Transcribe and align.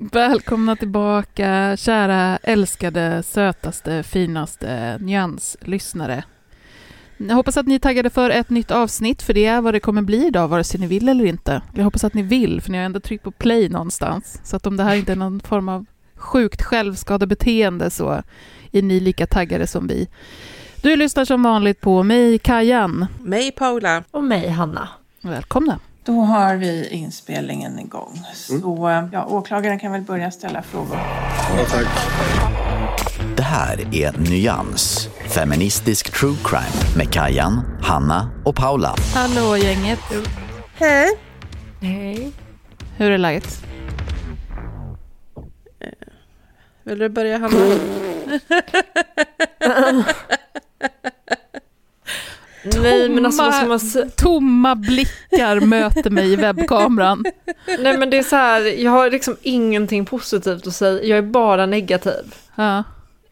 Välkomna 0.00 0.76
tillbaka, 0.76 1.76
kära, 1.76 2.38
älskade, 2.42 3.22
sötaste, 3.22 4.02
finaste 4.02 4.98
nyanslyssnare. 5.00 6.24
Jag 7.16 7.34
hoppas 7.34 7.56
att 7.56 7.66
ni 7.66 7.74
är 7.74 7.78
taggade 7.78 8.10
för 8.10 8.30
ett 8.30 8.50
nytt 8.50 8.70
avsnitt, 8.70 9.22
för 9.22 9.34
det 9.34 9.44
är 9.44 9.60
vad 9.60 9.74
det 9.74 9.80
kommer 9.80 10.02
bli 10.02 10.26
idag, 10.26 10.48
vare 10.48 10.64
sig 10.64 10.80
ni 10.80 10.86
vill 10.86 11.08
eller 11.08 11.24
inte. 11.24 11.62
Jag 11.74 11.84
hoppas 11.84 12.04
att 12.04 12.14
ni 12.14 12.22
vill, 12.22 12.60
för 12.60 12.70
ni 12.70 12.78
har 12.78 12.84
ändå 12.84 13.00
tryckt 13.00 13.24
på 13.24 13.30
play 13.30 13.68
någonstans. 13.68 14.40
Så 14.44 14.56
att 14.56 14.66
om 14.66 14.76
det 14.76 14.82
här 14.82 14.96
inte 14.96 15.12
är 15.12 15.16
någon 15.16 15.40
form 15.40 15.68
av 15.68 15.86
sjukt 16.16 16.62
självskadebeteende 16.62 17.90
så 17.90 18.22
är 18.72 18.82
ni 18.82 19.00
lika 19.00 19.26
taggade 19.26 19.66
som 19.66 19.86
vi. 19.86 20.08
Du 20.82 20.96
lyssnar 20.96 21.24
som 21.24 21.42
vanligt 21.42 21.80
på 21.80 22.02
mig, 22.02 22.38
Kajan. 22.38 23.06
Mig 23.20 23.52
Paula. 23.52 24.04
Och 24.10 24.24
mig, 24.24 24.48
Hanna. 24.48 24.88
Välkomna. 25.20 25.78
Då 26.04 26.20
har 26.20 26.56
vi 26.56 26.88
inspelningen 26.88 27.78
igång. 27.78 28.22
Så 28.34 29.08
ja, 29.12 29.26
åklagaren 29.26 29.78
kan 29.78 29.92
väl 29.92 30.02
börja 30.02 30.30
ställa 30.30 30.62
frågor. 30.62 30.98
Det 33.36 33.42
här 33.42 33.94
är 33.94 34.12
Nyans, 34.30 35.08
feministisk 35.28 36.12
true 36.12 36.36
crime 36.44 36.96
med 36.96 37.12
Kajan, 37.12 37.60
Hanna 37.82 38.30
och 38.44 38.56
Paula. 38.56 38.94
Hallå 39.14 39.56
gänget. 39.56 40.00
Hej. 40.74 41.18
Hej. 41.80 42.32
Hur 42.96 43.10
är 43.10 43.18
läget? 43.18 43.62
Vill 46.82 46.98
du 46.98 47.08
börja 47.08 47.38
Hanna? 47.38 47.56
Nej 52.84 53.08
men 53.08 53.26
alltså 53.26 53.42
vad 53.42 53.54
ska 53.54 53.66
man 53.66 53.80
säga? 53.80 54.08
Tomma 54.16 54.74
blickar 54.74 55.60
möter 55.60 56.10
mig 56.10 56.32
i 56.32 56.36
webbkameran. 56.36 57.24
Nej 57.78 57.98
men 57.98 58.10
det 58.10 58.18
är 58.18 58.22
så 58.22 58.36
här, 58.36 58.82
jag 58.82 58.90
har 58.90 59.10
liksom 59.10 59.36
ingenting 59.42 60.04
positivt 60.04 60.66
att 60.66 60.74
säga, 60.74 61.02
jag 61.02 61.18
är 61.18 61.22
bara 61.22 61.66
negativ. 61.66 62.34
Ja. 62.54 62.84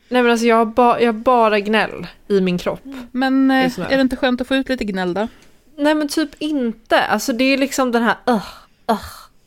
Nej 0.09 0.23
men 0.23 0.31
alltså 0.31 0.47
jag 0.47 0.57
har, 0.57 0.67
ba, 0.67 0.99
jag 0.99 1.07
har 1.07 1.21
bara 1.21 1.61
gnäll 1.61 2.07
i 2.29 2.41
min 2.41 2.59
kropp. 2.59 2.81
Men 3.13 3.51
eh, 3.51 3.81
är 3.81 3.97
det 3.97 4.01
inte 4.01 4.17
skönt 4.17 4.41
att 4.41 4.49
få 4.49 4.55
ut 4.55 4.69
lite 4.69 4.85
gnäll 4.85 5.15
då? 5.15 5.29
Nej 5.77 5.95
men 5.95 6.09
typ 6.09 6.31
inte, 6.39 7.01
alltså 7.01 7.33
det 7.33 7.45
är 7.45 7.59
liksom 7.59 7.93
den 7.93 8.03
här 8.03 8.17
uh, 8.29 8.47
uh, 8.91 9.01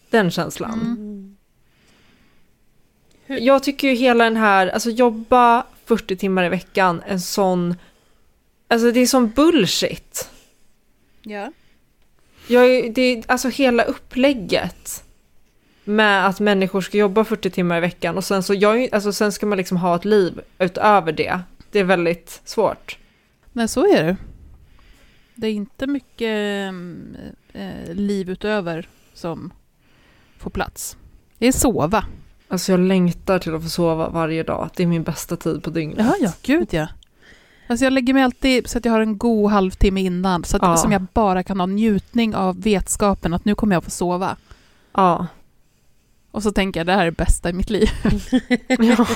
den 0.10 0.32
känslan. 0.32 0.82
Mm. 0.82 1.36
Jag 3.28 3.64
tycker 3.64 3.88
ju 3.88 3.94
hela 3.94 4.24
den 4.24 4.38
här, 4.38 4.68
alltså 4.68 4.90
jobba 4.90 5.64
40 5.86 6.16
timmar 6.16 6.44
i 6.44 6.50
veckan, 6.50 7.02
en 7.08 7.22
sån, 7.22 7.76
alltså 8.68 8.92
det 8.92 9.00
är 9.00 9.06
sån 9.06 9.30
bullshit. 9.30 10.30
Ja. 11.22 11.52
Jag, 12.48 12.94
det 12.94 13.02
är 13.02 13.24
alltså 13.28 13.50
hela 13.50 13.84
upplägget 13.84 15.03
med 15.84 16.28
att 16.28 16.40
människor 16.40 16.81
ska 16.81 16.98
jobba 16.98 17.24
40 17.24 17.50
timmar 17.50 17.78
i 17.78 17.81
veckan 17.81 18.18
och 18.18 18.24
sen 18.24 18.44
så 18.44 18.53
jag, 18.53 18.90
alltså 18.92 19.14
sen 19.14 19.31
ska 19.31 19.46
man 19.46 19.58
liksom 19.58 19.78
ha 19.78 19.96
ett 19.96 20.06
liv 20.06 20.42
utöver 20.59 21.12
det. 21.12 21.40
Det 21.72 21.80
är 21.80 21.84
väldigt 21.84 22.42
svårt. 22.46 22.98
Nej, 23.53 23.68
så 23.68 23.88
är 23.96 24.03
det. 24.03 24.18
Det 25.36 25.47
är 25.47 25.52
inte 25.52 25.88
mycket 25.88 26.74
eh, 27.53 27.94
liv 27.94 28.30
utöver 28.30 28.90
som 29.14 29.53
får 30.38 30.50
plats. 30.50 30.97
Det 31.38 31.47
är 31.47 31.52
sova. 31.52 32.06
Alltså 32.47 32.72
jag 32.72 32.80
längtar 32.80 33.40
till 33.40 33.56
att 33.56 33.64
få 33.64 33.70
sova 33.70 34.09
varje 34.09 34.44
dag. 34.44 34.70
Det 34.76 34.84
är 34.84 34.88
min 34.88 35.03
bästa 35.03 35.36
tid 35.36 35.64
på 35.64 35.70
dygnet. 35.70 35.97
Ja, 36.00 36.16
ja, 36.20 36.32
gud 36.42 36.68
ja. 36.72 36.88
Alltså 37.68 37.86
jag 37.86 37.94
lägger 37.94 38.14
mig 38.14 38.24
alltid 38.24 38.70
så 38.70 38.78
att 38.78 38.86
jag 38.86 38.92
har 38.92 39.00
en 39.02 39.18
god 39.18 39.52
halvtimme 39.52 40.02
innan, 40.02 40.44
så 40.44 40.58
att, 40.58 40.64
Ja. 40.64 40.78
som 40.78 40.92
jag 40.92 41.02
bara 41.14 41.44
kan 41.44 41.59
ha 41.59 41.68
njutning 41.68 42.36
av 42.36 42.62
vetskapen 42.62 43.34
att 43.34 43.46
nu 43.46 43.56
kommer 43.56 43.76
jag 43.76 43.84
få 43.84 43.90
sova. 43.92 44.38
Ja. 44.94 45.28
Och 46.31 46.44
så 46.44 46.52
tänker 46.52 46.80
jag 46.80 46.88
det 46.88 46.94
här 46.94 47.02
är 47.02 47.06
det 47.06 47.12
bästa 47.18 47.50
i 47.50 47.53
mitt 47.53 47.70
liv. 47.70 47.90
ja. 48.68 49.08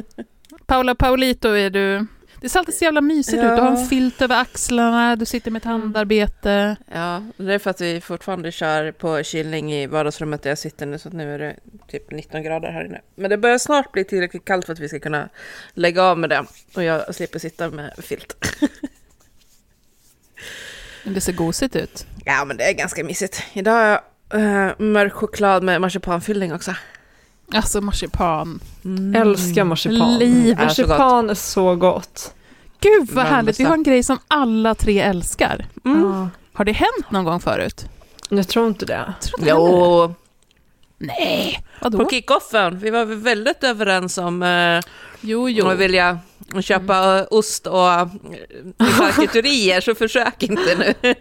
Paula 0.66 0.94
Paulito 0.94 1.48
är 1.48 1.70
du. 1.70 2.06
Det 2.44 2.50
ser 2.50 2.58
alltid 2.58 2.74
så 2.74 2.84
jävla 2.84 3.00
mysigt 3.00 3.34
ut. 3.36 3.40
Du 3.42 3.46
har 3.48 3.70
en 3.70 3.80
Ja. 3.80 3.86
filt 3.86 4.22
över 4.22 4.40
axlarna, 4.40 5.16
du 5.16 5.26
sitter 5.26 5.50
med 5.50 5.60
ett 5.60 5.64
handarbete. 5.64 6.76
Ja, 6.94 7.22
det 7.36 7.54
är 7.54 7.58
för 7.58 7.70
att 7.70 7.80
vi 7.80 8.00
fortfarande 8.00 8.52
kör 8.52 8.92
på 8.92 9.22
kylning 9.22 9.72
i 9.72 9.86
vardagsrummet 9.86 10.42
där 10.42 10.50
jag 10.50 10.58
sitter 10.58 10.86
nu, 10.86 10.98
så 10.98 11.10
nu 11.10 11.34
är 11.34 11.38
det 11.38 11.56
typ 11.88 12.10
19 12.10 12.42
grader 12.42 12.70
här 12.70 12.84
inne. 12.84 13.00
Men 13.14 13.30
det 13.30 13.36
börjar 13.38 13.58
snart 13.58 13.92
bli 13.92 14.04
tillräckligt 14.04 14.44
kallt 14.44 14.66
för 14.66 14.72
att 14.72 14.78
vi 14.78 14.88
ska 14.88 15.00
kunna 15.00 15.28
lägga 15.74 16.02
av 16.02 16.18
med 16.18 16.30
det 16.30 16.44
och 16.74 16.82
jag 16.82 17.14
slipper 17.14 17.38
sitta 17.38 17.70
med 17.70 17.92
filt. 17.98 18.36
Det 21.04 21.20
ser 21.20 21.32
gosigt 21.32 21.76
ut. 21.76 22.06
Ja, 22.24 22.44
men 22.44 22.56
det 22.56 22.64
är 22.64 22.72
ganska 22.72 23.04
mysigt. 23.04 23.42
Idag 23.52 23.72
har 23.72 23.84
jag 23.84 24.00
uh, 24.40 24.72
mörk 24.78 25.12
choklad 25.12 25.62
med 25.62 25.80
marsipanfyllning 25.80 26.52
också. 26.54 26.74
Alltså 27.52 27.80
marsipan. 27.80 28.60
Älskar 29.16 29.64
marsipan. 29.64 30.18
Liv. 30.18 30.60
är 30.60 30.68
så 30.68 30.82
gott. 30.82 30.88
Marsipan 30.88 31.30
är 31.30 31.34
så 31.34 31.76
gott. 31.76 32.34
Gud 32.80 33.10
vad 33.12 33.26
härligt, 33.26 33.60
vi 33.60 33.64
har 33.64 33.74
en 33.74 33.82
grej 33.82 34.02
som 34.02 34.18
alla 34.28 34.74
tre 34.74 35.00
älskar. 35.00 35.66
Ja. 35.82 36.28
Har 36.52 36.64
det 36.64 36.72
hänt 36.72 37.10
någon 37.10 37.24
gång 37.24 37.40
förut? 37.40 37.86
Jag 38.28 38.48
tror 38.48 38.66
inte 38.66 38.86
det. 38.86 39.14
Tror. 39.20 39.48
Jo, 39.48 40.14
Nej, 40.98 41.60
på 41.80 41.90
vadå? 41.90 42.08
kickoffen. 42.10 42.78
Vi 42.78 42.90
var 42.90 43.04
väl 43.04 43.18
väldigt 43.18 43.64
överens 43.64 44.18
om 44.18 44.42
uh, 44.42 44.80
Jo, 45.20 45.48
jo. 45.48 45.68
att 45.68 45.78
vilja 45.78 46.18
köpa 46.60 47.18
eh, 47.18 47.26
ost 47.30 47.66
och 47.66 47.74
uh, 47.74 48.06
charkuterier, 48.78 49.80
så 49.80 49.94
försök 49.94 50.42
inte 50.42 50.74
nu. 50.78 51.14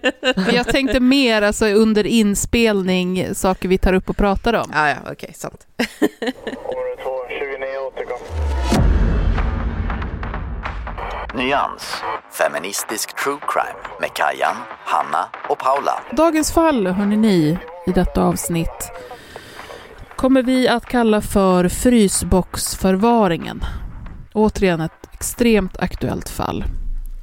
Jag 0.53 0.67
tänkte 0.67 0.99
mer 0.99 1.41
alltså 1.41 1.65
under 1.65 2.07
inspelning, 2.07 3.35
saker 3.35 3.69
vi 3.69 3.77
tar 3.77 3.93
upp 3.93 4.09
och 4.09 4.17
pratar 4.17 4.53
om. 4.53 4.71
ja, 4.73 4.89
ja, 4.89 4.95
okej, 5.11 5.33
sant. 5.35 5.67
Nyans, 11.35 12.01
feministisk 12.31 13.23
true 13.23 13.39
crime 13.47 13.79
med 14.01 14.13
Kajan, 14.13 14.55
Hanna 14.85 15.29
och 15.49 15.59
Paula. 15.59 16.03
Dagens 16.11 16.53
fall, 16.53 16.87
hörni 16.87 17.17
ni, 17.17 17.57
i 17.87 17.91
detta 17.91 18.23
avsnitt 18.23 18.91
kommer 20.15 20.43
vi 20.43 20.67
att 20.67 20.85
kalla 20.85 21.21
för 21.21 21.67
frysboxförvaringen. 21.67 23.63
Återigen 24.33 24.81
ett 24.81 25.09
extremt 25.13 25.77
aktuellt 25.77 26.29
fall. 26.29 26.63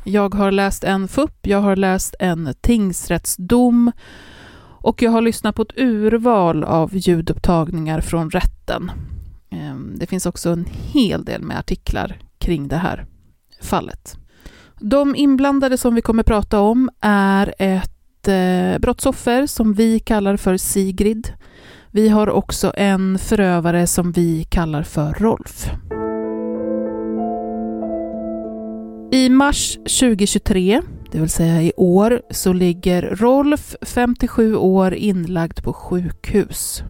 Jag 0.04 0.34
har 0.34 0.50
läst 0.50 0.84
en 0.84 1.08
FUP, 1.08 1.46
jag 1.46 1.60
har 1.60 1.76
läst 1.76 2.14
en 2.19 2.54
tingsrättsdom 2.60 3.92
Och 4.82 5.02
jag 5.02 5.10
har 5.10 5.20
lyssnat 5.20 5.54
på 5.54 5.62
ett 5.62 5.78
urval 5.78 6.64
av 6.64 6.90
ljudupptagningar 6.96 8.00
från 8.00 8.31
rätten. 8.31 8.90
Ehm, 9.50 9.94
det 9.98 10.06
finns 10.06 10.26
också 10.26 10.50
en 10.50 10.66
hel 10.70 11.25
del 11.25 11.42
med 11.42 11.58
artiklar 11.58 12.19
kring 12.38 12.69
det 12.69 12.76
här 12.76 13.06
fallet. 13.62 14.16
De 14.81 15.16
inblandade 15.16 15.78
som 15.78 15.94
vi 15.94 16.02
kommer 16.02 16.22
prata 16.22 16.60
om 16.60 16.90
är 17.00 17.54
ett 17.58 18.28
eh, 18.28 18.78
brottsoffer 18.78 19.46
som 19.46 19.75
vi 19.75 19.98
kallar 19.98 20.37
för 20.37 20.56
Sigrid. 20.56 21.32
Vi 21.92 22.08
har 22.08 22.31
också 22.31 22.72
en 22.76 23.19
förövare 23.19 23.87
som 23.87 24.12
vi 24.12 24.44
kallar 24.44 24.82
för 24.82 25.12
Rolf. 25.12 25.70
I 29.12 29.28
mars 29.28 29.75
2023, 29.75 30.82
det 31.12 31.20
vill 31.20 31.31
säga 31.31 31.62
i 31.62 31.72
år, 31.76 32.22
så 32.31 32.52
ligger 32.52 33.02
Rolf, 33.02 33.75
57 33.82 34.56
år, 34.56 34.94
inlagd 34.94 35.62
på 35.62 35.72
sjukhus. 35.72 36.82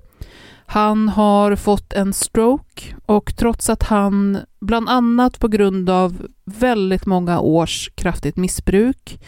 Han 0.66 1.08
har 1.08 1.56
fått 1.56 1.92
en 1.92 2.12
stroke 2.12 2.96
och 3.06 3.36
trots 3.36 3.70
att 3.70 3.82
han 3.82 4.38
bland 4.60 4.88
annat 4.88 5.38
på 5.38 5.48
grund 5.48 5.90
av 5.90 6.26
väldigt 6.44 7.06
många 7.06 7.40
års 7.40 7.90
kraftigt 7.94 8.36
missbruk 8.36 9.20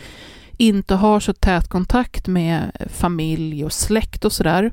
inte 0.57 0.95
har 0.95 1.21
så 1.21 1.33
tät 1.33 1.69
kontakt 1.69 2.29
med 2.29 2.73
familj 2.91 3.65
och 3.65 3.73
släkt 3.73 4.25
och 4.25 4.33
sådär, 4.33 4.73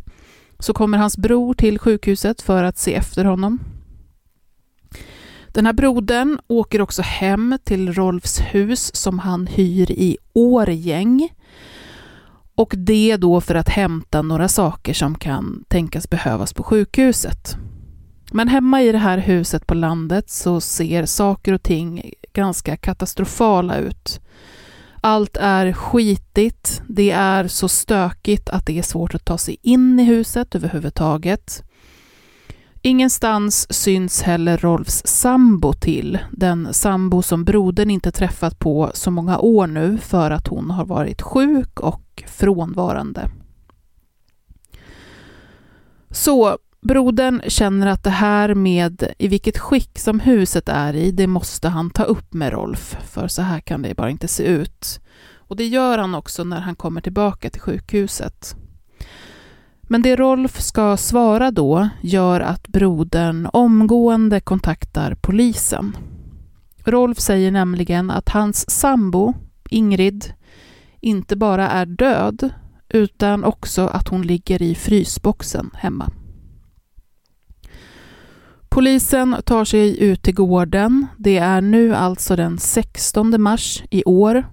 så 0.60 0.74
kommer 0.74 0.98
hans 0.98 1.18
bror 1.18 1.54
till 1.54 1.80
sjukhuset 1.80 2.42
för 2.42 2.64
att 2.64 2.78
se 2.78 2.96
efter 2.96 3.26
honom. 3.26 3.60
Den 5.48 5.66
här 5.66 5.74
brodern 5.74 6.40
åker 6.48 6.82
också 6.82 7.02
hem 7.02 7.58
till 7.64 7.94
Rolfs 7.94 8.40
hus 8.40 8.96
som 8.96 9.20
han 9.20 9.48
hyr 9.48 9.92
i 9.92 10.18
Årgäng. 10.34 11.30
Och 12.56 12.74
det 12.78 13.18
då 13.18 13.42
för 13.42 13.56
att 13.56 13.70
hämta 13.70 14.22
några 14.22 14.48
saker 14.48 14.94
som 14.94 15.16
kan 15.16 15.64
tänkas 15.68 16.10
behövas 16.10 16.54
på 16.54 16.64
sjukhuset. 16.64 17.58
Men 18.32 18.48
hemma 18.48 18.82
i 18.82 18.92
det 18.92 18.98
här 18.98 19.18
huset 19.18 19.68
på 19.68 19.74
landet 19.74 20.30
så 20.30 20.62
ser 20.62 21.06
saker 21.06 21.54
och 21.54 21.64
ting 21.64 22.14
ganska 22.34 22.78
katastrofala 22.78 23.78
ut. 23.78 24.22
Allt 25.02 25.38
är 25.38 25.74
skitigt, 25.74 26.82
det 26.88 27.12
är 27.12 27.48
så 27.48 27.68
stökigt 27.68 28.50
att 28.50 28.66
det 28.66 28.80
är 28.80 28.84
svårt 28.84 29.16
att 29.16 29.26
ta 29.26 29.38
sig 29.38 29.58
in 29.62 30.00
i 30.00 30.04
huset 30.04 30.56
överhuvudtaget. 30.56 31.64
Ingenstans 32.82 33.74
syns 33.74 34.22
heller 34.22 34.58
Rolfs 34.58 35.02
sambo 35.08 35.74
till, 35.74 36.20
den 36.32 36.74
sambo 36.74 37.22
som 37.22 37.46
brodern 37.46 37.90
inte 37.90 38.12
träffat 38.12 38.60
på 38.60 38.92
så 38.94 39.12
många 39.12 39.40
år 39.40 39.68
nu 39.68 39.98
för 39.98 40.32
att 40.32 40.48
hon 40.48 40.72
har 40.72 40.86
varit 40.86 41.22
sjuk 41.22 41.80
och 41.80 42.24
frånvarande. 42.28 43.32
Så 46.12 46.58
brodern 46.82 47.42
känner 47.48 47.88
att 47.88 48.04
det 48.04 48.10
här 48.10 48.56
med 48.56 49.14
i 49.18 49.28
vilket 49.28 49.58
skick 49.58 50.00
som 50.00 50.20
huset 50.20 50.70
är 50.70 50.96
i, 50.96 51.12
det 51.12 51.28
måste 51.28 51.70
han 51.70 51.90
ta 51.90 52.04
upp 52.04 52.34
med 52.34 52.54
Rolf, 52.54 52.98
för 53.12 53.28
så 53.28 53.42
här 53.42 53.60
kan 53.60 53.82
det 53.82 53.96
bara 53.96 54.10
inte 54.10 54.28
se 54.28 54.44
ut. 54.44 55.00
Och 55.36 55.56
det 55.56 55.68
gör 55.68 55.98
han 55.98 56.16
också 56.16 56.44
när 56.44 56.60
han 56.60 56.76
kommer 56.76 57.02
tillbaka 57.02 57.50
till 57.50 57.62
sjukhuset. 57.62 58.56
Men 59.82 60.02
det 60.02 60.16
Rolf 60.16 60.62
ska 60.62 60.98
svara 60.98 61.52
då 61.52 61.90
gör 62.02 62.42
att 62.42 62.68
brodern 62.68 63.50
omgående 63.54 64.40
kontaktar 64.40 65.16
polisen. 65.22 65.98
Rolf 66.84 67.20
säger 67.20 67.52
nämligen 67.52 68.12
att 68.12 68.30
hans 68.30 68.70
sambo, 68.70 69.34
Ingrid, 69.70 70.34
inte 71.00 71.36
bara 71.36 71.70
är 71.70 71.86
död 71.86 72.50
utan 72.90 73.44
också 73.44 73.88
att 73.88 74.08
hon 74.08 74.22
ligger 74.22 74.62
i 74.62 74.76
frysboxen 74.76 75.72
hemma. 75.74 76.12
Polisen 78.70 79.36
tar 79.46 79.66
sig 79.66 80.04
ut 80.04 80.22
till 80.22 80.36
gården. 80.36 81.08
Det 81.18 81.38
är 81.38 81.62
nu 81.62 81.96
alltså 81.96 82.36
den 82.36 82.58
16 82.58 83.42
mars 83.42 83.84
i 83.90 84.04
år 84.04 84.44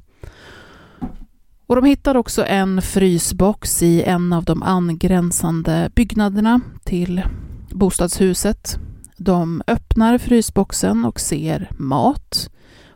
och 1.66 1.76
de 1.76 1.84
hittar 1.84 2.16
också 2.16 2.44
en 2.44 2.82
frysbox 2.82 3.82
i 3.82 4.02
en 4.02 4.32
av 4.32 4.44
de 4.44 4.62
angränsande 4.62 5.90
byggnaderna 5.94 6.60
till 6.84 7.22
bostadshuset. 7.70 8.78
De 9.16 9.62
öppnar 9.66 10.18
frysboxen 10.18 11.04
och 11.04 11.20
ser 11.20 11.70
mat, 11.78 12.50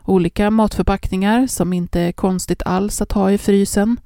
olika 0.05 0.51
matförpackningar 0.51 1.47
som 1.47 1.73
inte 1.73 1.99
är 1.99 2.11
konstigt 2.11 2.61
alls 2.65 3.01
att 3.01 3.11
ha 3.11 3.31
i 3.31 3.37
frysen. 3.37 3.99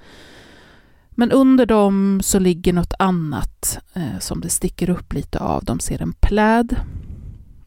Men 1.09 1.31
under 1.31 1.65
dem 1.65 2.21
så 2.23 2.39
ligger 2.39 2.73
något 2.73 2.93
annat 2.99 3.79
eh, 3.93 4.19
som 4.19 4.41
det 4.41 4.49
sticker 4.49 4.89
upp 4.89 5.13
lite 5.13 5.39
av. 5.39 5.63
De 5.63 5.79
ser 5.79 6.01
en 6.01 6.13
pläd 6.13 6.75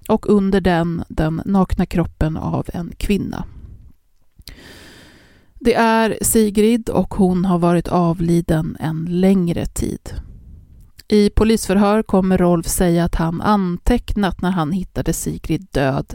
och 0.09 0.29
under 0.29 0.61
den 0.61 1.05
den 1.09 1.43
nakna 1.45 1.87
kroppen 1.87 2.37
av 2.37 2.67
en 2.73 2.93
kvinna. 2.97 3.45
Det 5.61 5.75
är 5.75 6.19
Sigrid 6.23 6.89
och 6.89 7.15
hon 7.15 7.45
har 7.45 7.59
varit 7.59 7.89
avliden 7.89 8.77
en 8.81 9.07
längre 9.11 9.67
tid. 9.67 10.11
I 11.09 11.31
polisförhör 11.31 12.03
kommer 12.03 12.39
Rolf 12.39 12.67
säga 12.67 13.05
att 13.05 13.15
han 13.15 13.41
antecknat 13.41 14.43
när 14.43 14.51
han 14.51 14.73
hittade 14.73 15.13
Sigrid 15.13 15.67
död 15.71 16.15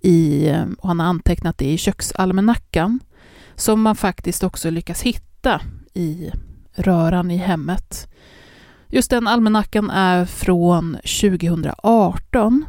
i, 0.00 0.50
och 0.78 0.88
han 0.88 1.00
har 1.00 1.06
antecknat 1.06 1.58
det 1.58 1.72
i 1.72 1.78
köksalmanackan 1.78 3.00
som 3.54 3.82
man 3.82 3.96
faktiskt 3.96 4.42
också 4.42 4.70
lyckas 4.70 5.02
hitta 5.02 5.60
i 5.94 6.30
röran 6.74 7.30
i 7.30 7.36
hemmet. 7.36 8.08
Just 8.88 9.10
den 9.10 9.28
almanackan 9.28 9.90
är 9.90 10.24
från 10.24 10.96
2018 11.20 12.64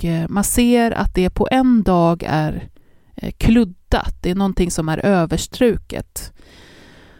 och 0.00 0.04
eh, 0.04 0.26
man 0.28 0.44
ser 0.44 0.90
att 0.90 1.14
det 1.14 1.30
på 1.30 1.48
en 1.50 1.82
dag 1.82 2.22
är 2.26 2.68
eh, 3.16 3.32
kluddat, 3.38 4.14
det 4.22 4.30
är 4.30 4.34
någonting 4.34 4.70
som 4.70 4.88
är 4.88 4.98
överstruket. 4.98 6.32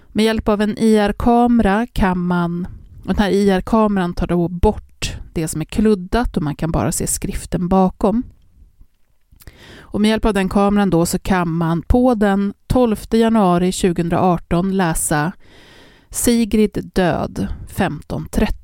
Med 0.09 0.25
hjälp 0.25 0.49
av 0.49 0.61
en 0.62 0.79
IR-kamera 0.79 1.87
kan 1.93 2.19
man, 2.19 2.67
och 3.00 3.15
den 3.15 3.19
här 3.19 3.31
IR-kameran 3.31 4.15
tar 4.15 4.27
då 4.27 4.49
bort 4.49 5.17
det 5.32 5.49
som 5.49 5.61
är 5.61 5.65
kluddat 5.65 6.37
och 6.37 6.43
man 6.43 6.56
kan 6.56 6.73
bara 6.73 6.93
se 6.93 7.06
skriften 7.06 7.69
bakom. 7.69 8.23
Och 9.79 10.00
med 10.00 10.09
hjälp 10.09 10.25
av 10.25 10.35
den 10.35 10.49
kameran 10.49 10.91
då 10.91 11.06
så 11.06 11.19
kan 11.19 11.53
man 11.53 11.83
på 11.83 12.15
den 12.15 12.55
12 12.67 12.97
januari 13.11 13.73
2018 13.73 14.76
läsa 14.76 15.33
Sigrid 16.11 16.91
död 16.94 17.49
1530. 17.65 18.60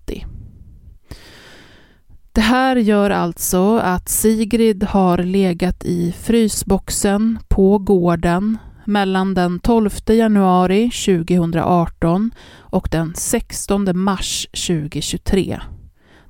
Det 2.36 2.42
här 2.42 2.76
gör 2.76 3.10
alltså 3.10 3.76
att 3.76 4.08
Sigrid 4.08 4.84
har 4.84 5.18
legat 5.18 5.84
i 5.84 6.12
frysboxen 6.12 7.38
på 7.48 7.78
gården 7.78 8.58
mellan 8.84 9.34
den 9.34 9.58
12 9.58 9.90
januari 10.06 10.90
2018 10.90 12.30
och 12.58 12.88
den 12.90 13.14
16 13.14 13.98
mars 13.98 14.48
2023. 14.66 15.60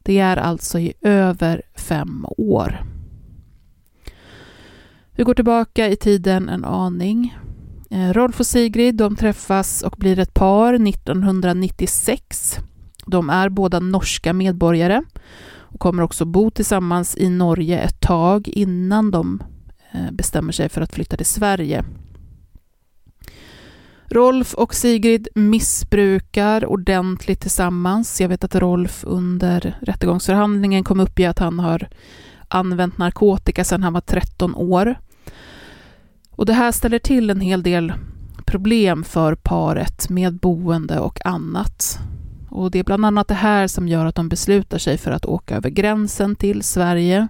Det 0.02 0.18
är 0.18 0.36
alltså 0.36 0.78
i 0.78 0.92
över 1.02 1.62
fem 1.76 2.26
år. 2.36 2.82
Vi 5.12 5.22
går 5.22 5.34
tillbaka 5.34 5.88
i 5.88 5.96
tiden 5.96 6.48
en 6.48 6.64
aning. 6.64 7.38
Eh, 7.90 8.12
Rolf 8.12 8.40
och 8.40 8.46
Sigrid 8.46 8.94
de 8.94 9.16
träffas 9.16 9.82
och 9.82 9.94
blir 9.98 10.18
ett 10.18 10.34
par 10.34 10.74
1996. 10.88 12.58
De 13.06 13.30
är 13.30 13.48
båda 13.48 13.80
norska 13.80 14.32
medborgare 14.32 15.02
och 15.76 15.80
kommer 15.80 16.02
också 16.02 16.24
bo 16.24 16.50
tillsammans 16.50 17.16
i 17.16 17.28
Norge 17.28 17.78
ett 17.78 18.00
tag 18.00 18.48
innan 18.48 19.10
de 19.10 19.42
eh, 19.92 20.12
bestämmer 20.12 20.52
sig 20.52 20.68
för 20.68 20.80
att 20.80 20.92
flytta 20.92 21.16
till 21.16 21.26
Sverige. 21.26 21.84
Rolf 24.08 24.54
och 24.54 24.74
Sigrid 24.74 25.28
missbrukar 25.34 26.66
ordentligt 26.66 27.40
tillsammans. 27.40 28.20
Jag 28.20 28.28
vet 28.28 28.44
att 28.44 28.54
Rolf 28.54 29.04
under 29.06 29.78
rättegångsförhandlingen 29.80 30.84
kom 30.84 31.00
upp 31.00 31.18
i 31.18 31.26
att 31.26 31.38
han 31.38 31.58
har 31.58 31.88
använt 32.48 32.98
narkotika 32.98 33.64
sedan 33.64 33.82
han 33.82 33.92
var 33.92 34.00
13 34.00 34.54
år. 34.54 34.98
Och 36.30 36.46
det 36.46 36.52
här 36.52 36.72
ställer 36.72 36.98
till 36.98 37.30
en 37.30 37.40
hel 37.40 37.62
del 37.62 37.92
problem 38.46 39.04
för 39.04 39.34
paret 39.34 40.08
med 40.08 40.38
boende 40.38 41.00
och 41.00 41.26
annat. 41.26 41.98
Och 42.48 42.70
det 42.70 42.78
är 42.78 42.84
bland 42.84 43.06
annat 43.06 43.28
det 43.28 43.34
här 43.34 43.66
som 43.66 43.88
gör 43.88 44.06
att 44.06 44.14
de 44.14 44.28
beslutar 44.28 44.78
sig 44.78 44.98
för 44.98 45.10
att 45.10 45.24
åka 45.24 45.56
över 45.56 45.70
gränsen 45.70 46.36
till 46.36 46.62
Sverige. 46.62 47.28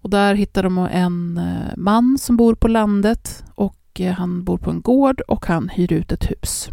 Och 0.00 0.10
där 0.10 0.34
hittar 0.34 0.62
de 0.62 0.78
en 0.78 1.38
eh, 1.38 1.76
man 1.76 2.18
som 2.18 2.36
bor 2.36 2.54
på 2.54 2.68
landet 2.68 3.44
och 3.54 4.00
eh, 4.00 4.12
han 4.12 4.44
bor 4.44 4.58
på 4.58 4.70
en 4.70 4.80
gård 4.80 5.20
och 5.20 5.46
han 5.46 5.68
hyr 5.68 5.92
ut 5.92 6.12
ett 6.12 6.30
hus. 6.30 6.68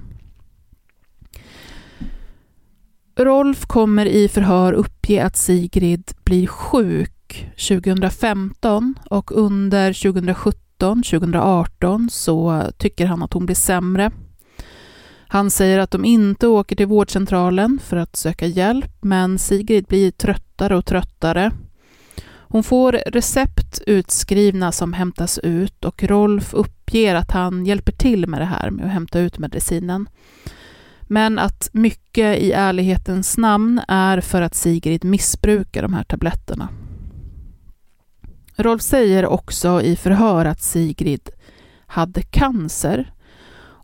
Rolf 3.18 3.65
kommer 3.65 4.06
i 4.06 4.27
förhör 4.27 4.74
uppge 4.74 5.25
att 5.25 5.38
Sigrid 5.38 6.12
blir 6.24 6.48
sjuk 6.48 7.51
2015 7.70 8.96
och 9.10 9.32
under 9.32 9.94
2017-2018 9.94 12.10
så 12.10 12.63
tycker 12.77 13.06
han 13.06 13.24
att 13.24 13.34
hon 13.34 13.46
blir 13.46 13.56
sämre 13.56 14.12
han 15.36 15.51
säger 15.51 15.80
att 15.80 15.92
de 15.92 16.06
inte 16.06 16.48
åker 16.48 16.75
till 16.75 16.88
vårdcentralen 16.88 17.80
för 17.84 17.98
att 17.98 18.15
söka 18.15 18.46
hjälp, 18.46 18.92
men 19.01 19.39
Sigrid 19.39 19.86
blir 19.86 20.12
tröttare 20.12 20.77
och 20.77 20.86
tröttare. 20.86 21.51
Hon 22.27 22.63
får 22.63 22.92
recept 22.92 23.82
utskrivna 23.88 24.72
som 24.72 24.94
hämtas 24.94 25.39
ut 25.39 25.86
och 25.86 26.04
Rolf 26.04 26.54
uppger 26.54 27.15
att 27.15 27.32
han 27.32 27.65
hjälper 27.65 27.92
till 27.92 28.27
med 28.27 28.42
det 28.42 28.46
här 28.46 28.72
med 28.72 28.86
att 28.86 28.92
hämta 28.92 29.20
ut 29.20 29.39
medicinen. 29.39 30.10
Men 31.01 31.39
att 31.39 31.70
mycket 31.72 32.38
i 32.38 32.51
ärlighetens 32.51 33.38
namn 33.38 33.82
är 33.88 34.22
för 34.22 34.42
att 34.42 34.56
Sigrid 34.56 35.04
missbrukar 35.04 35.82
de 35.82 35.94
här 35.94 36.04
tabletterna. 36.04 36.70
Rolf 38.56 38.82
säger 38.82 39.25
också 39.25 39.82
i 39.82 39.96
förhör 39.96 40.46
att 40.46 40.62
Sigrid 40.62 41.30
hade 41.88 42.22
cancer 42.22 43.13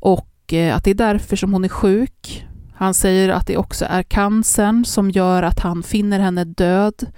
och 0.03 0.27
Eh, 0.53 0.75
att 0.75 0.83
det 0.83 0.91
är 0.91 0.95
därför 0.95 1.35
som 1.35 1.53
hon 1.53 1.63
är 1.63 1.69
sjuk. 1.69 2.45
Han 2.75 2.93
säger 2.93 3.29
att 3.29 3.47
det 3.47 3.57
också 3.57 3.85
är 3.89 4.03
cancern 4.03 4.85
som 4.85 5.11
gör 5.11 5.43
att 5.43 5.59
han 5.59 5.83
finner 5.83 6.19
henne 6.19 6.43
död 6.43 7.11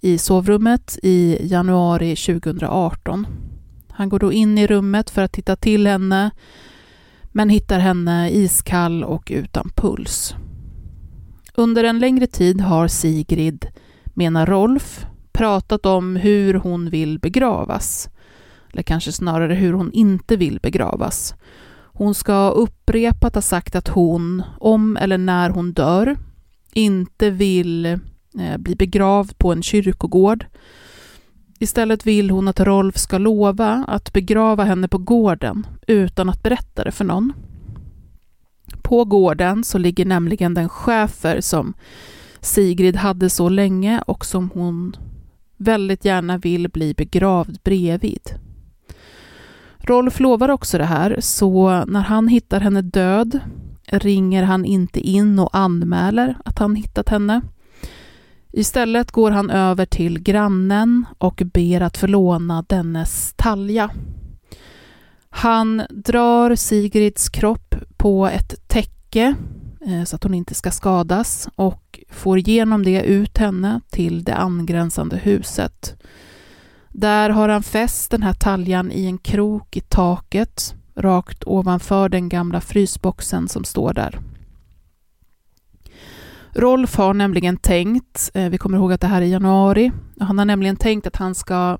i 0.00 0.18
sovrummet 0.18 0.98
i 1.02 1.38
januari 1.46 2.16
2018. 2.16 3.26
Han 3.90 4.08
går 4.08 4.18
då 4.18 4.32
in 4.32 4.58
i 4.58 4.66
rummet 4.66 5.10
för 5.10 5.22
att 5.22 5.32
titta 5.32 5.56
till 5.56 5.86
henne 5.86 6.30
men 7.32 7.48
hittar 7.48 7.78
henne 7.78 8.30
iskall 8.30 9.04
och 9.04 9.28
utan 9.34 9.70
puls. 9.74 10.34
Under 11.54 11.84
en 11.84 11.98
längre 11.98 12.26
tid 12.26 12.60
har 12.60 12.88
Sigrid, 12.88 13.66
menar 14.04 14.46
Rolf, 14.46 15.06
pratat 15.32 15.86
om 15.86 16.16
hur 16.16 16.54
hon 16.54 16.90
vill 16.90 17.18
begravas. 17.18 18.08
Eller 18.72 18.82
kanske 18.82 19.12
snarare 19.12 19.54
hur 19.54 19.72
hon 19.72 19.92
inte 19.92 20.36
vill 20.36 20.58
begravas. 20.62 21.34
Hon 22.00 22.14
ska 22.14 22.50
upprepat 22.50 23.34
ha 23.34 23.42
sagt 23.42 23.74
att 23.74 23.88
hon, 23.88 24.42
om 24.58 24.96
eller 24.96 25.18
när 25.18 25.50
hon 25.50 25.72
dör, 25.72 26.16
inte 26.72 27.30
vill 27.30 27.86
eh, 27.86 28.58
bli 28.58 28.76
begravd 28.76 29.38
på 29.38 29.52
en 29.52 29.62
kyrkogård. 29.62 30.46
Istället 31.58 32.06
vill 32.06 32.30
hon 32.30 32.48
att 32.48 32.60
Rolf 32.60 32.96
ska 32.98 33.18
lova 33.18 33.84
att 33.88 34.12
begrava 34.12 34.64
henne 34.64 34.88
på 34.88 34.98
gården 34.98 35.66
utan 35.86 36.28
att 36.28 36.42
berätta 36.42 36.84
det 36.84 36.92
för 36.92 37.04
någon. 37.04 37.32
På 38.82 39.04
gården 39.04 39.64
så 39.64 39.78
ligger 39.78 40.04
nämligen 40.04 40.54
den 40.54 40.68
chefer 40.68 41.40
som 41.40 41.74
Sigrid 42.40 42.96
hade 42.96 43.30
så 43.30 43.48
länge 43.48 44.02
och 44.06 44.26
som 44.26 44.50
hon 44.54 44.96
väldigt 45.56 46.04
gärna 46.04 46.38
vill 46.38 46.68
bli 46.68 46.94
begravd 46.94 47.58
bredvid. 47.62 48.40
Rolf 49.82 50.20
lovar 50.20 50.48
också 50.48 50.78
det 50.78 50.84
här, 50.84 51.16
så 51.20 51.84
när 51.84 52.00
han 52.02 52.28
hittar 52.28 52.60
henne 52.60 52.82
död 52.82 53.40
ringer 53.86 54.42
han 54.42 54.64
inte 54.64 55.00
in 55.00 55.38
och 55.38 55.56
anmäler 55.56 56.36
att 56.44 56.58
han 56.58 56.76
hittat 56.76 57.08
henne. 57.08 57.40
Istället 58.52 59.10
går 59.10 59.30
han 59.30 59.50
över 59.50 59.86
till 59.86 60.22
grannen 60.22 61.06
och 61.18 61.42
ber 61.44 61.80
att 61.80 61.96
få 61.96 62.06
låna 62.06 62.64
dennes 62.68 63.34
talja. 63.36 63.90
Han 65.30 65.82
drar 65.90 66.54
Sigrids 66.54 67.28
kropp 67.28 67.74
på 67.96 68.26
ett 68.26 68.68
täcke 68.68 69.34
eh, 69.86 70.04
så 70.04 70.16
att 70.16 70.24
hon 70.24 70.34
inte 70.34 70.54
ska 70.54 70.70
skadas 70.70 71.48
och 71.54 72.00
får 72.10 72.38
genom 72.38 72.84
det 72.84 73.02
ut 73.02 73.38
henne 73.38 73.80
till 73.90 74.24
det 74.24 74.34
angränsande 74.34 75.16
huset. 75.16 75.96
Där 76.92 77.30
har 77.30 77.48
han 77.48 77.62
fäst 77.62 78.10
den 78.10 78.22
här 78.22 78.32
taljan 78.32 78.92
i 78.92 79.06
en 79.06 79.18
krok 79.18 79.76
i 79.76 79.80
taket 79.80 80.74
rakt 80.96 81.42
ovanför 81.46 82.08
den 82.08 82.28
gamla 82.28 82.60
frysboxen 82.60 83.48
som 83.48 83.64
står 83.64 83.92
där. 83.92 84.20
Rolf 86.52 86.96
har 86.96 87.14
nämligen 87.14 87.56
tänkt, 87.56 88.30
eh, 88.34 88.48
vi 88.48 88.58
kommer 88.58 88.78
ihåg 88.78 88.92
att 88.92 89.00
det 89.00 89.06
här 89.06 89.22
är 89.22 89.26
januari, 89.26 89.92
han 90.20 90.38
har 90.38 90.44
nämligen 90.44 90.76
tänkt 90.76 91.06
att 91.06 91.16
han 91.16 91.34
ska 91.34 91.78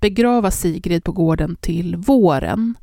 begrava 0.00 0.50
Sigrid 0.50 1.04
på 1.04 1.12
gården 1.12 1.56
till 1.56 1.96
våren. 1.96 2.74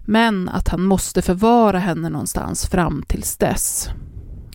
Men 0.00 0.48
att 0.48 0.68
han 0.68 0.82
måste 0.82 1.22
förvara 1.22 1.78
henne 1.78 2.08
någonstans 2.08 2.66
fram 2.66 3.02
tills 3.06 3.36
dess. 3.36 3.88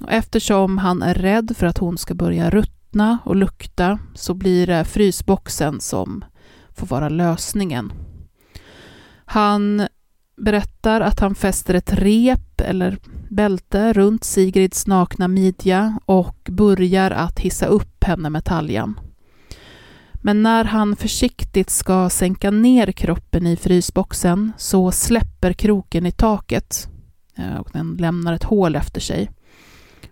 Och 0.01 0.11
eftersom 0.11 0.77
han 0.77 1.01
är 1.01 1.13
rädd 1.13 1.57
för 1.57 1.67
att 1.67 1.77
hon 1.77 1.97
ska 1.97 2.13
börja 2.13 2.49
ruttna 2.91 3.19
och 3.25 3.35
lukta 3.35 3.99
så 4.13 4.33
blir 4.33 4.67
det 4.67 4.85
frysboxen 4.85 5.81
som 5.81 6.25
får 6.75 6.87
vara 6.87 7.09
lösningen. 7.09 7.91
Han 9.25 9.87
berättar 10.37 11.01
att 11.01 11.19
han 11.19 11.35
fäster 11.35 11.73
ett 11.73 11.93
rep 11.93 12.61
eller 12.61 12.97
bälte 13.29 13.93
runt 13.93 14.23
Sigrids 14.23 14.87
nakna 14.87 15.27
midja 15.27 15.99
och 16.05 16.49
börjar 16.51 17.11
att 17.11 17.39
hissa 17.39 17.65
upp 17.65 18.03
henne 18.03 18.29
med 18.29 18.45
taljan. 18.45 18.99
Men 20.23 20.43
när 20.43 20.65
han 20.65 20.95
försiktigt 20.95 21.69
ska 21.69 22.09
sänka 22.09 22.51
ner 22.51 22.91
kroppen 22.91 23.47
i 23.47 23.55
frysboxen 23.55 24.51
så 24.57 24.91
släpper 24.91 25.53
kroken 25.53 26.05
i 26.05 26.11
taket 26.11 26.87
eh, 27.37 27.55
och 27.55 27.69
den 27.73 27.97
lämnar 27.99 28.33
ett 28.33 28.43
hål 28.43 28.75
efter 28.75 29.01
sig. 29.01 29.29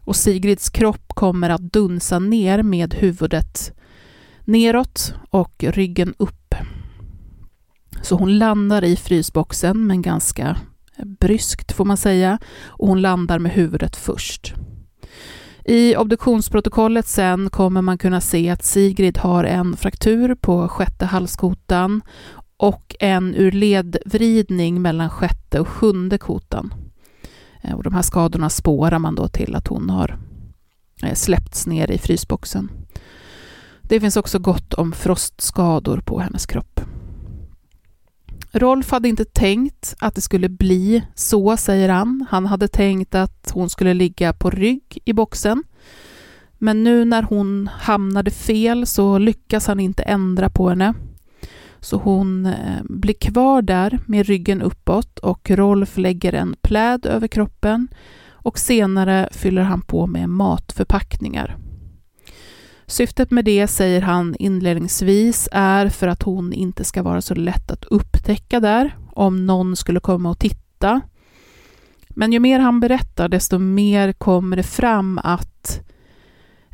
Och 0.03 0.15
Sigrids 0.15 0.69
kropp 0.69 1.13
kommer 1.13 1.50
att 1.50 1.74
dunsa 1.74 2.19
ner 2.19 2.63
med 2.63 2.93
huvudet 2.93 3.74
neråt 4.46 5.13
och 5.29 5.63
ryggen 5.63 6.13
upp. 6.17 6.55
Så 8.01 8.15
hon 8.15 8.38
landar 8.38 8.84
i 8.84 8.96
frysboxen, 8.96 9.88
men 9.88 10.01
ganska 10.01 10.58
bryskt 11.19 11.72
får 11.72 11.86
man 11.86 11.98
säga, 11.98 12.39
och 12.65 12.88
hon 12.88 13.01
landar 13.01 13.39
med 13.39 13.51
huvudet 13.51 13.96
först. 13.96 14.53
I 15.65 15.96
obduktionsprotokollet 15.96 17.08
sen 17.08 17.50
kommer 17.50 17.81
man 17.81 17.98
kunna 17.98 18.22
se 18.22 18.50
att 18.50 18.63
Sigrid 18.63 19.17
har 19.17 19.43
en 19.43 19.77
fraktur 19.77 20.36
på 20.36 20.67
sjätte 20.67 21.05
halskotan 21.05 22.01
och 22.58 22.96
en 23.00 23.36
ur 23.36 23.51
ledvridning 23.51 24.81
mellan 24.81 25.10
sjätte 25.10 25.60
och 25.60 25.67
sjunde 25.67 26.17
kotan. 26.17 26.74
Eh, 27.62 27.74
och 27.74 27.84
de 27.84 27.94
här 27.94 28.01
skadorna 28.01 28.50
spårar 28.50 29.00
man 29.00 29.16
då 29.16 29.28
till 29.28 29.56
att 29.56 29.68
hon 29.68 29.89
har 29.89 30.20
eh, 31.04 31.13
släppts 31.13 31.68
ner 31.68 31.92
i 31.92 31.98
frysboxen. 31.98 32.72
Det 33.82 34.00
finns 34.00 34.18
också 34.18 34.39
gott 34.39 34.74
om 34.74 34.92
frostskador 34.92 36.01
på 36.06 36.20
hennes 36.20 36.46
kropp. 36.46 36.82
Rolf 38.51 38.92
hade 38.92 39.10
inte 39.10 39.25
tänkt 39.25 39.96
att 40.00 40.16
det 40.16 40.22
skulle 40.22 40.50
bli 40.50 41.04
så, 41.16 41.58
säger 41.58 41.89
han. 41.89 42.25
Han 42.30 42.46
hade 42.46 42.68
tänkt 42.68 43.16
att 43.16 43.51
hon 43.54 43.70
skulle 43.70 43.94
ligga 43.94 44.34
på 44.34 44.50
rygg 44.50 45.00
i 45.06 45.13
boxen. 45.13 45.63
Men 46.58 46.84
nu 46.84 47.06
när 47.06 47.24
hon 47.24 47.70
hamnade 47.80 48.32
fel 48.32 48.86
så 48.86 49.18
lyckas 49.18 49.68
han 49.68 49.80
inte 49.80 50.04
ändra 50.04 50.50
på 50.50 50.70
henne. 50.70 50.94
Så 51.81 51.98
hon 51.98 52.45
eh, 52.45 52.83
blir 52.83 53.13
kvar 53.13 53.62
där 53.62 54.00
med 54.05 54.25
ryggen 54.25 54.62
uppåt 54.62 55.19
och 55.19 55.51
Rolf 55.51 55.98
lägger 55.98 56.33
en 56.33 56.55
pläd 56.62 57.05
över 57.05 57.27
kroppen 57.27 57.88
och 58.31 58.59
senare 58.59 59.29
fyller 59.31 59.62
han 59.62 59.81
på 59.81 60.07
med 60.07 60.29
matförpackningar. 60.29 61.57
Syftet 62.86 63.31
med 63.31 63.45
det, 63.45 63.67
säger 63.67 64.01
han 64.01 64.36
inledningsvis, 64.39 65.50
är 65.51 65.89
för 65.89 66.07
att 66.07 66.24
hon 66.24 66.53
inte 66.53 66.83
ska 66.83 67.03
vara 67.03 67.21
så 67.21 67.36
lätt 67.36 67.71
att 67.71 67.83
upptäcka 67.83 68.59
där, 68.59 68.98
om 69.13 69.45
någon 69.45 69.75
skulle 69.75 70.00
komma 70.00 70.29
och 70.29 70.39
titta. 70.39 71.01
Men 72.09 72.33
ju 72.33 72.39
mer 72.39 72.59
han 72.59 72.79
berättar, 72.79 73.29
desto 73.29 73.57
mer 73.57 74.13
kommer 74.13 74.57
det 74.57 74.63
fram 74.63 75.19
att 75.24 75.81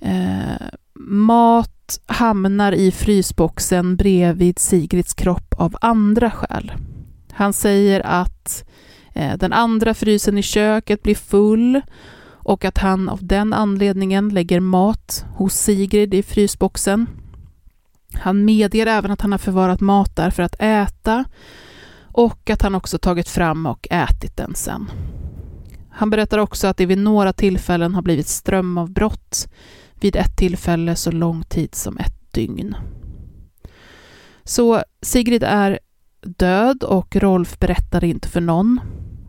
eh, 0.02 0.68
mat 1.00 1.75
hamnar 2.06 2.72
i 2.72 2.92
frysboxen 2.92 3.96
bredvid 3.96 4.60
Sigrids 4.60 5.14
kropp 5.14 5.54
av 5.58 5.76
andra 5.82 6.32
skäl. 6.32 6.72
Han 7.32 7.54
säger 7.54 8.06
att 8.06 8.66
eh, 9.14 9.38
den 9.38 9.54
andra 9.54 9.94
frysen 9.94 10.38
i 10.38 10.42
köket 10.42 11.04
blir 11.04 11.16
full 11.16 11.82
och 12.28 12.66
att 12.66 12.78
han 12.78 13.10
av 13.10 13.20
den 13.22 13.54
anledningen 13.54 14.30
lägger 14.30 14.60
mat 14.60 15.26
hos 15.36 15.54
Sigrid 15.54 16.14
i 16.14 16.24
frysboxen. 16.24 17.08
Han 18.14 18.46
medger 18.46 18.88
även 18.88 19.12
att 19.12 19.22
han 19.22 19.32
har 19.32 19.40
förvarat 19.40 19.82
mat 19.82 20.16
där 20.16 20.30
för 20.30 20.44
att 20.44 20.56
äta 20.60 21.26
och 22.12 22.50
att 22.50 22.62
han 22.62 22.76
också 22.76 22.98
tagit 22.98 23.30
fram 23.30 23.66
och 23.66 23.88
ätit 23.92 24.38
den 24.38 24.56
sen. 24.56 24.92
Han 25.90 26.10
berättar 26.10 26.38
också 26.38 26.68
att 26.68 26.78
det 26.78 26.86
vid 26.86 26.98
några 26.98 27.34
tillfällen 27.34 27.96
har 27.96 28.02
blivit 28.02 28.28
strömavbrott, 28.28 29.48
vid 30.06 30.16
ett 30.16 30.38
tillfälle 30.38 30.96
så 30.96 31.12
lång 31.12 31.44
tid 31.44 31.76
som 31.76 31.98
ett 31.98 32.34
dygn. 32.34 32.76
Så 34.44 34.84
Sigrid 35.02 35.44
är 35.44 35.80
död 36.22 36.84
och 36.84 37.16
Rolf 37.16 37.60
berättar 37.60 38.04
inte 38.04 38.28
för 38.28 38.42
någon. 38.42 38.80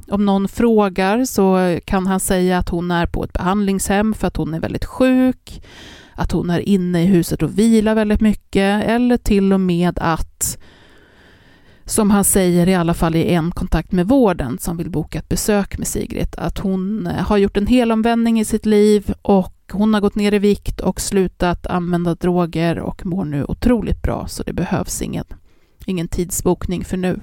Om 0.09 0.27
någon 0.27 0.49
frågar 0.49 1.25
så 1.25 1.79
kan 1.85 2.07
han 2.07 2.21
säga 2.21 2.59
att 2.59 2.69
hon 2.69 2.91
är 2.91 3.07
på 3.07 3.25
ett 3.25 3.33
behandlingshem 3.33 4.15
för 4.15 4.27
att 4.27 4.37
hon 4.37 4.55
är 4.55 4.61
väldigt 4.61 4.85
sjuk, 4.85 5.63
att 6.15 6.33
hon 6.33 6.51
är 6.51 6.61
inne 6.61 7.03
i 7.03 7.07
huset 7.07 7.43
och 7.43 7.59
vilar 7.59 7.95
väldigt 7.95 8.21
mycket 8.21 8.85
eller 8.85 9.17
till 9.17 9.53
och 9.53 9.61
med 9.61 9.99
att 10.01 10.59
som 11.85 12.11
han 12.11 12.25
säger 12.25 12.69
i 12.69 12.75
alla 12.75 12.95
fall 12.95 13.17
i 13.17 13.25
en 13.25 13.51
kontakt 13.51 13.93
med 13.93 14.09
vården 14.09 14.59
som 14.59 14.77
vill 14.77 14.91
boka 14.91 15.19
ett 15.19 15.29
besök 15.29 15.79
med 15.79 15.87
Sigrid, 15.87 16.35
att 16.39 16.59
hon 16.59 17.07
har 17.07 17.37
gjort 17.37 17.57
en 17.57 17.67
helomvändning 17.67 18.41
i 18.41 18.45
sitt 18.45 18.67
liv 18.67 19.15
och 19.23 19.56
hon 19.73 19.95
har 19.95 20.01
gått 20.01 20.15
ner 20.15 20.35
i 20.35 20.39
vikt 20.39 20.81
och 20.81 21.01
slutat 21.01 21.67
använda 21.67 22.15
droger 22.15 22.79
och 22.79 23.07
mår 23.07 23.25
nu 23.25 23.45
otroligt 23.45 24.03
bra, 24.03 24.27
så 24.29 24.43
det 24.43 24.53
behövs 24.53 25.03
ingen, 25.03 25.25
ingen 25.87 26.09
tidsbokning 26.09 26.85
för 26.85 26.97
nu. 26.97 27.21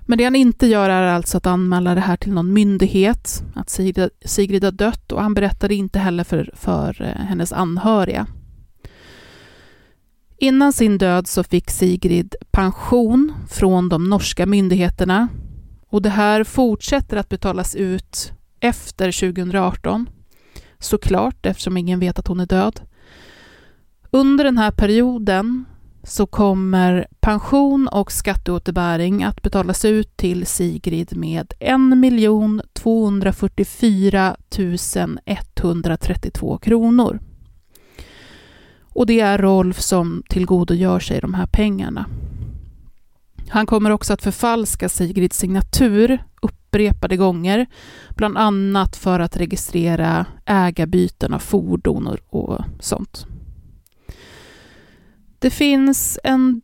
Men 0.00 0.18
det 0.18 0.24
han 0.24 0.36
inte 0.36 0.66
gör 0.66 0.90
är 0.90 1.02
alltså 1.02 1.36
att 1.36 1.46
anmäla 1.46 1.94
det 1.94 2.00
här 2.00 2.16
till 2.16 2.32
någon 2.32 2.52
myndighet, 2.52 3.42
att 3.54 3.70
Sigrid, 3.70 4.10
Sigrid 4.24 4.64
har 4.64 4.72
dött 4.72 5.12
och 5.12 5.22
han 5.22 5.34
berättade 5.34 5.74
inte 5.74 5.98
heller 5.98 6.24
för, 6.24 6.50
för 6.54 7.02
eh, 7.02 7.24
hennes 7.24 7.52
anhöriga. 7.52 8.26
Innan 10.38 10.72
sin 10.72 10.98
död 10.98 11.26
så 11.26 11.42
fick 11.42 11.70
Sigrid 11.70 12.34
pension 12.50 13.32
från 13.50 13.88
de 13.88 14.10
norska 14.10 14.46
myndigheterna 14.46 15.28
och 15.88 16.02
det 16.02 16.10
här 16.10 16.44
fortsätter 16.44 17.16
att 17.16 17.28
betalas 17.28 17.74
ut 17.74 18.32
efter 18.60 19.32
2018. 19.32 20.08
Såklart, 20.80 21.46
eftersom 21.46 21.76
ingen 21.76 22.00
vet 22.00 22.18
att 22.18 22.26
hon 22.26 22.40
är 22.40 22.46
död. 22.46 22.80
Under 24.10 24.44
den 24.44 24.58
här 24.58 24.70
perioden 24.70 25.64
så 26.02 26.26
kommer 26.26 27.06
pension 27.20 27.88
och 27.88 28.12
skatteåterbäring 28.12 29.24
att 29.24 29.42
betalas 29.42 29.84
ut 29.84 30.16
till 30.16 30.46
Sigrid 30.46 31.16
med 31.16 31.52
1 31.58 31.76
244 32.72 34.36
132 35.54 36.58
kronor. 36.58 37.20
Och 38.82 39.06
det 39.06 39.20
är 39.20 39.38
Rolf 39.38 39.80
som 39.80 40.22
tillgodogör 40.28 41.00
sig 41.00 41.20
de 41.20 41.34
här 41.34 41.46
pengarna. 41.46 42.06
Han 43.50 43.66
kommer 43.66 43.90
också 43.90 44.12
att 44.12 44.22
förfalska 44.22 44.88
Sigrids 44.88 45.38
signatur 45.38 46.24
upprepade 46.42 47.16
gånger, 47.16 47.66
bland 48.16 48.38
annat 48.38 48.96
för 48.96 49.20
att 49.20 49.36
registrera 49.36 50.26
ägarbyten 50.46 51.34
av 51.34 51.38
fordon 51.38 52.16
och 52.30 52.58
sånt. 52.80 53.26
Det 55.38 55.50
finns 55.50 56.18
en 56.24 56.62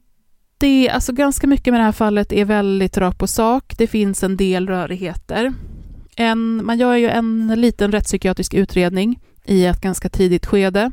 del, 0.58 0.90
alltså 0.90 1.12
ganska 1.12 1.46
mycket 1.46 1.72
med 1.72 1.80
det 1.80 1.84
här 1.84 1.92
fallet 1.92 2.32
är 2.32 2.44
väldigt 2.44 2.98
rakt 2.98 3.18
på 3.18 3.26
sak. 3.26 3.74
Det 3.78 3.86
finns 3.86 4.22
en 4.22 4.36
del 4.36 4.68
rörigheter. 4.68 5.52
En, 6.16 6.66
man 6.66 6.78
gör 6.78 6.94
ju 6.96 7.08
en 7.08 7.46
liten 7.56 7.92
rättspsykiatrisk 7.92 8.54
utredning 8.54 9.20
i 9.44 9.66
ett 9.66 9.80
ganska 9.80 10.08
tidigt 10.08 10.46
skede. 10.46 10.90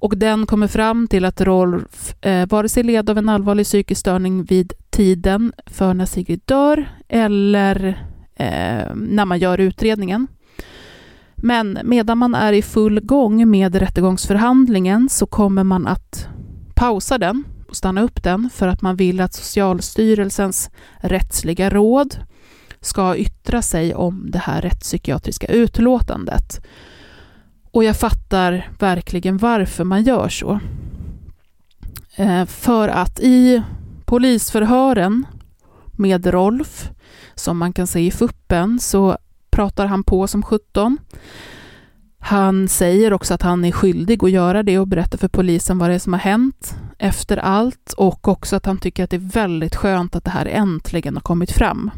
Och 0.00 0.18
den 0.18 0.46
kommer 0.46 0.66
fram 0.66 1.08
till 1.08 1.24
att 1.24 1.40
Rolf 1.40 2.14
eh, 2.20 2.48
vare 2.48 2.68
sig 2.68 2.82
led 2.82 3.10
av 3.10 3.18
en 3.18 3.28
allvarlig 3.28 3.66
psykisk 3.66 4.00
störning 4.00 4.44
vid 4.44 4.72
tiden 4.90 5.52
för 5.66 5.94
när 5.94 6.06
Sigrid 6.06 6.40
dör 6.44 6.88
eller 7.08 8.06
eh, 8.36 8.94
när 8.94 9.24
man 9.24 9.38
gör 9.38 9.58
utredningen. 9.58 10.26
Men 11.36 11.78
medan 11.84 12.18
man 12.18 12.34
är 12.34 12.52
i 12.52 12.62
full 12.62 13.00
gång 13.00 13.50
med 13.50 13.74
rättegångsförhandlingen 13.74 15.08
så 15.08 15.26
kommer 15.26 15.64
man 15.64 15.86
att 15.86 16.28
pausa 16.74 17.18
den 17.18 17.44
och 17.68 17.76
stanna 17.76 18.02
upp 18.02 18.22
den 18.22 18.50
för 18.54 18.68
att 18.68 18.82
man 18.82 18.96
vill 18.96 19.20
att 19.20 19.34
Socialstyrelsens 19.34 20.70
rättsliga 21.00 21.70
råd 21.70 22.16
ska 22.80 23.16
yttra 23.16 23.62
sig 23.62 23.94
om 23.94 24.30
det 24.30 24.38
här 24.38 24.62
rättspsykiatriska 24.62 25.46
utlåtandet. 25.46 26.66
Och 27.72 27.84
jag 27.84 27.96
fattar 27.96 28.68
verkligen 28.78 29.36
varför 29.36 29.84
man 29.84 30.02
gör 30.02 30.28
så. 30.28 30.60
Eh, 32.16 32.44
för 32.46 32.88
att 32.88 33.20
i 33.20 33.62
polisförhören 34.04 35.26
med 35.92 36.26
Rolf, 36.26 36.90
som 37.34 37.58
man 37.58 37.72
kan 37.72 37.86
se 37.86 38.00
i 38.00 38.10
fuppen, 38.10 38.78
så 38.80 39.18
pratar 39.50 39.86
han 39.86 40.04
på 40.04 40.26
som 40.26 40.42
17. 40.42 40.98
Han 42.18 42.68
säger 42.68 43.12
också 43.12 43.34
att 43.34 43.42
han 43.42 43.64
är 43.64 43.72
skyldig 43.72 44.24
att 44.24 44.30
göra 44.30 44.62
det 44.62 44.78
och 44.78 44.88
berätta 44.88 45.18
för 45.18 45.28
polisen 45.28 45.78
vad 45.78 45.90
det 45.90 45.94
är 45.94 45.98
som 45.98 46.12
har 46.12 46.20
hänt 46.20 46.76
efter 46.98 47.36
allt 47.36 47.92
och 47.96 48.28
också 48.28 48.56
att 48.56 48.66
han 48.66 48.78
tycker 48.78 49.04
att 49.04 49.10
det 49.10 49.16
är 49.16 49.32
väldigt 49.32 49.76
skönt 49.76 50.16
att 50.16 50.24
det 50.24 50.30
här 50.30 50.46
äntligen 50.46 51.14
har 51.14 51.20
kommit 51.20 51.52
fram. 51.52 51.90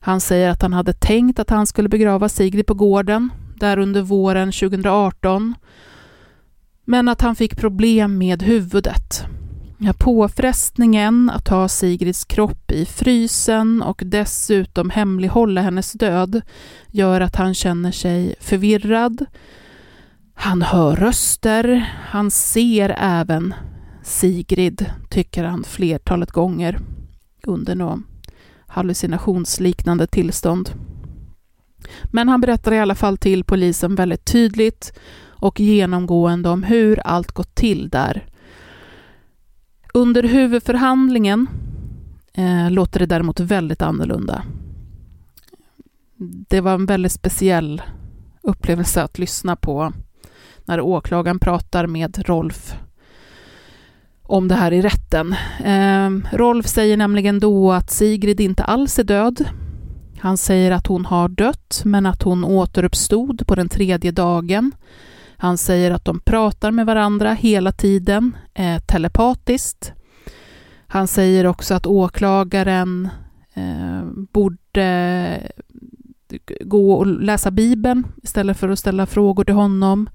Han 0.00 0.20
säger 0.20 0.50
att 0.50 0.62
han 0.62 0.72
hade 0.72 0.92
tänkt 0.92 1.38
att 1.38 1.50
han 1.50 1.66
skulle 1.66 1.88
begrava 1.88 2.28
Sigrid 2.28 2.66
på 2.66 2.74
gården 2.74 3.30
där 3.56 3.78
under 3.78 4.02
våren 4.02 4.52
2018 4.52 5.54
men 6.84 7.08
att 7.08 7.20
han 7.20 7.36
fick 7.36 7.56
problem 7.56 8.18
med 8.18 8.42
huvudet. 8.42 9.24
Ja, 9.78 9.92
påfrestningen 9.98 11.30
att 11.30 11.48
ha 11.48 11.68
Sigrids 11.68 12.24
kropp 12.24 12.72
i 12.72 12.86
frysen 12.86 13.82
och 13.82 14.02
dessutom 14.04 14.90
hemlighålla 14.90 15.60
hennes 15.60 15.92
död 15.92 16.42
gör 16.90 17.20
att 17.20 17.36
han 17.36 17.54
känner 17.54 17.92
sig 17.92 18.34
förvirrad. 18.40 19.26
Han 20.34 20.62
hör 20.62 20.96
röster, 20.96 21.94
han 22.08 22.30
ser 22.30 22.96
även 22.98 23.54
Sigrid, 24.02 24.90
tycker 25.10 25.44
han 25.44 25.64
flertalet 25.64 26.30
gånger 26.30 26.78
under 27.42 27.74
något 27.74 28.00
hallucinationsliknande 28.66 30.06
tillstånd. 30.06 30.70
Men 32.04 32.28
han 32.28 32.40
berättar 32.40 32.72
i 32.72 32.78
alla 32.78 32.94
fall 32.94 33.16
till 33.16 33.44
polisen 33.44 33.94
väldigt 33.94 34.24
tydligt 34.24 34.92
och 35.28 35.60
genomgående 35.60 36.48
om 36.48 36.62
hur 36.62 37.00
allt 37.04 37.32
gått 37.32 37.54
till 37.54 37.88
där 37.88 38.26
under 39.96 40.22
huvudförhandlingen 40.22 41.46
eh, 42.32 42.70
låter 42.70 43.00
det 43.00 43.06
däremot 43.06 43.40
väldigt 43.40 43.82
annorlunda. 43.82 44.42
Det 46.48 46.60
var 46.60 46.74
en 46.74 46.86
väldigt 46.86 47.12
speciell 47.12 47.82
upplevelse 48.42 49.02
att 49.02 49.18
lyssna 49.18 49.56
på 49.56 49.92
när 50.64 50.80
åklagaren 50.80 51.38
pratar 51.38 51.86
med 51.86 52.28
Rolf 52.28 52.74
om 54.22 54.48
det 54.48 54.54
här 54.54 54.72
i 54.72 54.82
rätten. 54.82 55.34
Eh, 55.64 56.36
Rolf 56.36 56.66
säger 56.66 56.96
nämligen 56.96 57.40
då 57.40 57.72
att 57.72 57.90
Sigrid 57.90 58.40
inte 58.40 58.64
alls 58.64 58.98
är 58.98 59.04
död. 59.04 59.44
Han 60.18 60.36
säger 60.36 60.70
att 60.70 60.86
hon 60.86 61.04
har 61.04 61.28
dött, 61.28 61.82
men 61.84 62.06
att 62.06 62.22
hon 62.22 62.44
återuppstod 62.44 63.46
på 63.46 63.54
den 63.54 63.68
tredje 63.68 64.10
dagen 64.10 64.72
han 65.36 65.58
säger 65.58 65.90
att 65.90 66.04
de 66.04 66.20
pratar 66.20 66.70
med 66.70 66.86
varandra 66.86 67.32
hela 67.32 67.72
tiden, 67.72 68.36
eh, 68.54 68.78
telepatiskt. 68.78 69.92
Han 70.86 71.08
säger 71.08 71.46
också 71.46 71.74
att 71.74 71.86
åklagaren 71.86 73.08
eh, 73.54 74.04
borde 74.32 75.40
gå 76.60 76.92
och 76.92 77.06
läsa 77.06 77.50
Bibeln 77.50 78.06
istället 78.22 78.56
för 78.56 78.68
att 78.68 78.78
ställa 78.78 79.06
frågor 79.06 79.44
till 79.44 79.54
honom. 79.54 80.08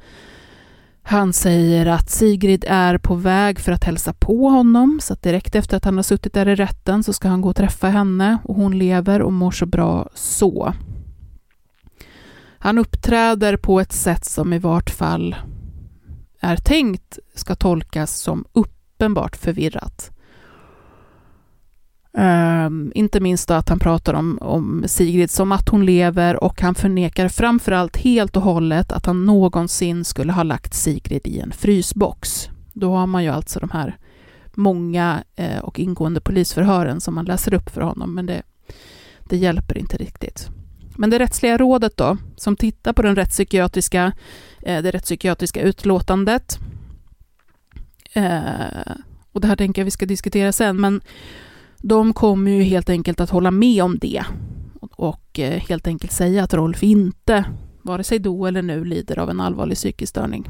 Han 1.04 1.34
säger 1.34 1.86
att 1.86 2.10
Sigrid 2.10 2.66
är 2.68 2.98
på 2.98 3.16
väg 3.16 3.60
för 3.60 3.72
att 3.72 3.84
hälsa 3.84 4.14
på 4.14 4.50
honom, 4.50 5.00
så 5.04 5.14
att 5.14 5.22
direkt 5.22 5.56
efter 5.56 5.78
att 5.78 5.86
han 5.86 5.96
har 5.96 6.04
suttit 6.04 6.34
där 6.34 6.48
i 6.48 6.56
rätten 6.56 7.04
så 7.04 7.14
ska 7.14 7.28
han 7.28 7.42
gå 7.42 7.50
och 7.50 7.56
träffa 7.56 7.88
henne 7.88 8.38
och 8.44 8.56
hon 8.56 8.78
lever 8.78 9.22
och 9.22 9.34
mår 9.34 9.52
så 9.52 9.66
bra 9.66 10.10
så. 10.14 10.74
Han 12.58 12.78
uppträder 12.78 13.58
på 13.58 13.80
ett 13.80 13.94
sätt 13.94 14.26
som 14.26 14.54
i 14.54 14.60
vart 14.60 14.90
fall 14.90 15.36
är 16.40 16.56
tänkt 16.56 17.20
ska 17.36 17.56
tolkas 17.56 18.20
som 18.20 18.46
uppenbart 18.54 19.36
förvirrat. 19.36 20.12
Um, 22.14 22.92
inte 22.96 23.20
minst 23.20 23.48
då 23.48 23.54
att 23.54 23.70
han 23.70 23.80
pratar 23.80 24.14
om, 24.14 24.38
om 24.42 24.84
Sigrid 24.88 25.32
som 25.32 25.52
att 25.52 25.70
hon 25.70 25.86
lever 25.86 26.44
och 26.44 26.62
han 26.62 26.76
förnekar 26.76 27.28
framförallt 27.28 27.98
helt 27.98 28.38
och 28.38 28.44
hållet 28.44 28.92
att 28.92 29.06
han 29.06 29.26
någonsin 29.26 30.06
skulle 30.06 30.34
ha 30.34 30.44
lagt 30.44 30.74
Sigrid 30.74 31.22
i 31.28 31.40
en 31.40 31.52
frysbox. 31.52 32.50
Då 32.74 32.96
har 32.96 33.08
man 33.08 33.24
ju 33.24 33.30
alltså 33.30 33.60
de 33.60 33.70
här 33.70 33.98
många 34.54 35.24
eh, 35.36 35.60
och 35.60 35.80
ingående 35.80 36.22
polisförhören 36.22 37.02
som 37.02 37.16
man 37.16 37.26
läser 37.26 37.54
upp 37.54 37.70
för 37.70 37.82
honom, 37.82 38.16
men 38.16 38.26
det, 38.26 38.42
det 39.20 39.38
hjälper 39.38 39.78
inte 39.78 39.98
riktigt. 39.98 40.50
Men 40.98 41.10
det 41.10 41.20
rättsliga 41.20 41.58
rådet 41.58 41.98
då, 41.98 42.18
som 42.36 42.56
tittar 42.56 42.94
på 42.94 43.02
den 43.02 43.16
rättspsykiatriska, 43.16 44.14
eh, 44.62 44.82
det 44.82 44.92
rättspsykiatriska 44.92 45.62
utlåtandet, 45.62 46.60
eh, 48.14 48.92
och 49.32 49.42
det 49.42 49.48
här 49.48 49.56
tänker 49.56 49.82
jag 49.82 49.86
vi 49.86 49.92
ska 49.92 50.06
diskutera 50.06 50.52
sen, 50.52 50.82
men 50.82 51.02
de 51.82 52.14
kommer 52.14 52.52
ju 52.52 52.62
helt 52.64 52.90
enkelt 52.90 53.20
att 53.20 53.30
hålla 53.30 53.52
med 53.52 53.84
om 53.84 53.98
det 53.98 54.24
och 54.92 55.40
eh, 55.40 55.60
helt 55.60 55.88
enkelt 55.88 56.12
säga 56.12 56.44
att 56.44 56.54
Rolf 56.54 56.84
inte, 56.84 57.46
vare 57.82 58.04
sig 58.04 58.20
då 58.20 58.46
eller 58.46 58.62
nu, 58.62 58.86
lider 58.86 59.20
av 59.20 59.30
en 59.30 59.40
allvarlig 59.40 59.78
psykisk 59.78 60.10
störning. 60.10 60.50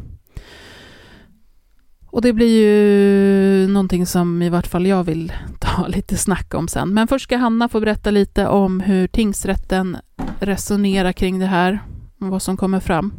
Och 2.06 2.22
det 2.22 2.34
blir 2.34 2.62
ju 2.62 3.67
någonting 3.67 4.06
som 4.06 4.41
i 4.41 4.50
vart 4.50 4.67
fall 4.67 4.88
jag 4.88 5.04
vill 5.04 5.34
ta 5.60 5.88
lite 5.88 6.17
snack 6.17 6.54
om 6.54 6.67
sen. 6.67 6.94
Men 6.94 7.08
först 7.08 7.24
ska 7.24 7.38
Hanna 7.38 7.70
få 7.70 7.80
berätta 7.80 8.12
lite 8.12 8.48
om 8.48 8.80
hur 8.80 9.08
tingsrätten 9.08 9.98
resonerar 10.39 11.12
kring 11.12 11.39
det 11.39 11.46
här 11.46 11.80
och 12.20 12.28
vad 12.28 12.41
som 12.41 12.58
kommer 12.58 12.80
fram. 12.80 13.13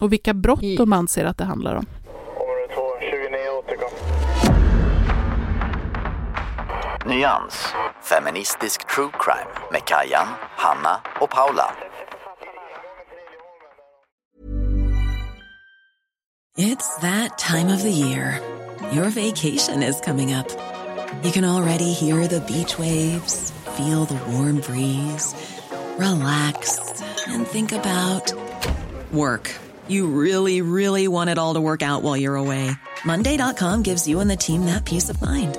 Och 0.00 0.12
vilka 0.12 0.34
brott 0.34 0.76
de 0.76 0.92
anser 0.92 1.24
att 1.24 1.38
det 1.38 1.44
handlar 1.44 1.74
om. 1.74 1.86
Nyans, 7.10 7.54
feministisk 8.02 8.86
true 8.88 9.10
crime 9.12 9.50
med 9.70 9.84
Kajan, 9.84 10.26
Hanna 10.56 11.00
och 11.20 11.30
Paula. 11.30 11.72
It's 16.56 16.96
that 17.00 17.38
time 17.38 17.68
of 17.74 17.82
the 17.82 17.90
year. 17.90 18.40
Your 18.92 19.10
vacation 19.10 19.82
is 19.82 20.00
coming 20.00 20.32
up. 20.32 20.48
You 21.24 21.32
can 21.32 21.44
already 21.44 21.92
hear 21.92 22.28
the 22.28 22.40
beach 22.40 22.78
waves, 22.78 23.50
feel 23.76 24.04
the 24.04 24.20
warm 24.32 24.60
breeze, 24.60 25.34
relax, 25.98 26.78
and 27.26 27.46
think 27.46 27.72
about 27.72 28.32
work. 29.12 29.50
You 29.88 30.06
really, 30.06 30.62
really 30.62 31.08
want 31.08 31.30
it 31.30 31.38
all 31.38 31.54
to 31.54 31.60
work 31.60 31.82
out 31.82 32.02
while 32.02 32.16
you're 32.16 32.36
away. 32.36 32.70
Monday.com 33.04 33.82
gives 33.82 34.06
you 34.06 34.20
and 34.20 34.30
the 34.30 34.36
team 34.36 34.66
that 34.66 34.84
peace 34.84 35.10
of 35.10 35.20
mind. 35.20 35.58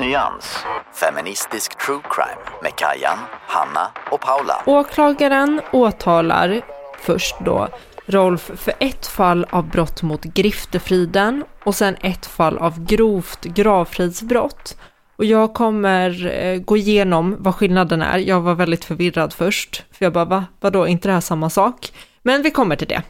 Nyans, 0.00 0.64
feministisk 0.92 1.78
true 1.86 2.00
crime 2.10 2.58
med 2.62 2.76
Kajan, 2.76 3.18
Hanna 3.46 3.90
och 4.10 4.20
Paula. 4.20 4.62
Åklagaren 4.66 5.60
åtalar 5.72 6.60
först 6.98 7.36
då 7.44 7.68
Rolf 8.06 8.50
för 8.56 8.74
ett 8.80 9.06
fall 9.06 9.46
av 9.50 9.68
brott 9.68 10.02
mot 10.02 10.22
griftefriden 10.22 11.44
och 11.64 11.74
sen 11.74 11.96
ett 12.00 12.26
fall 12.26 12.58
av 12.58 12.84
grovt 12.84 13.44
gravfridsbrott. 13.44 14.76
Och 15.16 15.24
jag 15.24 15.54
kommer 15.54 16.26
eh, 16.26 16.56
gå 16.56 16.76
igenom 16.76 17.36
vad 17.38 17.54
skillnaden 17.54 18.02
är. 18.02 18.18
Jag 18.18 18.40
var 18.40 18.54
väldigt 18.54 18.84
förvirrad 18.84 19.32
först, 19.32 19.84
för 19.92 20.04
jag 20.04 20.12
bara, 20.12 20.24
va? 20.24 20.44
Vadå, 20.60 20.86
inte 20.86 21.08
det 21.08 21.12
här 21.12 21.20
samma 21.20 21.50
sak? 21.50 21.92
Men 22.22 22.42
vi 22.42 22.50
kommer 22.50 22.76
till 22.76 22.88
det. 22.88 23.02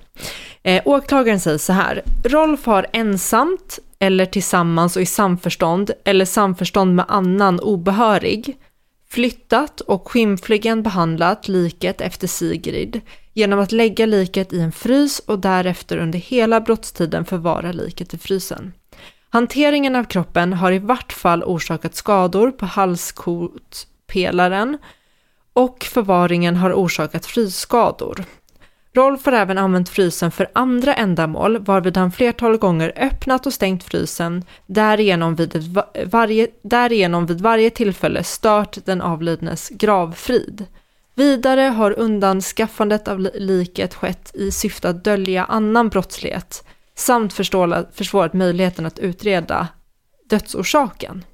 Eh, 0.62 0.82
åklagaren 0.84 1.40
säger 1.40 1.58
så 1.58 1.72
här, 1.72 2.02
Rolf 2.24 2.66
har 2.66 2.86
ensamt 2.92 3.78
eller 3.98 4.26
tillsammans 4.26 4.96
och 4.96 5.02
i 5.02 5.06
samförstånd 5.06 5.90
eller 6.04 6.24
samförstånd 6.24 6.94
med 6.94 7.04
annan 7.08 7.60
obehörig 7.60 8.56
flyttat 9.10 9.80
och 9.80 10.10
skymfligen 10.10 10.82
behandlat 10.82 11.48
liket 11.48 12.00
efter 12.00 12.26
Sigrid 12.26 13.00
genom 13.34 13.60
att 13.60 13.72
lägga 13.72 14.06
liket 14.06 14.52
i 14.52 14.60
en 14.60 14.72
frys 14.72 15.18
och 15.18 15.38
därefter 15.38 15.96
under 15.96 16.18
hela 16.18 16.60
brottstiden 16.60 17.24
förvara 17.24 17.72
liket 17.72 18.14
i 18.14 18.18
frysen. 18.18 18.72
Hanteringen 19.30 19.96
av 19.96 20.04
kroppen 20.04 20.52
har 20.52 20.72
i 20.72 20.78
vart 20.78 21.12
fall 21.12 21.44
orsakat 21.44 21.94
skador 21.94 22.50
på 22.50 22.66
halskotpelaren 22.66 24.78
och 25.52 25.84
förvaringen 25.84 26.56
har 26.56 26.72
orsakat 26.72 27.26
frysskador. 27.26 28.24
Rolf 28.94 29.26
har 29.26 29.32
även 29.32 29.58
använt 29.58 29.88
frysen 29.88 30.30
för 30.30 30.50
andra 30.52 30.94
ändamål, 30.94 31.58
varvid 31.58 31.96
han 31.96 32.12
flertal 32.12 32.56
gånger 32.56 32.92
öppnat 32.96 33.46
och 33.46 33.52
stängt 33.52 33.84
frysen, 33.84 34.44
därigenom 34.66 35.34
vid, 35.34 35.56
ett, 35.56 35.64
varje, 36.12 36.48
därigenom 36.62 37.26
vid 37.26 37.40
varje 37.40 37.70
tillfälle 37.70 38.24
stört 38.24 38.84
den 38.84 39.00
avlidnes 39.00 39.68
gravfrid. 39.68 40.66
Vidare 41.14 41.60
har 41.60 41.98
undanskaffandet 41.98 43.08
av 43.08 43.20
liket 43.34 43.94
skett 43.94 44.30
i 44.34 44.50
syfte 44.50 44.88
att 44.88 45.04
dölja 45.04 45.44
annan 45.44 45.88
brottslighet, 45.88 46.64
samt 46.94 47.32
försvårat 47.32 48.32
möjligheten 48.32 48.86
att 48.86 48.98
utreda 48.98 49.68
dödsorsaken. 50.24 51.24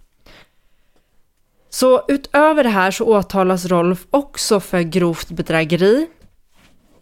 Så 1.71 2.05
utöver 2.09 2.65
det 2.65 2.71
här 2.71 2.91
så 2.91 3.05
åtalas 3.05 3.67
Rolf 3.67 4.07
också 4.11 4.61
för 4.61 4.81
grovt 4.81 5.29
bedrägeri, 5.29 6.07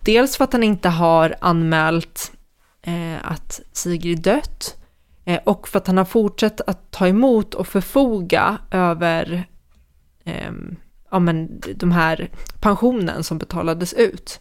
Dels 0.04 0.36
för 0.36 0.44
att 0.44 0.52
han 0.52 0.62
inte 0.62 0.88
har 0.88 1.34
anmält 1.40 2.32
eh, 2.82 3.30
att 3.30 3.60
Sigrid 3.72 4.22
dött 4.22 4.76
eh, 5.24 5.40
och 5.44 5.68
för 5.68 5.78
att 5.78 5.86
han 5.86 5.98
har 5.98 6.04
fortsatt 6.04 6.60
att 6.60 6.90
ta 6.90 7.08
emot 7.08 7.54
och 7.54 7.66
förfoga 7.66 8.58
över 8.70 9.44
eh, 10.24 10.52
ja, 11.10 11.18
men, 11.18 11.60
de 11.74 11.92
här 11.92 12.30
pensionen 12.60 13.24
som 13.24 13.38
betalades 13.38 13.92
ut. 13.92 14.40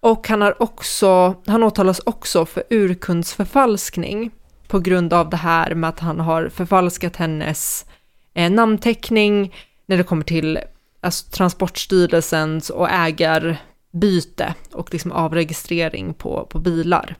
Och 0.00 0.28
han 0.28 0.40
har 0.40 0.62
också, 0.62 1.34
han 1.46 1.62
åtalas 1.62 2.00
också 2.06 2.46
för 2.46 2.62
urkundsförfalskning 2.70 4.30
på 4.68 4.78
grund 4.78 5.12
av 5.12 5.30
det 5.30 5.36
här 5.36 5.74
med 5.74 5.90
att 5.90 6.00
han 6.00 6.20
har 6.20 6.48
förfalskat 6.48 7.16
hennes 7.16 7.86
eh, 8.34 8.50
namnteckning 8.50 9.54
när 9.86 9.96
det 9.96 10.02
kommer 10.04 10.24
till 10.24 10.58
alltså, 11.00 11.30
Transportstyrelsens 11.30 12.70
och 12.70 12.90
ägar 12.90 13.58
byte 13.90 14.54
och 14.72 14.92
liksom 14.92 15.12
avregistrering 15.12 16.14
på, 16.14 16.46
på 16.50 16.58
bilar. 16.58 17.16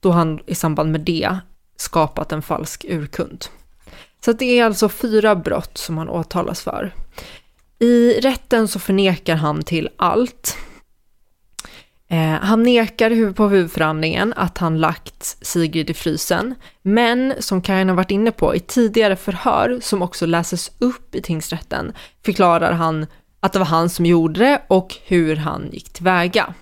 Då 0.00 0.10
han 0.10 0.40
i 0.46 0.54
samband 0.54 0.92
med 0.92 1.00
det 1.00 1.38
skapat 1.76 2.32
en 2.32 2.42
falsk 2.42 2.84
urkund. 2.88 3.44
Så 4.24 4.32
det 4.32 4.58
är 4.58 4.64
alltså 4.64 4.88
fyra 4.88 5.36
brott 5.36 5.78
som 5.78 5.98
han 5.98 6.08
åtalas 6.08 6.62
för. 6.62 6.94
I 7.78 8.20
rätten 8.20 8.68
så 8.68 8.78
förnekar 8.78 9.36
han 9.36 9.62
till 9.62 9.88
allt. 9.96 10.56
Eh, 12.08 12.18
han 12.18 12.62
nekar 12.62 13.32
på 13.32 13.48
huvudförhandlingen 13.48 14.34
att 14.36 14.58
han 14.58 14.80
lagt 14.80 15.36
Sigrid 15.42 15.90
i 15.90 15.94
frysen, 15.94 16.54
men 16.82 17.34
som 17.38 17.62
Karin 17.62 17.88
har 17.88 17.96
varit 17.96 18.10
inne 18.10 18.30
på 18.30 18.54
i 18.54 18.60
tidigare 18.60 19.16
förhör 19.16 19.78
som 19.82 20.02
också 20.02 20.26
läses 20.26 20.72
upp 20.78 21.14
i 21.14 21.22
tingsrätten 21.22 21.92
förklarar 22.24 22.72
han 22.72 23.06
att 23.44 23.52
det 23.52 23.58
var 23.58 23.66
han 23.66 23.88
som 23.88 24.06
gjorde 24.06 24.40
det 24.40 24.62
och 24.68 24.96
hur 25.04 25.36
han 25.36 25.68
gick 25.72 25.92
tillväga. 25.92 26.54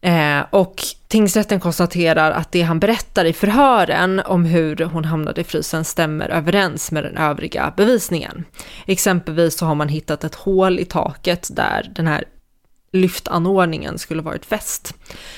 Eh, 0.00 0.40
och 0.50 0.82
tingsrätten 1.08 1.60
konstaterar 1.60 2.30
att 2.30 2.52
det 2.52 2.62
han 2.62 2.80
berättar 2.80 3.24
i 3.24 3.32
förhören 3.32 4.20
om 4.26 4.44
hur 4.44 4.76
hon 4.76 5.04
hamnade 5.04 5.40
i 5.40 5.44
frysen 5.44 5.84
stämmer 5.84 6.28
överens 6.28 6.92
med 6.92 7.04
den 7.04 7.16
övriga 7.16 7.74
bevisningen. 7.76 8.44
Exempelvis 8.86 9.58
så 9.58 9.66
har 9.66 9.74
man 9.74 9.88
hittat 9.88 10.24
ett 10.24 10.34
hål 10.34 10.78
i 10.78 10.84
taket 10.84 11.48
där 11.56 11.92
den 11.94 12.06
här 12.06 12.24
lyftanordningen 12.92 13.98
skulle 13.98 14.22
varit 14.22 14.46
fäst. 14.46 14.94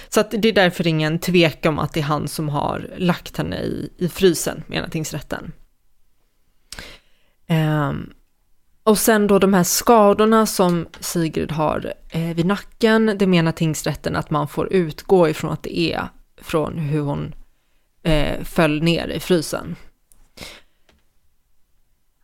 Så 0.08 0.20
att 0.20 0.30
det 0.30 0.48
är 0.48 0.52
därför 0.52 0.86
ingen 0.86 1.18
tvekan 1.18 1.72
om 1.72 1.78
att 1.78 1.92
det 1.92 2.00
är 2.00 2.04
han 2.04 2.28
som 2.28 2.48
har 2.48 2.90
lagt 2.96 3.36
henne 3.36 3.56
i, 3.60 3.90
i 3.98 4.08
frysen, 4.08 4.62
menar 4.66 4.88
tingsrätten. 4.88 5.52
Um, 7.50 8.12
och 8.88 8.98
sen 8.98 9.26
då 9.26 9.38
de 9.38 9.54
här 9.54 9.64
skadorna 9.64 10.46
som 10.46 10.86
Sigrid 11.00 11.52
har 11.52 11.94
eh, 12.10 12.34
vid 12.34 12.46
nacken, 12.46 13.14
det 13.18 13.26
menar 13.26 13.52
tingsrätten 13.52 14.16
att 14.16 14.30
man 14.30 14.48
får 14.48 14.72
utgå 14.72 15.28
ifrån 15.28 15.52
att 15.52 15.62
det 15.62 15.78
är 15.78 16.08
från 16.40 16.78
hur 16.78 17.00
hon 17.00 17.34
eh, 18.02 18.44
föll 18.44 18.82
ner 18.82 19.08
i 19.08 19.20
frysen. 19.20 19.76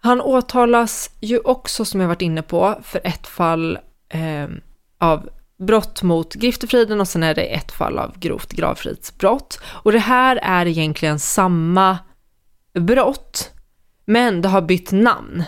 Han 0.00 0.20
åtalas 0.20 1.10
ju 1.20 1.38
också, 1.38 1.84
som 1.84 2.00
jag 2.00 2.08
varit 2.08 2.22
inne 2.22 2.42
på, 2.42 2.80
för 2.82 3.00
ett 3.04 3.26
fall 3.26 3.78
eh, 4.08 4.48
av 4.98 5.28
brott 5.58 6.02
mot 6.02 6.34
griftefriden 6.34 7.00
och 7.00 7.08
sen 7.08 7.22
är 7.22 7.34
det 7.34 7.54
ett 7.54 7.72
fall 7.72 7.98
av 7.98 8.18
grovt 8.18 8.52
gravfridsbrott. 8.52 9.60
Och 9.66 9.92
det 9.92 9.98
här 9.98 10.36
är 10.42 10.66
egentligen 10.66 11.18
samma 11.18 11.98
brott, 12.78 13.50
men 14.04 14.42
det 14.42 14.48
har 14.48 14.62
bytt 14.62 14.92
namn. 14.92 15.44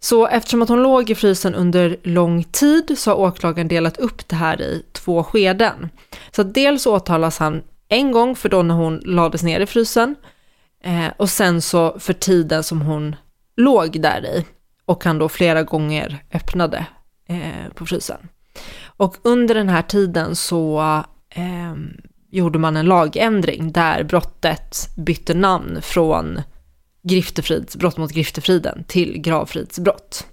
Så 0.00 0.26
eftersom 0.26 0.62
att 0.62 0.68
hon 0.68 0.82
låg 0.82 1.10
i 1.10 1.14
frysen 1.14 1.54
under 1.54 1.96
lång 2.02 2.44
tid 2.44 2.98
så 2.98 3.10
har 3.10 3.16
åklagaren 3.16 3.68
delat 3.68 3.96
upp 3.96 4.28
det 4.28 4.36
här 4.36 4.60
i 4.60 4.82
två 4.92 5.24
skeden. 5.24 5.88
Så 6.30 6.42
dels 6.42 6.86
åtalas 6.86 7.38
han 7.38 7.62
en 7.88 8.12
gång 8.12 8.36
för 8.36 8.48
då 8.48 8.62
när 8.62 8.74
hon 8.74 8.98
lades 8.98 9.42
ner 9.42 9.60
i 9.60 9.66
frysen 9.66 10.16
eh, 10.84 11.06
och 11.16 11.30
sen 11.30 11.62
så 11.62 11.98
för 11.98 12.12
tiden 12.12 12.64
som 12.64 12.82
hon 12.82 13.16
låg 13.56 14.00
där 14.00 14.26
i 14.26 14.44
och 14.84 15.04
han 15.04 15.18
då 15.18 15.28
flera 15.28 15.62
gånger 15.62 16.24
öppnade 16.32 16.86
eh, 17.28 17.72
på 17.74 17.86
frysen. 17.86 18.28
Och 18.86 19.16
under 19.22 19.54
den 19.54 19.68
här 19.68 19.82
tiden 19.82 20.36
så 20.36 20.80
eh, 21.30 21.74
gjorde 22.30 22.58
man 22.58 22.76
en 22.76 22.86
lagändring 22.86 23.72
där 23.72 24.04
brottet 24.04 24.88
bytte 24.96 25.34
namn 25.34 25.82
från 25.82 26.40
griftefrids, 27.08 27.76
brott 27.76 27.96
mot 27.96 28.12
griftefriden 28.12 28.84
till 28.88 29.18
gravfridsbrott. 29.18 30.26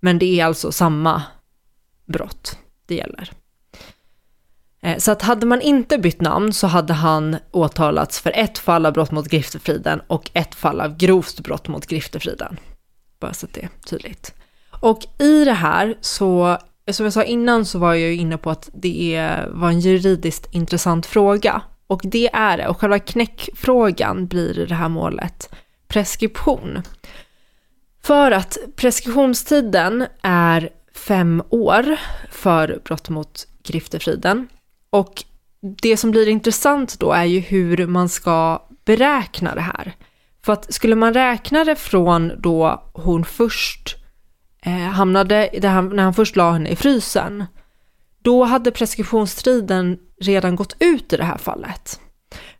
Men 0.00 0.18
det 0.18 0.40
är 0.40 0.44
alltså 0.44 0.72
samma 0.72 1.22
brott 2.06 2.58
det 2.86 2.94
gäller. 2.94 3.30
Eh, 4.80 4.98
så 4.98 5.12
att 5.12 5.22
hade 5.22 5.46
man 5.46 5.60
inte 5.60 5.98
bytt 5.98 6.20
namn 6.20 6.52
så 6.52 6.66
hade 6.66 6.92
han 6.92 7.36
åtalats 7.50 8.20
för 8.20 8.32
ett 8.34 8.58
fall 8.58 8.86
av 8.86 8.92
brott 8.92 9.10
mot 9.10 9.28
griftefriden 9.28 10.00
och 10.06 10.30
ett 10.34 10.54
fall 10.54 10.80
av 10.80 10.96
grovt 10.96 11.40
brott 11.40 11.68
mot 11.68 11.86
griftefriden. 11.86 12.56
Bara 13.20 13.32
så 13.32 13.46
att 13.46 13.54
det 13.54 13.62
är 13.62 13.70
tydligt. 13.86 14.34
Och 14.80 15.06
i 15.18 15.44
det 15.44 15.52
här 15.52 15.98
så, 16.00 16.58
som 16.90 17.04
jag 17.06 17.12
sa 17.12 17.24
innan 17.24 17.64
så 17.64 17.78
var 17.78 17.94
jag 17.94 18.10
ju 18.10 18.16
inne 18.16 18.38
på 18.38 18.50
att 18.50 18.70
det 18.74 19.14
är, 19.14 19.48
var 19.48 19.68
en 19.68 19.80
juridiskt 19.80 20.54
intressant 20.54 21.06
fråga. 21.06 21.62
Och 21.86 22.00
det 22.04 22.30
är 22.32 22.56
det. 22.56 22.68
Och 22.68 22.80
själva 22.80 22.98
knäckfrågan 22.98 24.26
blir 24.26 24.58
i 24.58 24.66
det 24.66 24.74
här 24.74 24.88
målet 24.88 25.50
preskription. 25.88 26.82
För 28.02 28.30
att 28.30 28.58
preskriptionstiden 28.76 30.06
är 30.22 30.70
fem 30.94 31.42
år 31.48 31.96
för 32.30 32.80
brott 32.84 33.08
mot 33.08 33.46
griftefriden. 33.62 34.48
Och 34.90 35.24
det 35.60 35.96
som 35.96 36.10
blir 36.10 36.28
intressant 36.28 37.00
då 37.00 37.12
är 37.12 37.24
ju 37.24 37.40
hur 37.40 37.86
man 37.86 38.08
ska 38.08 38.62
beräkna 38.84 39.54
det 39.54 39.60
här. 39.60 39.92
För 40.44 40.52
att 40.52 40.74
skulle 40.74 40.96
man 40.96 41.14
räkna 41.14 41.64
det 41.64 41.76
från 41.76 42.32
då 42.38 42.90
hon 42.92 43.24
först 43.24 43.96
eh, 44.62 44.72
hamnade, 44.72 45.50
han, 45.62 45.96
när 45.96 46.02
han 46.02 46.14
först 46.14 46.36
la 46.36 46.52
henne 46.52 46.68
i 46.68 46.76
frysen, 46.76 47.44
då 48.22 48.44
hade 48.44 48.70
preskriptionstiden 48.70 49.98
redan 50.20 50.56
gått 50.56 50.76
ut 50.78 51.12
i 51.12 51.16
det 51.16 51.24
här 51.24 51.38
fallet. 51.38 52.00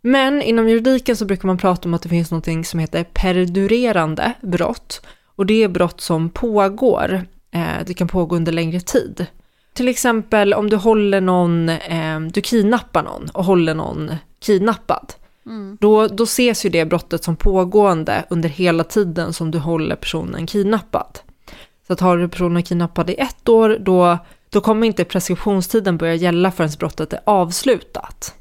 Men 0.08 0.42
inom 0.42 0.68
juridiken 0.68 1.16
så 1.16 1.24
brukar 1.24 1.46
man 1.46 1.58
prata 1.58 1.88
om 1.88 1.94
att 1.94 2.02
det 2.02 2.08
finns 2.08 2.30
något 2.30 2.66
som 2.66 2.80
heter 2.80 3.04
perdurerande 3.04 4.32
brott. 4.42 5.06
Och 5.36 5.46
det 5.46 5.62
är 5.62 5.68
brott 5.68 6.00
som 6.00 6.30
pågår, 6.30 7.22
eh, 7.50 7.84
det 7.86 7.94
kan 7.94 8.08
pågå 8.08 8.36
under 8.36 8.52
längre 8.52 8.80
tid. 8.80 9.26
Till 9.72 9.88
exempel 9.88 10.54
om 10.54 10.70
du 10.70 10.76
håller 10.76 11.20
någon, 11.20 11.68
eh, 11.68 12.20
du 12.20 12.40
kidnappar 12.40 13.02
någon 13.02 13.28
och 13.32 13.44
håller 13.44 13.74
någon 13.74 14.10
kidnappad. 14.40 15.12
Mm. 15.46 15.76
Då, 15.80 16.06
då 16.06 16.24
ses 16.24 16.66
ju 16.66 16.70
det 16.70 16.84
brottet 16.84 17.24
som 17.24 17.36
pågående 17.36 18.24
under 18.30 18.48
hela 18.48 18.84
tiden 18.84 19.32
som 19.32 19.50
du 19.50 19.58
håller 19.58 19.96
personen 19.96 20.46
kidnappad. 20.46 21.18
Så 21.86 21.92
att 21.92 22.00
har 22.00 22.18
du 22.18 22.28
personen 22.28 22.62
kidnappad 22.62 23.10
i 23.10 23.14
ett 23.14 23.48
år, 23.48 23.76
då, 23.80 24.18
då 24.50 24.60
kommer 24.60 24.86
inte 24.86 25.04
preskriptionstiden 25.04 25.96
börja 25.96 26.14
gälla 26.14 26.50
förrän 26.50 26.70
brottet 26.78 27.12
är 27.12 27.20
avslutat. 27.24 28.37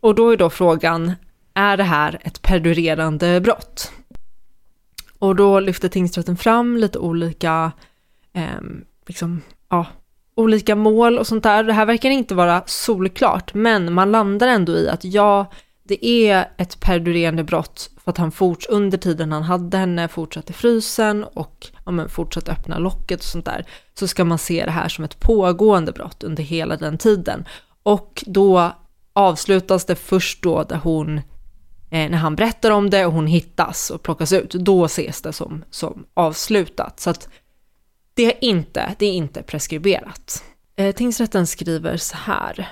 Och 0.00 0.14
då 0.14 0.30
är 0.30 0.36
då 0.36 0.50
frågan, 0.50 1.12
är 1.54 1.76
det 1.76 1.84
här 1.84 2.20
ett 2.24 2.42
perdurerande 2.42 3.40
brott? 3.40 3.92
Och 5.18 5.36
då 5.36 5.60
lyfter 5.60 5.88
tingsrätten 5.88 6.36
fram 6.36 6.76
lite 6.76 6.98
olika, 6.98 7.72
eh, 8.32 8.60
liksom, 9.06 9.42
ja, 9.68 9.86
olika 10.34 10.76
mål 10.76 11.18
och 11.18 11.26
sånt 11.26 11.42
där. 11.42 11.64
Det 11.64 11.72
här 11.72 11.86
verkar 11.86 12.10
inte 12.10 12.34
vara 12.34 12.62
solklart, 12.66 13.54
men 13.54 13.92
man 13.92 14.12
landar 14.12 14.48
ändå 14.48 14.72
i 14.72 14.88
att 14.88 15.04
ja, 15.04 15.46
det 15.82 16.06
är 16.06 16.48
ett 16.56 16.80
perdurerande 16.80 17.44
brott 17.44 17.90
för 18.04 18.10
att 18.10 18.18
han 18.18 18.32
forts 18.32 18.66
under 18.68 18.98
tiden 18.98 19.32
han 19.32 19.42
hade 19.42 19.76
henne 19.76 20.08
fortsatte 20.08 20.52
frysen 20.52 21.24
och 21.24 21.66
ja, 21.84 21.90
men 21.90 22.08
fortsatte 22.08 22.52
öppna 22.52 22.78
locket 22.78 23.18
och 23.18 23.24
sånt 23.24 23.44
där. 23.44 23.66
Så 23.94 24.08
ska 24.08 24.24
man 24.24 24.38
se 24.38 24.64
det 24.64 24.70
här 24.70 24.88
som 24.88 25.04
ett 25.04 25.20
pågående 25.20 25.92
brott 25.92 26.22
under 26.22 26.42
hela 26.42 26.76
den 26.76 26.98
tiden. 26.98 27.44
Och 27.82 28.24
då 28.26 28.72
avslutas 29.20 29.84
det 29.84 29.96
först 29.96 30.42
då 30.42 30.62
där 30.62 30.76
hon, 30.76 31.18
eh, 31.90 32.10
när 32.10 32.18
han 32.18 32.36
berättar 32.36 32.70
om 32.70 32.90
det 32.90 33.06
och 33.06 33.12
hon 33.12 33.26
hittas 33.26 33.90
och 33.90 34.02
plockas 34.02 34.32
ut, 34.32 34.50
då 34.50 34.84
ses 34.84 35.22
det 35.22 35.32
som, 35.32 35.64
som 35.70 36.04
avslutat. 36.14 37.00
Så 37.00 37.10
att 37.10 37.28
det 38.14 38.24
är 38.24 38.44
inte, 38.44 38.94
det 38.98 39.06
är 39.06 39.12
inte 39.12 39.42
preskriberat. 39.42 40.44
Eh, 40.76 40.94
tingsrätten 40.94 41.46
skriver 41.46 41.96
så 41.96 42.16
här. 42.16 42.68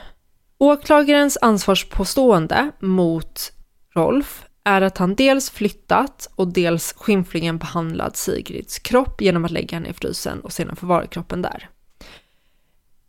Åklagarens 0.58 1.38
ansvarspåstående 1.40 2.70
mot 2.80 3.52
Rolf 3.94 4.44
är 4.64 4.82
att 4.82 4.98
han 4.98 5.14
dels 5.14 5.50
flyttat 5.50 6.30
och 6.34 6.48
dels 6.48 6.92
skymfligen 6.92 7.58
behandlat 7.58 8.16
Sigrids 8.16 8.78
kropp 8.78 9.20
genom 9.20 9.44
att 9.44 9.50
lägga 9.50 9.76
henne 9.76 9.88
i 9.88 9.92
frysen 9.92 10.40
och 10.40 10.52
sedan 10.52 10.76
förvara 10.76 11.06
kroppen 11.06 11.42
där. 11.42 11.68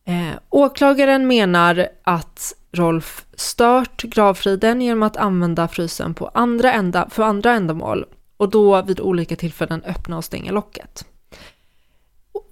Eh, 0.06 0.40
åklagaren 0.50 1.28
menar 1.28 1.88
att 2.04 2.54
Rolf 2.72 3.26
stört 3.34 4.02
gravfriden 4.02 4.82
genom 4.82 5.04
att 5.04 5.18
använda 5.18 5.68
frysen 5.68 6.14
på 6.14 6.28
andra 6.34 6.74
ända, 6.74 7.10
för 7.10 7.24
andra 7.24 7.54
ändamål 7.54 8.06
och 8.38 8.50
då 8.50 8.82
vid 8.82 9.00
olika 9.00 9.36
tillfällen 9.36 9.84
öppna 9.84 10.18
och 10.18 10.26
stänga 10.26 10.52
locket. 10.52 11.06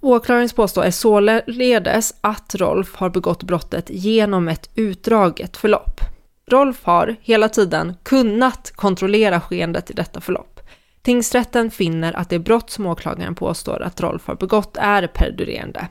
Åklagarens 0.00 0.52
påstå 0.52 0.80
är 0.80 0.90
således 0.90 2.14
att 2.20 2.54
Rolf 2.54 2.94
har 2.94 3.10
begått 3.10 3.42
brottet 3.42 3.90
genom 3.90 4.48
ett 4.48 4.70
utdraget 4.74 5.56
förlopp. 5.56 6.00
Rolf 6.46 6.84
har 6.84 7.16
hela 7.20 7.48
tiden 7.48 7.94
kunnat 8.02 8.70
kontrollera 8.70 9.40
skeendet 9.40 9.90
i 9.90 9.94
detta 9.94 10.20
förlopp. 10.20 10.60
Tingsrätten 11.02 11.70
finner 11.70 12.12
att 12.12 12.30
det 12.30 12.38
brott 12.38 12.70
som 12.70 12.86
åklagaren 12.86 13.34
påstår 13.34 13.82
att 13.82 14.00
Rolf 14.00 14.26
har 14.26 14.34
begått 14.34 14.76
är 14.76 15.06
perdurerande. 15.06 15.88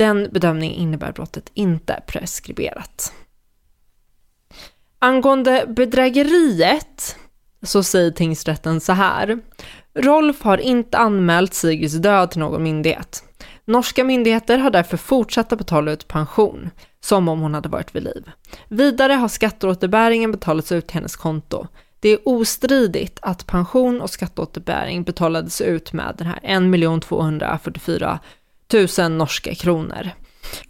Den 0.00 0.28
bedömningen 0.32 0.76
innebär 0.76 1.12
brottet 1.12 1.50
inte 1.54 2.02
preskriberat. 2.06 3.12
Angående 4.98 5.64
bedrägeriet 5.68 7.16
så 7.62 7.82
säger 7.82 8.10
tingsrätten 8.10 8.80
så 8.80 8.92
här. 8.92 9.40
Rolf 9.94 10.42
har 10.42 10.58
inte 10.58 10.98
anmält 10.98 11.54
Sigrids 11.54 11.94
död 11.94 12.30
till 12.30 12.40
någon 12.40 12.62
myndighet. 12.62 13.24
Norska 13.64 14.04
myndigheter 14.04 14.58
har 14.58 14.70
därför 14.70 14.96
fortsatt 14.96 15.52
att 15.52 15.58
betala 15.58 15.92
ut 15.92 16.08
pension, 16.08 16.70
som 17.00 17.28
om 17.28 17.40
hon 17.40 17.54
hade 17.54 17.68
varit 17.68 17.94
vid 17.94 18.02
liv. 18.02 18.30
Vidare 18.68 19.12
har 19.12 19.28
skatteåterbäringen 19.28 20.32
betalats 20.32 20.72
ut 20.72 20.86
till 20.86 20.94
hennes 20.94 21.16
konto. 21.16 21.66
Det 22.00 22.08
är 22.08 22.18
ostridigt 22.24 23.18
att 23.22 23.46
pension 23.46 24.00
och 24.00 24.10
skatteåterbäring 24.10 25.02
betalades 25.02 25.60
ut 25.60 25.92
med 25.92 26.14
den 26.18 26.26
här 26.26 26.40
1 26.96 27.02
244 27.02 28.20
000 28.98 29.12
norska 29.12 29.54
kronor. 29.54 30.10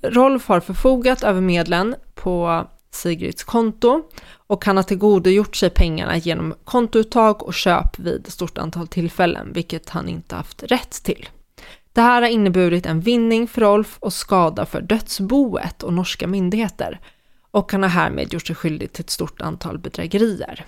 Rolf 0.03 0.49
har 0.49 0.61
förfogat 0.61 1.23
över 1.23 1.41
medlen 1.41 1.95
på 2.15 2.67
Sigrids 2.91 3.45
konto 3.45 4.03
och 4.47 4.65
han 4.65 4.77
har 4.77 4.85
tillgodogjort 4.85 5.57
sig 5.57 5.71
pengarna 5.71 6.17
genom 6.17 6.55
kontouttag 6.65 7.43
och 7.43 7.55
köp 7.55 7.99
vid 7.99 8.27
ett 8.27 8.33
stort 8.33 8.59
antal 8.59 8.89
tillfällen, 8.89 9.53
vilket 9.53 9.89
han 9.89 10.09
inte 10.09 10.35
haft 10.35 10.63
rätt 10.63 11.03
till. 11.03 11.29
Det 11.93 12.01
här 12.01 12.23
har 12.23 12.29
inneburit 12.29 12.87
en 12.87 13.01
vinning 13.01 13.49
för 13.49 13.61
Rolf 13.61 13.99
och 14.01 14.13
skada 14.13 14.67
för 14.67 14.81
dödsboet 14.81 15.83
och 15.83 15.93
norska 15.93 16.27
myndigheter 16.27 17.01
och 17.51 17.73
han 17.73 17.83
har 17.83 17.91
härmed 17.91 18.33
gjort 18.33 18.47
sig 18.47 18.57
skyldig 18.57 18.93
till 18.93 19.05
ett 19.05 19.11
stort 19.11 19.41
antal 19.41 19.79
bedrägerier. 19.79 20.67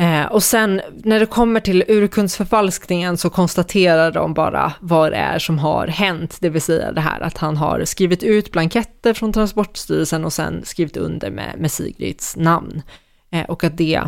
Eh, 0.00 0.26
och 0.26 0.42
sen 0.42 0.80
när 1.04 1.20
det 1.20 1.26
kommer 1.26 1.60
till 1.60 1.84
urkundsförfalskningen 1.88 3.16
så 3.16 3.30
konstaterar 3.30 4.12
de 4.12 4.34
bara 4.34 4.72
vad 4.80 5.12
det 5.12 5.16
är 5.16 5.38
som 5.38 5.58
har 5.58 5.86
hänt, 5.86 6.36
det 6.40 6.48
vill 6.48 6.62
säga 6.62 6.92
det 6.92 7.00
här 7.00 7.20
att 7.20 7.38
han 7.38 7.56
har 7.56 7.84
skrivit 7.84 8.22
ut 8.22 8.52
blanketter 8.52 9.14
från 9.14 9.32
Transportstyrelsen 9.32 10.24
och 10.24 10.32
sen 10.32 10.64
skrivit 10.64 10.96
under 10.96 11.30
med, 11.30 11.54
med 11.58 11.72
Sigrids 11.72 12.36
namn. 12.36 12.82
Eh, 13.30 13.44
och 13.44 13.64
att 13.64 13.76
det, 13.76 14.02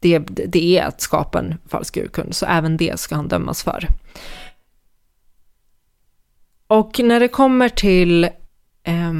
det, 0.00 0.18
det 0.28 0.78
är 0.78 0.84
att 0.86 1.00
skapa 1.00 1.38
en 1.38 1.58
falsk 1.68 1.96
urkund, 1.96 2.34
så 2.34 2.46
även 2.46 2.76
det 2.76 3.00
ska 3.00 3.14
han 3.14 3.28
dömas 3.28 3.62
för. 3.62 3.88
Och 6.66 7.00
när 7.04 7.20
det 7.20 7.28
kommer 7.28 7.68
till 7.68 8.24
eh, 8.84 9.12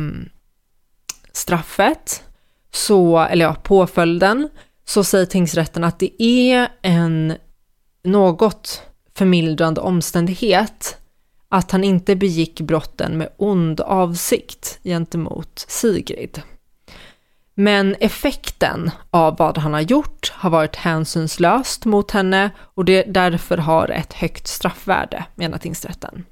straffet, 1.32 2.22
så, 2.72 3.18
eller 3.18 3.44
ja, 3.44 3.54
påföljden, 3.54 4.48
så 4.88 5.04
säger 5.04 5.26
tingsrätten 5.26 5.84
att 5.84 5.98
det 5.98 6.22
är 6.22 6.68
en 6.82 7.34
något 8.04 8.82
förmildrande 9.14 9.80
omständighet 9.80 10.96
att 11.48 11.70
han 11.70 11.84
inte 11.84 12.16
begick 12.16 12.60
brotten 12.60 13.18
med 13.18 13.28
ond 13.36 13.80
avsikt 13.80 14.80
gentemot 14.84 15.64
Sigrid. 15.68 16.42
Men 17.54 17.96
effekten 18.00 18.90
av 19.10 19.36
vad 19.36 19.58
han 19.58 19.72
har 19.72 19.80
gjort 19.80 20.32
har 20.34 20.50
varit 20.50 20.76
hänsynslöst 20.76 21.84
mot 21.84 22.10
henne 22.10 22.50
och 22.58 22.84
det 22.84 23.02
därför 23.02 23.56
har 23.56 23.88
ett 23.88 24.12
högt 24.12 24.46
straffvärde, 24.46 25.24
menar 25.34 25.58
tingsrätten. 25.58 26.24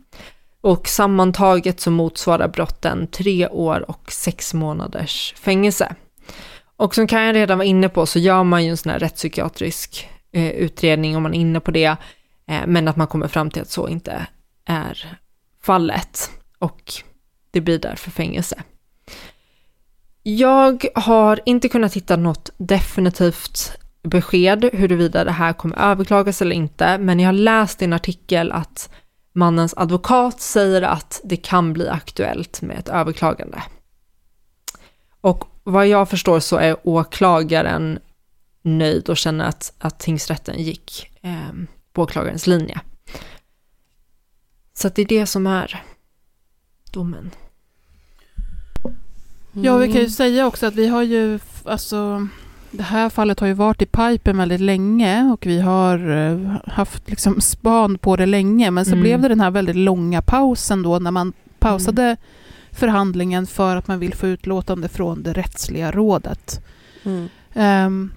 Och 0.60 0.88
sammantaget 0.88 1.80
så 1.80 1.90
motsvarar 1.90 2.48
brotten 2.48 3.06
tre 3.06 3.48
år 3.48 3.90
och 3.90 4.12
sex 4.12 4.54
månaders 4.54 5.34
fängelse. 5.36 5.94
Och 6.76 6.94
som 6.94 7.06
Kajan 7.06 7.34
redan 7.34 7.58
var 7.58 7.64
inne 7.64 7.88
på 7.88 8.06
så 8.06 8.18
gör 8.18 8.44
man 8.44 8.64
ju 8.64 8.70
en 8.70 8.76
sån 8.76 8.92
här 8.92 8.98
rättspsykiatrisk 8.98 10.08
eh, 10.32 10.50
utredning 10.50 11.16
om 11.16 11.22
man 11.22 11.34
är 11.34 11.38
inne 11.38 11.60
på 11.60 11.70
det, 11.70 11.96
eh, 12.48 12.66
men 12.66 12.88
att 12.88 12.96
man 12.96 13.06
kommer 13.06 13.28
fram 13.28 13.50
till 13.50 13.62
att 13.62 13.70
så 13.70 13.88
inte 13.88 14.26
är 14.64 15.18
fallet 15.62 16.30
och 16.58 16.92
det 17.50 17.60
blir 17.60 17.78
därför 17.78 18.10
fängelse. 18.10 18.62
Jag 20.22 20.84
har 20.94 21.40
inte 21.44 21.68
kunnat 21.68 21.94
hitta 21.94 22.16
något 22.16 22.50
definitivt 22.56 23.78
besked 24.02 24.70
huruvida 24.72 25.24
det 25.24 25.30
här 25.30 25.52
kommer 25.52 25.76
överklagas 25.76 26.42
eller 26.42 26.56
inte, 26.56 26.98
men 26.98 27.20
jag 27.20 27.28
har 27.28 27.32
läst 27.32 27.82
i 27.82 27.84
en 27.84 27.92
artikel 27.92 28.52
att 28.52 28.90
mannens 29.32 29.74
advokat 29.76 30.40
säger 30.40 30.82
att 30.82 31.20
det 31.24 31.36
kan 31.36 31.72
bli 31.72 31.88
aktuellt 31.88 32.62
med 32.62 32.78
ett 32.78 32.88
överklagande. 32.88 33.62
Och 35.20 35.44
vad 35.66 35.86
jag 35.88 36.08
förstår 36.10 36.40
så 36.40 36.56
är 36.56 36.76
åklagaren 36.82 37.98
nöjd 38.62 39.08
och 39.08 39.16
känner 39.16 39.44
att, 39.44 39.72
att 39.78 39.98
tingsrätten 39.98 40.62
gick 40.62 41.10
eh, 41.22 41.52
på 41.92 42.02
åklagarens 42.02 42.46
linje. 42.46 42.80
Så 44.74 44.86
att 44.88 44.94
det 44.94 45.02
är 45.02 45.06
det 45.06 45.26
som 45.26 45.46
är 45.46 45.82
domen. 46.92 47.30
Ja, 49.52 49.76
vi 49.76 49.92
kan 49.92 50.00
ju 50.02 50.10
säga 50.10 50.46
också 50.46 50.66
att 50.66 50.74
vi 50.74 50.86
har 50.88 51.02
ju, 51.02 51.38
alltså, 51.64 52.28
det 52.70 52.82
här 52.82 53.08
fallet 53.08 53.40
har 53.40 53.46
ju 53.46 53.52
varit 53.52 53.82
i 53.82 53.86
pipen 53.86 54.36
väldigt 54.36 54.60
länge 54.60 55.30
och 55.32 55.46
vi 55.46 55.60
har 55.60 56.10
eh, 56.10 56.56
haft 56.66 57.10
liksom 57.10 57.40
span 57.40 57.98
på 57.98 58.16
det 58.16 58.26
länge, 58.26 58.70
men 58.70 58.84
så 58.84 58.92
Mm. 58.92 59.02
blev 59.02 59.20
det 59.22 59.28
den 59.28 59.40
här 59.40 59.50
väldigt 59.50 59.76
långa 59.76 60.22
pausen 60.22 60.82
då 60.82 60.98
när 60.98 61.10
man 61.10 61.32
pausade 61.58 62.16
förhandlingen 62.76 63.46
för 63.46 63.76
att 63.76 63.88
man 63.88 63.98
vill 63.98 64.14
få 64.14 64.26
utlåtande 64.26 64.88
från 64.88 65.22
det 65.22 65.32
rättsliga 65.32 65.90
rådet. 65.90 66.60
Mm. 67.04 67.28
Ehm, 67.54 68.10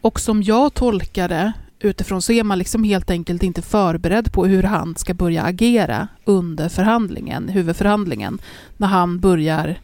och 0.00 0.20
som 0.20 0.42
jag 0.42 0.74
tolkar 0.74 1.28
det 1.28 1.52
utifrån 1.80 2.22
så 2.22 2.32
är 2.32 2.44
man 2.44 2.58
liksom 2.58 2.84
helt 2.84 3.10
enkelt 3.10 3.42
inte 3.42 3.62
förberedd 3.62 4.32
på 4.32 4.46
hur 4.46 4.62
han 4.62 4.96
ska 4.96 5.14
börja 5.14 5.42
agera 5.42 6.08
under 6.24 6.68
förhandlingen, 6.68 7.48
huvudförhandlingen, 7.48 8.38
när 8.76 8.88
han 8.88 9.20
börjar 9.20 9.80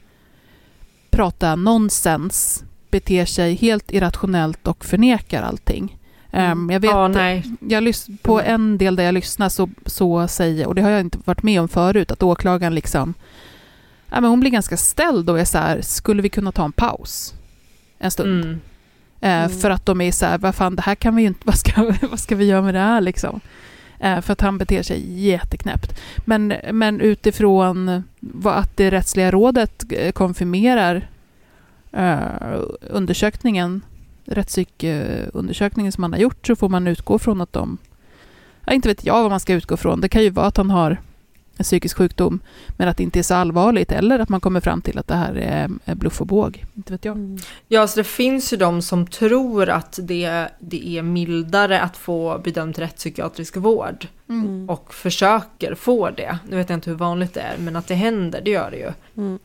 prata 1.11 1.57
nonsens, 1.57 2.65
beter 2.91 3.25
sig 3.25 3.55
helt 3.55 3.93
irrationellt 3.93 4.67
och 4.67 4.85
förnekar 4.85 5.43
allting. 5.43 5.99
Ehm, 6.31 6.71
jag 6.71 6.81
vet, 6.81 6.91
Ja, 6.91 7.09
nej. 7.09 7.45
jag 7.61 7.95
på 8.23 8.41
en 8.41 8.79
del 8.79 8.97
där 8.97 9.05
jag 9.05 9.15
lyssnar 9.15 9.49
så, 9.49 9.69
så 9.87 10.29
säger, 10.29 10.67
och 10.67 10.75
det 10.75 10.83
har 10.83 10.91
jag 10.91 11.01
inte 11.01 11.19
varit 11.25 11.43
med 11.43 11.61
om 11.61 11.69
förut, 11.69 12.11
att 12.11 12.23
åklagaren 12.23 12.75
liksom, 12.75 13.15
ja, 14.11 14.21
men 14.21 14.31
hon 14.31 14.41
blir 14.41 14.51
ganska 14.51 14.77
ställd 14.77 15.31
och 15.31 15.41
är 15.41 15.45
så 15.45 15.59
här, 15.59 15.81
skulle 15.81 16.23
vi 16.23 16.29
kunna 16.29 16.53
ta 16.53 16.65
en 16.65 16.73
paus 16.73 17.35
en 17.99 18.11
stund? 18.11 18.45
Mm. 18.45 18.61
Eh, 19.21 19.45
Mm. 19.45 19.51
För 19.51 19.71
att 19.71 19.87
de 19.87 20.01
är 20.01 20.13
så 20.13 20.27
här, 20.27 20.39
vad 20.39 20.55
fan, 20.55 20.77
det 20.77 20.83
här 20.83 20.95
kan 20.95 21.17
vi 21.17 21.23
ju 21.23 21.29
inte, 21.29 21.41
vad 21.45 21.59
ska, 21.59 21.93
vad 22.11 22.21
ska 22.21 22.37
vi 22.37 22.45
göra 22.45 22.63
med 22.63 22.75
det 22.75 22.81
här 22.81 23.01
liksom? 23.01 23.41
Eh, 23.99 24.21
för 24.21 24.33
att 24.33 24.41
han 24.41 24.59
beter 24.59 24.83
sig 24.83 25.21
jätteknäppt. 25.29 26.01
Men, 26.25 26.55
men 26.73 27.01
utifrån 27.01 28.03
vad 28.21 28.55
att 28.55 28.77
det 28.77 28.91
rättsliga 28.91 29.31
rådet 29.31 29.85
eh, 29.93 30.13
konfirmerar 30.13 31.09
eh, 31.93 32.61
undersökningen, 32.81 33.83
rättspsykundersökningen 34.25 35.93
som 35.93 36.01
man 36.03 36.13
har 36.13 36.21
gjort, 36.21 36.47
så 36.47 36.57
får 36.57 36.69
man 36.69 36.87
utgå 36.87 37.19
från 37.19 37.41
att 37.41 37.53
de, 37.53 37.79
ja, 38.67 38.73
inte 38.73 38.89
vet 38.89 39.05
jag 39.05 39.23
vad 39.23 39.31
man 39.31 39.41
ska 39.41 39.53
utgå 39.55 39.77
från, 39.77 40.01
det 40.01 40.09
kan 40.09 40.23
ju 40.23 40.31
vara 40.31 40.47
att 40.47 40.57
han 40.57 40.71
har 40.71 41.01
en 41.59 41.63
psykisk 41.65 41.97
sjukdom, 41.97 42.41
men 42.77 42.89
att 42.89 42.97
det 42.97 43.03
inte 43.03 43.19
är 43.19 43.23
så 43.23 43.35
allvarligt, 43.35 43.93
eller 43.93 44.19
att 44.19 44.29
man 44.29 44.41
kommer 44.41 44.61
fram 44.61 44.81
till 44.83 44.99
att 44.99 45.09
det 45.09 45.15
här 45.15 45.35
är, 45.35 45.71
är 45.85 45.95
bluff 45.95 46.21
och 46.21 46.27
båg. 46.27 46.65
Inte 46.75 46.93
vet 46.93 47.05
jag. 47.05 47.41
Ja, 47.69 47.87
så 47.87 47.97
det 48.01 48.05
finns 48.05 48.53
ju 48.53 48.57
de 48.57 48.83
som 48.83 49.07
tror 49.07 49.69
att 49.69 49.99
det, 50.03 50.49
det 50.61 50.89
är 50.99 51.03
mildare 51.03 51.81
att 51.81 51.97
få 51.97 52.41
bedömd 52.45 52.79
rättspsykiatrisk 52.79 53.57
vård 53.57 54.07
Mm. 54.29 54.71
och 54.71 54.95
försöker 54.95 55.75
få 55.75 56.11
det. 56.11 56.39
Nu 56.49 56.57
vet 56.57 56.69
jag 56.71 56.77
inte 56.77 56.91
hur 56.91 56.97
vanligt 56.97 57.35
det 57.35 57.41
är, 57.41 57.55
men 57.59 57.77
att 57.77 57.87
det 57.87 57.95
händer, 57.95 58.41
det 58.45 58.51
gör 58.51 58.71
det 58.71 58.77
ju. 58.77 58.93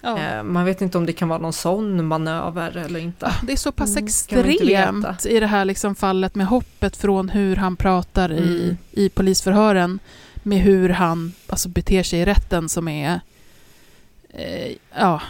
Ja. 0.01 0.17
Eh, 0.19 0.43
Man 0.43 0.65
vet 0.65 0.81
inte 0.81 0.97
om 0.97 1.05
det 1.05 1.13
kan 1.13 1.29
vara 1.29 1.39
någon 1.39 1.53
sån 1.53 2.05
manöver 2.07 2.77
eller 2.77 2.99
inte. 2.99 3.31
Det 3.43 3.53
är 3.53 3.57
så 3.57 3.71
pass 3.71 3.91
Mm, 3.91 4.05
extremt 4.05 5.25
i 5.25 5.39
det 5.39 5.47
här 5.47 5.65
liksom 5.65 5.95
fallet 5.95 6.35
med 6.35 6.47
hoppet 6.47 6.97
från 6.97 7.29
hur 7.29 7.55
han 7.55 7.75
pratar 7.75 8.31
i, 8.31 8.63
Mm. 8.63 8.77
i 8.91 9.09
polisförhören 9.09 9.99
med 10.43 10.59
hur 10.59 10.89
han 10.89 11.33
alltså, 11.47 11.69
beter 11.69 12.03
sig 12.03 12.19
i 12.19 12.25
rätten 12.25 12.69
som 12.69 12.87
är 12.87 13.19
eh, 14.29 14.71
ja, 14.95 15.21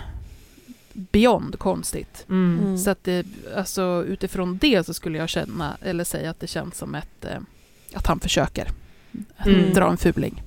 beyond 0.94 1.60
konstigt. 1.60 2.26
Mm. 2.30 2.78
Så 2.78 2.90
att 2.90 3.04
det, 3.04 3.26
alltså, 3.56 4.04
utifrån 4.08 4.58
det 4.58 4.86
så 4.86 4.94
skulle 4.94 5.18
jag 5.18 5.30
känna, 5.30 5.78
eller 5.82 6.04
säga 6.04 6.30
att 6.30 6.40
det 6.40 6.48
känns 6.48 6.78
som 6.78 6.96
ett, 6.96 7.26
eh, 7.26 7.40
att 7.94 8.08
han 8.08 8.20
försöker 8.20 8.68
Mm. 9.46 9.74
dra 9.74 9.92
en 9.92 9.98
fuling. 9.98 10.44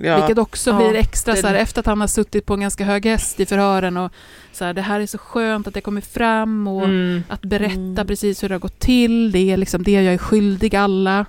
Ja. 0.00 0.16
Vilket 0.16 0.38
också 0.38 0.70
Ja, 0.70 0.76
blir 0.76 0.94
extra 0.94 1.34
det- 1.34 1.40
så 1.40 1.46
här, 1.46 1.54
efter 1.54 1.80
att 1.80 1.86
han 1.86 2.00
har 2.00 2.08
suttit 2.08 2.46
på 2.46 2.54
en 2.54 2.60
ganska 2.60 2.84
hög 2.84 3.06
häst 3.06 3.40
i 3.40 3.46
förhören 3.46 3.96
och 3.96 4.12
så 4.52 4.64
här, 4.64 4.74
det 4.74 4.82
här 4.82 5.00
är 5.00 5.06
så 5.06 5.18
skönt 5.18 5.66
att 5.66 5.74
det 5.74 5.80
kommer 5.80 6.00
fram 6.00 6.66
och 6.68 6.84
Mm. 6.84 7.22
att 7.28 7.42
berätta 7.42 7.74
Mm. 7.74 8.06
precis 8.06 8.42
hur 8.42 8.48
det 8.48 8.54
har 8.54 8.60
gått 8.60 8.78
till. 8.78 9.32
Det 9.32 9.50
är 9.50 9.56
liksom 9.56 9.82
det 9.82 9.90
jag 9.92 10.14
är 10.14 10.18
skyldig 10.18 10.76
alla 10.76 11.26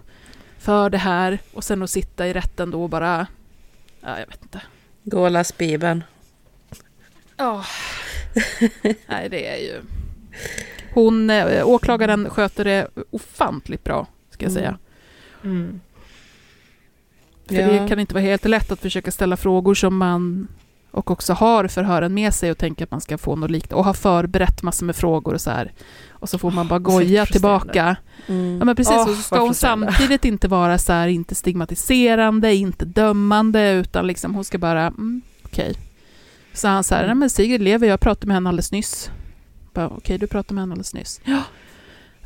för 0.66 0.90
det 0.90 0.98
här. 0.98 1.40
Och 1.54 1.64
sen 1.64 1.82
att 1.84 1.90
sitta 1.90 2.28
i 2.28 2.34
rätten 2.34 2.72
då 2.72 2.84
och 2.84 2.90
bara, 2.90 3.28
ja 4.02 4.20
jag 4.20 4.28
vet 4.28 4.42
inte. 4.42 4.62
Gå 5.04 5.24
och 5.24 5.32
läs 5.32 5.58
Bibeln. 5.58 6.04
Ja. 7.38 7.66
Nej, 9.08 9.30
det 9.30 9.48
är 9.48 9.58
ju... 9.58 9.82
Hon, 10.94 11.30
eh, 11.30 11.68
åklagaren 11.68 12.30
sköter 12.30 12.64
det 12.66 12.88
ofantligt 13.12 13.84
bra, 13.84 14.08
ska 14.30 14.46
jag 14.46 14.52
Mm. 14.52 14.62
säga. 14.64 14.78
Mm. 15.44 15.82
För 17.48 17.56
Ja. 17.56 17.68
det 17.82 17.88
kan 17.90 18.00
inte 18.00 18.14
vara 18.14 18.24
helt 18.24 18.46
lätt 18.46 18.72
att 18.72 18.80
försöka 18.80 19.12
ställa 19.12 19.38
frågor 19.38 19.74
som 19.76 19.98
man 19.98 20.48
och 20.96 21.12
också 21.12 21.34
har 21.34 21.68
förhören 21.68 22.14
med 22.14 22.34
sig 22.34 22.52
och 22.52 22.58
tänker 22.58 22.84
att 22.84 22.92
man 22.92 23.02
ska 23.02 23.18
få 23.18 23.36
något 23.36 23.52
likt 23.52 23.74
och 23.74 23.86
har 23.86 23.94
förberett 23.94 24.64
massor 24.64 24.86
med 24.86 24.96
frågor 24.96 25.34
och 25.34 25.42
så 25.42 25.50
här. 25.50 25.72
Och 26.10 26.30
så 26.30 26.38
får 26.38 26.52
man 26.52 26.68
bara 26.68 26.80
goja 26.80 27.26
tillbaka. 27.26 27.96
Mm. 28.28 28.58
Ja 28.58 28.66
men 28.66 28.76
precis, 28.76 28.98
och 28.98 29.08
så 29.08 29.22
ska 29.22 29.40
hon 29.40 29.56
samtidigt 29.56 30.26
inte 30.26 30.48
vara 30.48 30.78
så 30.78 30.94
här, 30.94 31.08
inte 31.08 31.36
stigmatiserande, 31.36 32.56
inte 32.56 32.86
dömande, 32.86 33.72
utan 33.72 34.08
liksom 34.08 34.36
hon 34.36 34.44
ska 34.44 34.58
bara, 34.58 34.82
mm, 34.88 35.22
okej. 35.46 35.76
Så 36.54 36.68
han 36.68 36.84
så 36.84 36.96
här, 36.96 37.06
nej 37.06 37.16
men 37.16 37.30
Sigrid 37.30 37.62
lever, 37.62 37.88
jag 37.88 38.00
pratade 38.00 38.28
med 38.28 38.36
henne 38.36 38.50
alldeles 38.50 38.72
nyss. 38.72 39.10
Okej, 39.74 40.18
du 40.18 40.28
pratade 40.28 40.54
med 40.54 40.62
henne 40.62 40.74
alldeles 40.74 40.94
nyss. 40.94 41.22
Ja. 41.24 41.42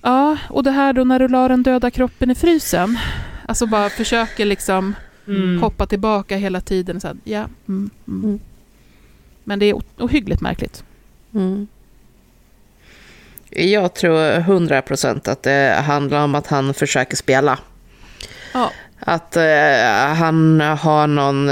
ja, 0.02 0.38
och 0.50 0.64
det 0.64 0.72
här 0.72 0.94
då 0.94 1.04
när 1.04 1.20
du 1.20 1.28
la 1.28 1.48
den 1.48 1.64
döda 1.64 1.92
kroppen 1.92 2.32
i 2.32 2.36
frysen. 2.36 3.00
Alltså 3.48 3.66
bara 3.66 3.90
försöker 3.90 4.46
liksom 4.46 4.96
Mm. 5.30 5.62
hoppa 5.62 5.86
tillbaka 5.86 6.38
hela 6.38 6.62
tiden. 6.62 7.02
Så 7.02 7.08
här, 7.08 7.18
ja, 7.24 7.46
mm, 7.68 7.90
mm. 8.08 8.40
Men 9.50 9.60
det 9.60 9.66
är 9.66 9.82
ohyggligt 9.98 10.42
märkligt. 10.42 10.84
Mm. 11.36 11.68
Jag 13.50 13.94
tror 13.94 14.40
100% 14.40 15.30
att 15.30 15.44
det 15.44 15.84
handlar 15.86 16.24
om 16.24 16.36
att 16.36 16.48
han 16.48 16.74
försöker 16.74 17.16
spela. 17.16 17.60
Ja. 18.54 18.72
Att 19.00 19.36
eh, 19.38 20.14
han 20.16 20.62
har 20.62 21.08
någon 21.08 21.52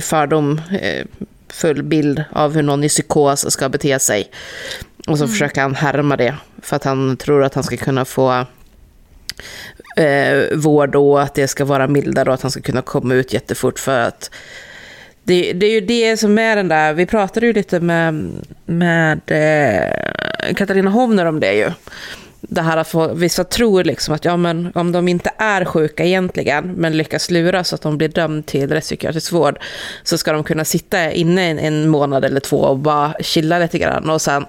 fördom, 0.00 0.60
eh, 0.80 1.06
full 1.48 1.82
bild 1.82 2.24
av 2.32 2.54
hur 2.54 2.62
någon 2.62 2.84
i 2.84 2.88
psykos 2.88 3.50
ska 3.52 3.68
bete 3.68 3.98
sig. 3.98 4.30
Och 5.06 5.18
så 5.18 5.24
Mm. 5.24 5.32
försöker 5.32 5.62
han 5.62 5.74
härma 5.74 6.16
det. 6.16 6.34
För 6.62 6.76
att 6.76 6.84
han 6.84 7.16
tror 7.16 7.44
att 7.44 7.54
han 7.54 7.64
ska 7.64 7.76
kunna 7.76 8.04
få 8.04 8.44
eh, 9.96 10.56
vård 10.56 10.94
och 10.96 11.22
att 11.22 11.34
det 11.34 11.48
ska 11.48 11.64
vara 11.64 11.86
mildare 11.88 12.28
och 12.28 12.34
att 12.34 12.42
han 12.42 12.50
ska 12.50 12.60
kunna 12.60 12.82
komma 12.82 13.14
ut 13.14 13.32
jättefort. 13.32 13.78
För 13.78 14.00
att 14.00 14.30
det, 15.28 15.52
det 15.52 15.66
är 15.66 15.70
ju 15.70 15.80
det 15.80 16.16
som 16.16 16.38
är 16.38 16.56
den 16.56 16.68
där, 16.68 16.92
vi 16.92 17.06
pratade 17.06 17.46
ju 17.46 17.52
lite 17.52 17.80
med, 17.80 18.32
med 18.66 19.20
eh, 19.26 20.54
Katarina 20.54 20.90
Hovner 20.90 21.26
om 21.26 21.40
det 21.40 21.52
ju. 21.52 21.70
Det 22.40 22.62
här 22.62 22.76
att 22.76 22.88
få, 22.88 23.14
vissa 23.14 23.44
tror 23.44 23.84
liksom 23.84 24.14
att 24.14 24.24
ja, 24.24 24.36
men 24.36 24.72
om 24.74 24.92
de 24.92 25.08
inte 25.08 25.30
är 25.38 25.64
sjuka 25.64 26.04
egentligen, 26.04 26.72
men 26.72 26.96
lyckas 26.96 27.30
lura 27.30 27.64
så 27.64 27.74
att 27.74 27.82
de 27.82 27.98
blir 27.98 28.08
dömd 28.08 28.46
till 28.46 28.70
rättspsykiatrisk 28.70 29.32
vård, 29.32 29.58
så 30.02 30.18
ska 30.18 30.32
de 30.32 30.44
kunna 30.44 30.64
sitta 30.64 31.12
inne 31.12 31.42
en, 31.42 31.58
en 31.58 31.88
månad 31.88 32.24
eller 32.24 32.40
två 32.40 32.56
och 32.56 32.78
bara 32.78 33.14
chilla 33.20 33.58
lite 33.58 33.78
grann 33.78 34.10
och 34.10 34.22
sen 34.22 34.46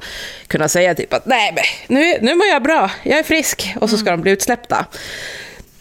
kunna 0.48 0.68
säga 0.68 0.96
typ 0.96 1.14
att 1.14 1.26
nej, 1.26 1.54
men 1.56 1.98
nu, 1.98 2.18
nu 2.22 2.36
mår 2.36 2.48
jag 2.48 2.64
bra, 2.64 2.92
jag 3.04 3.20
är 3.20 3.24
frisk, 3.24 3.76
och 3.80 3.90
så 3.90 3.98
ska 3.98 4.12
de 4.12 4.22
bli 4.22 4.32
utsläppta. 4.32 4.86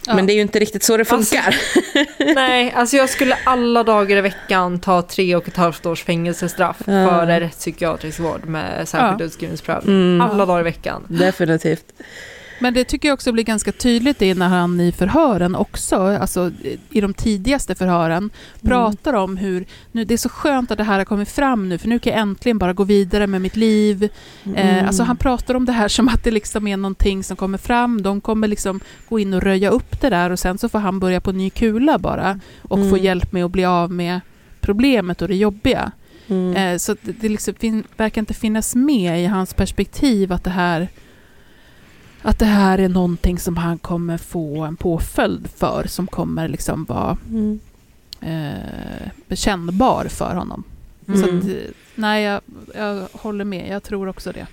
Ja. 0.08 0.14
Men 0.14 0.26
det 0.26 0.32
är 0.32 0.34
ju 0.34 0.40
inte 0.42 0.58
riktigt 0.58 0.82
så 0.82 0.96
det 0.96 1.04
funkar. 1.04 1.56
Nej, 2.34 2.72
alltså 2.76 2.96
jag 2.96 3.10
skulle 3.10 3.38
alla 3.44 3.82
dagar 3.84 4.16
i 4.16 4.20
veckan 4.20 4.80
ta 4.80 5.02
tre 5.02 5.36
och 5.36 5.48
ett 5.48 5.56
halvt 5.56 5.86
års 5.86 6.04
fängelsestraff 6.04 6.76
Ja. 6.78 6.84
för 6.84 7.26
rättspsykiatrisk 7.26 8.20
vård 8.20 8.44
med 8.46 8.88
särskild 8.88 9.20
Ja. 9.20 9.24
utskrivningsprövning. 9.24 9.94
Mm. 9.96 10.20
Alla 10.30 10.46
dagar 10.46 10.60
i 10.60 10.64
veckan. 10.64 11.04
Definitivt. 11.08 11.84
Men 12.60 12.74
det 12.74 12.84
tycker 12.84 13.08
jag 13.08 13.14
också 13.14 13.32
blir 13.32 13.44
ganska 13.44 13.72
tydligt 13.72 14.22
i 14.22 14.34
när 14.34 14.48
han 14.48 14.80
i 14.80 14.92
förhören 14.92 15.54
också, 15.54 15.96
alltså 15.96 16.50
i 16.90 17.00
de 17.00 17.14
tidigaste 17.14 17.74
förhören, 17.74 18.30
pratar 18.62 19.12
om 19.14 19.36
hur 19.36 19.66
nu, 19.92 20.04
det 20.04 20.14
är 20.14 20.18
så 20.18 20.28
skönt 20.28 20.70
att 20.70 20.78
det 20.78 20.84
här 20.84 20.98
har 20.98 21.04
kommit 21.04 21.28
fram 21.28 21.68
nu, 21.68 21.78
för 21.78 21.88
nu 21.88 21.98
kan 21.98 22.12
jag 22.12 22.20
äntligen 22.22 22.58
bara 22.58 22.72
gå 22.72 22.84
vidare 22.84 23.26
med 23.26 23.40
mitt 23.40 23.56
liv. 23.56 24.08
Eh, 24.56 24.86
alltså 24.86 25.02
han 25.02 25.16
pratar 25.16 25.54
om 25.54 25.64
det 25.64 25.72
här 25.72 25.88
som 25.88 26.08
att 26.08 26.24
det 26.24 26.30
liksom 26.30 26.66
är 26.66 26.76
någonting 26.76 27.24
som 27.24 27.36
kommer 27.36 27.58
fram, 27.58 28.02
de 28.02 28.20
kommer 28.20 28.48
liksom 28.48 28.80
gå 29.08 29.18
in 29.18 29.34
och 29.34 29.42
röja 29.42 29.70
upp 29.70 30.00
det 30.00 30.10
där 30.10 30.30
och 30.30 30.38
sen 30.38 30.58
så 30.58 30.68
får 30.68 30.78
han 30.78 31.00
börja 31.00 31.20
på 31.20 31.32
ny 31.32 31.50
kula 31.50 31.98
bara 31.98 32.40
och 32.62 32.78
få 32.78 32.84
Mm. 32.84 33.02
hjälp 33.04 33.32
med 33.32 33.44
att 33.44 33.50
bli 33.50 33.64
av 33.64 33.90
med 33.92 34.20
problemet 34.60 35.22
och 35.22 35.28
det 35.28 35.36
jobbiga. 35.36 35.92
Mm. 36.28 36.56
Eh, 36.56 36.78
så 36.78 36.96
det, 37.02 37.12
det 37.12 37.28
liksom 37.28 37.54
fin- 37.54 37.84
verkar 37.96 38.22
inte 38.22 38.34
finnas 38.34 38.74
med 38.74 39.22
i 39.22 39.26
hans 39.26 39.54
perspektiv 39.54 40.32
att 40.32 40.44
det 40.44 40.50
här 40.50 40.88
att 42.22 42.38
det 42.38 42.44
här 42.44 42.78
är 42.78 42.88
någonting 42.88 43.38
som 43.38 43.56
han 43.56 43.78
kommer 43.78 44.18
få 44.18 44.62
en 44.64 44.76
påföljd 44.76 45.48
för, 45.56 45.84
som 45.88 46.06
kommer 46.06 46.48
liksom 46.48 46.84
vara 46.84 47.16
Mm. 47.28 47.60
eh, 48.20 49.34
kännbar 49.36 50.04
för 50.04 50.34
honom. 50.34 50.64
Mm. 51.08 51.22
Så 51.22 51.28
att, 51.36 51.56
nej, 51.94 52.24
jag, 52.24 52.40
jag 52.74 53.06
håller 53.12 53.44
med. 53.44 53.68
Jag 53.68 53.82
tror 53.82 54.08
också 54.08 54.32
det. 54.32 54.46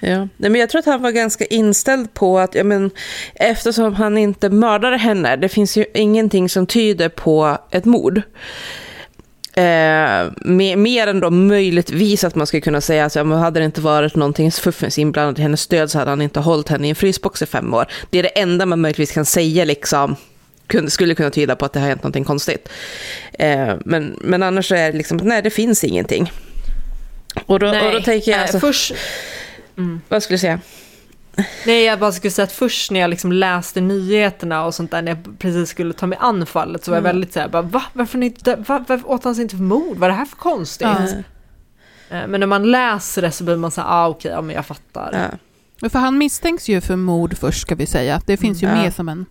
Ja. 0.00 0.28
Nej, 0.36 0.50
men 0.50 0.54
jag 0.54 0.70
tror 0.70 0.78
att 0.78 0.86
han 0.86 1.02
var 1.02 1.10
ganska 1.10 1.44
inställd 1.44 2.14
på 2.14 2.38
att 2.38 2.54
ja, 2.54 2.64
men, 2.64 2.90
eftersom 3.34 3.94
han 3.94 4.18
inte 4.18 4.50
mördade 4.50 4.96
henne, 4.96 5.36
det 5.36 5.48
finns 5.48 5.76
ju 5.76 5.84
ingenting 5.94 6.48
som 6.48 6.66
tyder 6.66 7.08
på 7.08 7.58
ett 7.70 7.84
mord. 7.84 8.22
Eh, 9.56 10.32
mer, 10.36 10.76
mer 10.76 11.06
än 11.06 11.20
då 11.20 11.30
möjligtvis 11.30 12.24
att 12.24 12.34
man 12.34 12.46
skulle 12.46 12.60
kunna 12.60 12.80
säga 12.80 13.04
att 13.04 13.14
men 13.14 13.32
hade 13.32 13.60
det 13.60 13.64
inte 13.64 13.80
varit 13.80 14.16
någonting 14.16 14.52
fuffens 14.52 14.98
inblandat 14.98 15.38
i 15.38 15.42
hennes 15.42 15.66
död 15.66 15.90
så 15.90 15.98
hade 15.98 16.10
han 16.10 16.22
inte 16.22 16.40
hållit 16.40 16.68
henne 16.68 16.86
i 16.86 16.90
en 16.90 16.96
frysbox 16.96 17.42
i 17.42 17.46
fem 17.46 17.74
år. 17.74 17.86
Det 18.10 18.18
är 18.18 18.22
det 18.22 18.28
enda 18.28 18.66
man 18.66 18.80
möjligtvis 18.80 19.12
kan 19.12 19.24
säga 19.24 19.64
liksom 19.64 20.16
kunde, 20.66 20.90
skulle 20.90 21.14
kunna 21.14 21.30
tyda 21.30 21.56
på 21.56 21.64
att 21.64 21.72
det 21.72 21.80
har 21.80 21.88
hänt 21.88 22.02
någonting 22.02 22.24
konstigt. 22.24 22.68
Eh, 23.32 23.74
men, 23.84 24.16
men 24.20 24.42
annars 24.42 24.72
är 24.72 24.92
det 24.92 24.98
liksom, 24.98 25.16
nej 25.16 25.42
det 25.42 25.50
finns 25.50 25.84
ingenting. 25.84 26.32
Och 27.46 27.58
då, 27.58 27.66
och 27.66 27.92
då 27.92 28.00
tänker 28.00 28.30
jag... 28.30 28.38
nej, 28.38 28.42
Alltså, 28.42 28.60
först, 28.60 28.94
Vad 30.08 30.22
skulle 30.22 30.34
du 30.34 30.40
säga? 30.40 30.60
Nej, 31.66 31.84
jag 31.84 31.98
bara 32.00 32.12
skulle 32.12 32.30
säga 32.30 32.44
att 32.44 32.52
först 32.52 32.90
när 32.90 33.00
jag 33.00 33.10
liksom 33.10 33.32
läste 33.32 33.80
nyheterna 33.80 34.64
och 34.64 34.74
sånt 34.74 34.90
där, 34.90 35.02
när 35.02 35.12
jag 35.12 35.38
precis 35.38 35.68
skulle 35.68 35.92
ta 35.92 36.06
mig 36.06 36.18
an 36.20 36.46
fallet, 36.46 36.84
så 36.84 36.90
var 36.90 36.96
jag 36.96 37.02
Mm. 37.04 37.14
väldigt 37.16 37.32
så 37.32 37.40
här, 37.40 37.48
bara, 37.48 37.62
va? 37.62 37.82
Varför, 37.92 38.18
ni 38.18 38.34
va? 38.44 38.56
Varför 38.86 39.10
åt 39.10 39.24
han 39.24 39.34
sig 39.34 39.42
inte 39.42 39.56
för 39.56 39.62
mord? 39.62 39.96
Vad 39.96 40.06
är 40.06 40.12
det 40.12 40.18
här 40.18 40.24
för 40.24 40.36
konstigt? 40.36 40.88
Ja. 40.88 42.16
Eh, 42.16 42.26
Men 42.28 42.40
när 42.40 42.46
man 42.46 42.70
läser 42.70 43.22
det 43.22 43.30
så 43.30 43.44
blir 43.44 43.56
man 43.56 43.70
så 43.70 43.80
här, 43.80 43.88
ah 43.90 44.08
okej, 44.08 44.30
ja 44.30 44.40
men 44.42 44.56
jag 44.56 44.66
fattar. 44.66 45.30
Men 45.80 45.90
För 45.90 45.98
han 45.98 46.18
misstänks 46.18 46.68
ju 46.68 46.80
för 46.80 46.96
mord 46.96 47.36
först, 47.38 47.60
ska 47.60 47.74
vi 47.74 47.86
säga. 47.86 48.20
Det 48.26 48.36
finns 48.36 48.62
ju 48.62 48.66
Mm. 48.66 48.78
med 48.78 48.86
Ja. 48.86 48.92
som 48.92 49.08
en, 49.08 49.26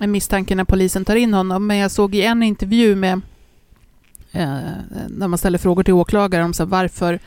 en 0.00 0.10
misstanke 0.10 0.54
när 0.54 0.64
polisen 0.64 1.04
tar 1.04 1.16
in 1.16 1.34
honom. 1.34 1.66
Men 1.66 1.76
jag 1.76 1.90
såg 1.90 2.14
i 2.14 2.22
en 2.22 2.42
intervju 2.42 2.96
med 2.96 3.20
eh, 4.32 4.58
när 5.08 5.28
man 5.28 5.38
ställer 5.38 5.58
frågor 5.58 5.82
till 5.82 5.94
åklagaren 5.94 6.44
om 6.44 6.54
så 6.54 6.62
här, 6.62 6.70
varför 6.70 7.18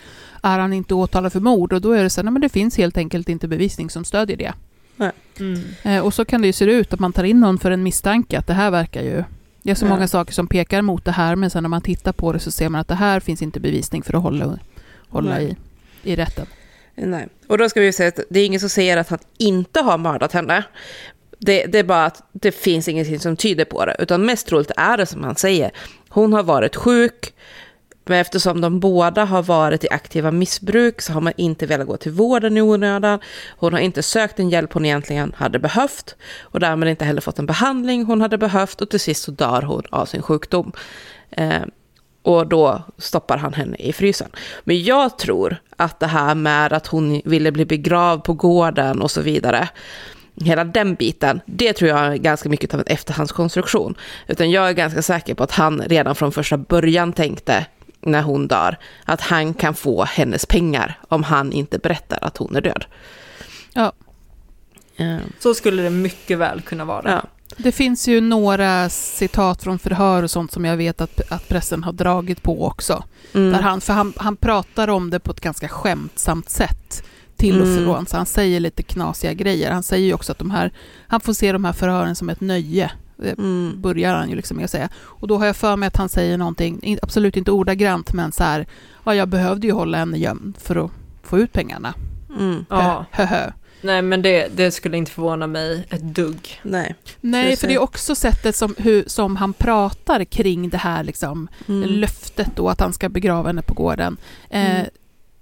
är 0.43 0.59
han 0.59 0.73
inte 0.73 0.93
åtalad 0.93 1.33
för 1.33 1.39
mord? 1.39 1.73
Och 1.73 1.81
då 1.81 1.91
är 1.91 2.03
det 2.03 2.09
så 2.09 2.21
här, 2.21 2.23
nej, 2.23 2.31
men 2.31 2.41
det 2.41 2.49
finns 2.49 2.77
helt 2.77 2.97
enkelt 2.97 3.29
inte 3.29 3.47
bevisning 3.47 3.89
som 3.89 4.05
stödjer 4.05 4.37
det. 4.37 4.53
Nej. 4.95 5.11
Mm. 5.39 5.61
Eh, 5.83 6.05
och 6.05 6.13
så 6.13 6.25
kan 6.25 6.41
det 6.41 6.47
ju 6.47 6.53
se 6.53 6.65
ut 6.65 6.93
att 6.93 6.99
man 6.99 7.13
tar 7.13 7.23
in 7.23 7.39
någon 7.39 7.57
för 7.59 7.71
en 7.71 7.83
misstanke 7.83 8.39
att 8.39 8.47
det 8.47 8.53
här 8.53 8.71
verkar 8.71 9.01
ju... 9.01 9.23
Det 9.61 9.71
är 9.71 9.75
så 9.75 9.85
Ja. 9.85 9.89
många 9.89 10.07
saker 10.07 10.33
som 10.33 10.47
pekar 10.47 10.81
mot 10.81 11.05
det 11.05 11.11
här, 11.11 11.35
men 11.35 11.49
sen 11.49 11.63
när 11.63 11.69
man 11.69 11.81
tittar 11.81 12.11
på 12.11 12.33
det 12.33 12.39
så 12.39 12.51
ser 12.51 12.69
man 12.69 12.81
att 12.81 12.87
det 12.87 12.95
här 12.95 13.19
finns 13.19 13.41
inte 13.41 13.59
bevisning 13.59 14.03
för 14.03 14.13
att 14.13 14.23
hålla, 14.23 14.59
hålla 15.09 15.41
i, 15.41 15.55
i 16.03 16.15
rätten. 16.15 16.45
Nej. 16.95 17.27
Och 17.47 17.57
då 17.57 17.69
ska 17.69 17.81
vi 17.81 17.93
säga 17.93 18.07
att 18.07 18.19
det 18.29 18.39
är 18.39 18.45
ingen 18.45 18.59
som 18.59 18.69
säger 18.69 18.97
att 18.97 19.09
han 19.09 19.19
inte 19.37 19.81
har 19.81 19.97
mördat 19.97 20.33
henne. 20.33 20.63
Det, 21.39 21.65
det 21.65 21.79
är 21.79 21.83
bara 21.83 22.05
att 22.05 22.23
det 22.31 22.51
finns 22.51 22.87
ingenting 22.87 23.19
som 23.19 23.37
tyder 23.37 23.65
på 23.65 23.85
det. 23.85 23.95
Utan 23.99 24.25
mest 24.25 24.47
troligt 24.47 24.71
är 24.77 24.97
det 24.97 25.05
som 25.05 25.23
han 25.23 25.35
säger. 25.35 25.71
Hon 26.09 26.33
har 26.33 26.43
varit 26.43 26.75
sjuk. 26.75 27.33
Men 28.09 28.19
eftersom 28.19 28.61
de 28.61 28.79
båda 28.79 29.25
har 29.25 29.43
varit 29.43 29.83
i 29.83 29.87
aktiva 29.89 30.31
missbruk 30.31 31.01
så 31.01 31.13
har 31.13 31.21
man 31.21 31.33
inte 31.37 31.65
velat 31.65 31.87
gå 31.87 31.97
till 31.97 32.11
vården 32.11 32.57
i 32.57 32.61
onödan. 32.61 33.19
Hon 33.57 33.73
har 33.73 33.79
inte 33.79 34.03
sökt 34.03 34.37
den 34.37 34.49
hjälp 34.49 34.73
hon 34.73 34.85
egentligen 34.85 35.33
hade 35.37 35.59
behövt. 35.59 36.15
Och 36.39 36.59
därmed 36.59 36.89
inte 36.89 37.05
heller 37.05 37.21
fått 37.21 37.39
en 37.39 37.45
behandling 37.45 38.05
hon 38.05 38.21
hade 38.21 38.37
behövt. 38.37 38.81
Och 38.81 38.89
till 38.89 38.99
sist 38.99 39.23
så 39.23 39.31
dör 39.31 39.61
hon 39.61 39.83
av 39.89 40.05
sin 40.05 40.21
sjukdom. 40.21 40.71
Eh, 41.31 41.61
och 42.21 42.47
då 42.47 42.83
stoppar 42.97 43.37
han 43.37 43.53
henne 43.53 43.77
i 43.77 43.93
frysen. 43.93 44.29
Men 44.63 44.83
jag 44.83 45.17
tror 45.17 45.57
att 45.75 45.99
det 45.99 46.07
här 46.07 46.35
med 46.35 46.73
att 46.73 46.87
hon 46.87 47.21
ville 47.25 47.51
bli 47.51 47.65
begravd 47.65 48.23
på 48.23 48.33
gården 48.33 49.01
och 49.01 49.11
så 49.11 49.21
vidare, 49.21 49.69
hela 50.41 50.63
den 50.63 50.95
biten, 50.95 51.41
det 51.45 51.73
tror 51.73 51.89
jag 51.89 51.99
är 51.99 52.15
ganska 52.15 52.49
mycket 52.49 52.73
av 52.73 52.79
en 52.79 52.85
efterhandskonstruktion. 52.87 53.95
Utan 54.27 54.51
jag 54.51 54.69
är 54.69 54.73
ganska 54.73 55.01
säker 55.01 55.33
på 55.33 55.43
att 55.43 55.51
han 55.51 55.81
redan 55.81 56.15
från 56.15 56.31
första 56.31 56.57
början 56.57 57.13
tänkte, 57.13 57.65
när 58.01 58.21
hon 58.21 58.47
dör, 58.47 58.77
att 59.05 59.21
han 59.21 59.53
kan 59.53 59.73
få 59.73 60.03
hennes 60.03 60.45
pengar 60.45 60.99
om 61.09 61.23
han 61.23 61.51
inte 61.51 61.79
berättar 61.79 62.19
att 62.21 62.37
hon 62.37 62.55
är 62.55 62.61
död. 62.61 62.85
Ja. 63.73 63.91
Eh, 64.97 65.17
Så 65.39 65.53
skulle 65.53 65.81
det 65.83 65.89
mycket 65.89 66.37
väl 66.37 66.61
kunna 66.61 66.85
vara. 66.85 67.11
Ja. 67.11 67.21
Det 67.57 67.71
finns 67.71 68.07
ju 68.07 68.21
några 68.21 68.89
citat 68.89 69.63
från 69.63 69.79
förhör 69.79 70.23
och 70.23 70.31
sånt 70.31 70.51
som 70.51 70.65
jag 70.65 70.77
vet 70.77 71.01
att, 71.01 71.31
att 71.31 71.47
pressen 71.47 71.83
har 71.83 71.93
dragit 71.93 72.43
på 72.43 72.65
också. 72.65 73.03
Mm. 73.33 73.51
Där 73.51 73.61
han, 73.61 73.81
för 73.81 73.93
han, 73.93 74.13
han 74.17 74.35
pratar 74.35 74.87
om 74.87 75.09
det 75.09 75.19
på 75.19 75.31
ett 75.31 75.41
ganska 75.41 75.67
skämtsamt 75.67 76.49
sätt 76.49 77.03
till 77.35 77.61
och 77.61 77.67
Mm. 77.67 77.85
från, 77.85 78.05
så 78.05 78.17
han 78.17 78.25
säger 78.25 78.59
lite 78.59 78.83
knasiga 78.83 79.33
grejer. 79.33 79.71
Han 79.71 79.83
säger 79.83 80.05
ju 80.05 80.13
också 80.13 80.31
att 80.31 80.37
de 80.39 80.51
här, 80.51 80.71
han 81.07 81.21
får 81.21 81.33
se 81.33 81.51
de 81.51 81.65
här 81.65 81.73
förhören 81.73 82.15
som 82.15 82.29
ett 82.29 82.41
nöje, 82.41 82.91
Mm. 83.23 83.81
börjar 83.81 84.13
han 84.15 84.29
ju 84.29 84.35
liksom 84.35 84.57
med 84.57 84.63
att 84.63 84.71
säga. 84.71 84.89
Och 84.97 85.27
då 85.27 85.37
har 85.37 85.45
jag 85.45 85.55
för 85.55 85.75
mig 85.75 85.87
att 85.87 85.97
han 85.97 86.09
säger 86.09 86.37
någonting, 86.37 86.79
in- 86.83 86.99
absolut 87.01 87.37
inte 87.37 87.51
ordagrant, 87.51 88.13
men 88.13 88.31
så 88.31 88.43
här, 88.43 88.67
ja 89.05 89.15
jag 89.15 89.27
behövde 89.29 89.67
ju 89.67 89.73
hålla 89.73 89.97
henne 89.97 90.17
gömd 90.17 90.57
för 90.57 90.85
att 90.85 90.91
få 91.23 91.39
ut 91.39 91.53
pengarna. 91.53 91.93
Mm. 92.39 92.65
Ja. 92.69 93.05
Nej 93.81 94.01
men 94.01 94.21
det, 94.21 94.47
det 94.55 94.71
skulle 94.71 94.97
inte 94.97 95.11
förvåna 95.11 95.47
mig 95.47 95.87
ett 95.89 96.01
dugg. 96.01 96.59
Nej. 96.63 96.95
Nej, 97.21 97.55
för 97.55 97.67
det 97.67 97.73
är 97.73 97.81
också 97.81 98.15
sättet 98.15 98.55
som, 98.55 98.75
hur, 98.77 99.03
som 99.07 99.35
han 99.35 99.53
pratar 99.53 100.23
kring 100.23 100.69
det 100.69 100.77
här 100.77 101.03
liksom, 101.03 101.47
Mm. 101.67 101.89
löftet 101.89 102.49
då 102.55 102.69
att 102.69 102.79
han 102.79 102.93
ska 102.93 103.09
begrava 103.09 103.49
henne 103.49 103.61
på 103.61 103.73
gården. 103.73 104.17
Eh, 104.49 104.71
Mm. 104.71 104.85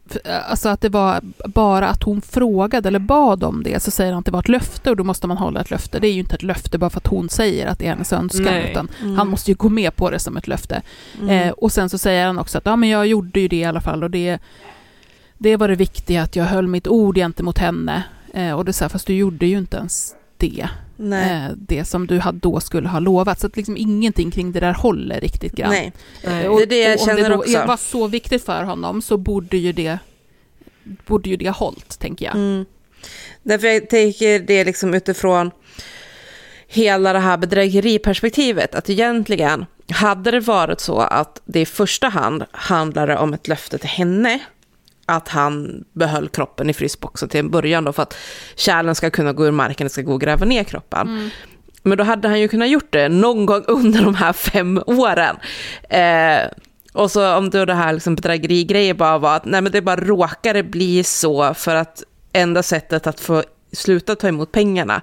För, 0.07 0.21
alltså 0.49 0.69
att 0.69 0.81
det 0.81 0.89
var 0.89 1.21
bara 1.45 1.87
att 1.89 2.03
hon 2.03 2.21
frågade 2.21 2.87
eller 2.87 2.99
bad 2.99 3.43
om 3.43 3.63
det, 3.63 3.83
så 3.83 3.91
säger 3.91 4.11
han 4.11 4.19
att 4.19 4.25
det 4.25 4.31
var 4.31 4.39
ett 4.39 4.49
löfte 4.49 4.89
och 4.89 4.95
då 4.95 5.03
måste 5.03 5.27
man 5.27 5.37
hålla 5.37 5.61
ett 5.61 5.71
löfte. 5.71 5.99
Det 5.99 6.07
är 6.07 6.11
ju 6.13 6.19
inte 6.19 6.35
ett 6.35 6.43
löfte 6.43 6.77
bara 6.77 6.89
för 6.89 6.97
att 6.97 7.07
hon 7.07 7.29
säger 7.29 7.67
att 7.67 7.79
det 7.79 7.85
är 7.85 7.89
hennes 7.89 8.13
önskan, 8.13 8.43
Nej. 8.43 8.71
utan 8.71 8.87
Mm. 9.01 9.15
han 9.15 9.27
måste 9.27 9.51
ju 9.51 9.55
gå 9.55 9.69
med 9.69 9.95
på 9.95 10.09
det 10.09 10.19
som 10.19 10.37
ett 10.37 10.47
löfte. 10.47 10.81
Mm. 11.21 11.29
Eh, 11.29 11.51
och 11.51 11.71
sen 11.71 11.89
så 11.89 11.97
säger 11.97 12.27
han 12.27 12.39
också 12.39 12.57
att 12.57 12.65
ja, 12.65 12.75
men 12.75 12.89
jag 12.89 13.07
gjorde 13.07 13.39
ju 13.39 13.47
det 13.47 13.55
i 13.55 13.65
alla 13.65 13.81
fall 13.81 14.03
och 14.03 14.11
det, 14.11 14.39
det 15.37 15.57
var 15.57 15.67
det 15.67 15.75
viktiga 15.75 16.21
att 16.23 16.35
jag 16.35 16.45
höll 16.45 16.67
mitt 16.67 16.87
ord 16.87 17.15
gentemot 17.15 17.57
henne. 17.57 18.03
Eh, 18.33 18.51
och 18.51 18.65
det 18.65 18.71
är 18.71 18.73
så 18.73 18.83
här, 18.83 18.89
fast 18.89 19.07
du 19.07 19.13
gjorde 19.13 19.45
ju 19.45 19.57
inte 19.57 19.77
ens 19.77 20.15
det. 20.37 20.67
Nej. 20.97 21.45
Eh, 21.45 21.51
det 21.57 21.85
som 21.85 22.07
du 22.07 22.21
då 22.33 22.59
skulle 22.59 22.87
ha 22.89 22.99
lovat. 22.99 23.39
Så 23.39 23.47
att 23.47 23.57
liksom 23.57 23.77
ingenting 23.77 24.31
kring 24.31 24.51
det 24.51 24.59
där 24.59 24.73
håller 24.73 25.21
riktigt 25.21 25.51
grann. 25.51 25.69
Nej. 25.71 25.93
Nej. 26.25 26.47
Och, 26.47 26.57
Det 26.57 26.63
är 26.63 26.67
det 26.67 26.79
jag 26.79 26.95
och 26.95 27.01
om 27.01 27.07
känner 27.07 27.29
det 27.29 27.35
då 27.35 27.39
också. 27.39 27.65
var 27.65 27.77
så 27.77 28.07
viktigt 28.07 28.45
för 28.45 28.63
honom 28.63 29.01
så 29.01 29.17
borde 29.17 29.57
ju 29.57 29.71
det 29.71 29.99
borde 31.05 31.29
ju 31.29 31.37
det 31.37 31.45
ha 31.45 31.53
hållit, 31.53 31.99
tänker 31.99 32.25
jag. 32.25 32.35
Mm. 32.35 32.65
Därför 33.43 33.67
jag 33.67 33.89
tänker 33.89 34.39
det 34.39 34.63
liksom 34.63 34.93
utifrån 34.93 35.51
hela 36.67 37.13
det 37.13 37.19
här 37.19 37.37
bedrägeriperspektivet, 37.37 38.75
att 38.75 38.89
egentligen 38.89 39.65
hade 39.91 40.31
det 40.31 40.39
varit 40.39 40.79
så 40.79 40.99
att 40.99 41.41
det 41.45 41.61
i 41.61 41.65
första 41.65 42.07
hand 42.07 42.45
handlade 42.51 43.17
om 43.17 43.33
ett 43.33 43.47
löfte 43.47 43.77
till 43.77 43.89
henne, 43.89 44.39
att 45.05 45.27
han 45.27 45.83
behöll 45.93 46.29
kroppen 46.29 46.69
i 46.69 46.73
frysboxen 46.73 47.29
till 47.29 47.39
en 47.39 47.49
början 47.49 47.83
då 47.83 47.93
för 47.93 48.03
att 48.03 48.17
kärlen 48.55 48.95
ska 48.95 49.09
kunna 49.09 49.33
gå 49.33 49.45
ur 49.45 49.51
marken 49.51 49.85
och 49.85 49.91
ska 49.91 50.01
gå 50.01 50.13
och 50.13 50.21
gräva 50.21 50.45
ner 50.45 50.63
kroppen. 50.63 51.07
Mm. 51.07 51.29
Men 51.83 51.97
då 51.97 52.03
hade 52.03 52.27
han 52.27 52.39
ju 52.39 52.47
kunnat 52.47 52.69
gjort 52.69 52.91
det 52.91 53.09
någon 53.09 53.45
gång 53.45 53.63
under 53.67 54.01
de 54.01 54.15
här 54.15 54.33
fem 54.33 54.81
åren. 54.85 55.35
Eh, 55.89 56.49
och 56.93 57.11
så 57.11 57.35
om 57.35 57.49
då 57.49 57.65
det 57.65 57.73
här 57.73 57.93
liksom 57.93 58.15
bedrägerigrejen 58.15 58.97
bara 58.97 59.17
var 59.17 59.35
att 59.35 59.45
nej 59.45 59.61
men 59.61 59.71
det 59.71 59.81
bara 59.81 59.95
råkade 59.95 60.63
bli 60.63 61.03
så 61.03 61.53
för 61.53 61.75
att 61.75 62.03
enda 62.33 62.63
sättet 62.63 63.07
att 63.07 63.19
få 63.19 63.43
sluta 63.71 64.15
ta 64.15 64.27
emot 64.27 64.51
pengarna 64.51 65.01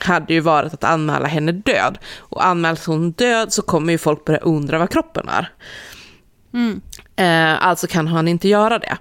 hade 0.00 0.34
ju 0.34 0.40
varit 0.40 0.74
att 0.74 0.84
anmäla 0.84 1.26
henne 1.26 1.52
död. 1.52 1.98
Och 2.18 2.46
anmäls 2.46 2.86
hon 2.86 3.12
död 3.12 3.52
så 3.52 3.62
kommer 3.62 3.92
ju 3.92 3.98
folk 3.98 4.24
börja 4.24 4.40
undra 4.40 4.78
vad 4.78 4.90
kroppen 4.90 5.28
är. 5.28 5.52
Mm. 6.54 6.80
Eh, 7.16 7.66
alltså 7.66 7.86
kan 7.86 8.08
han 8.08 8.28
inte 8.28 8.48
göra 8.48 8.78
det. 8.78 8.96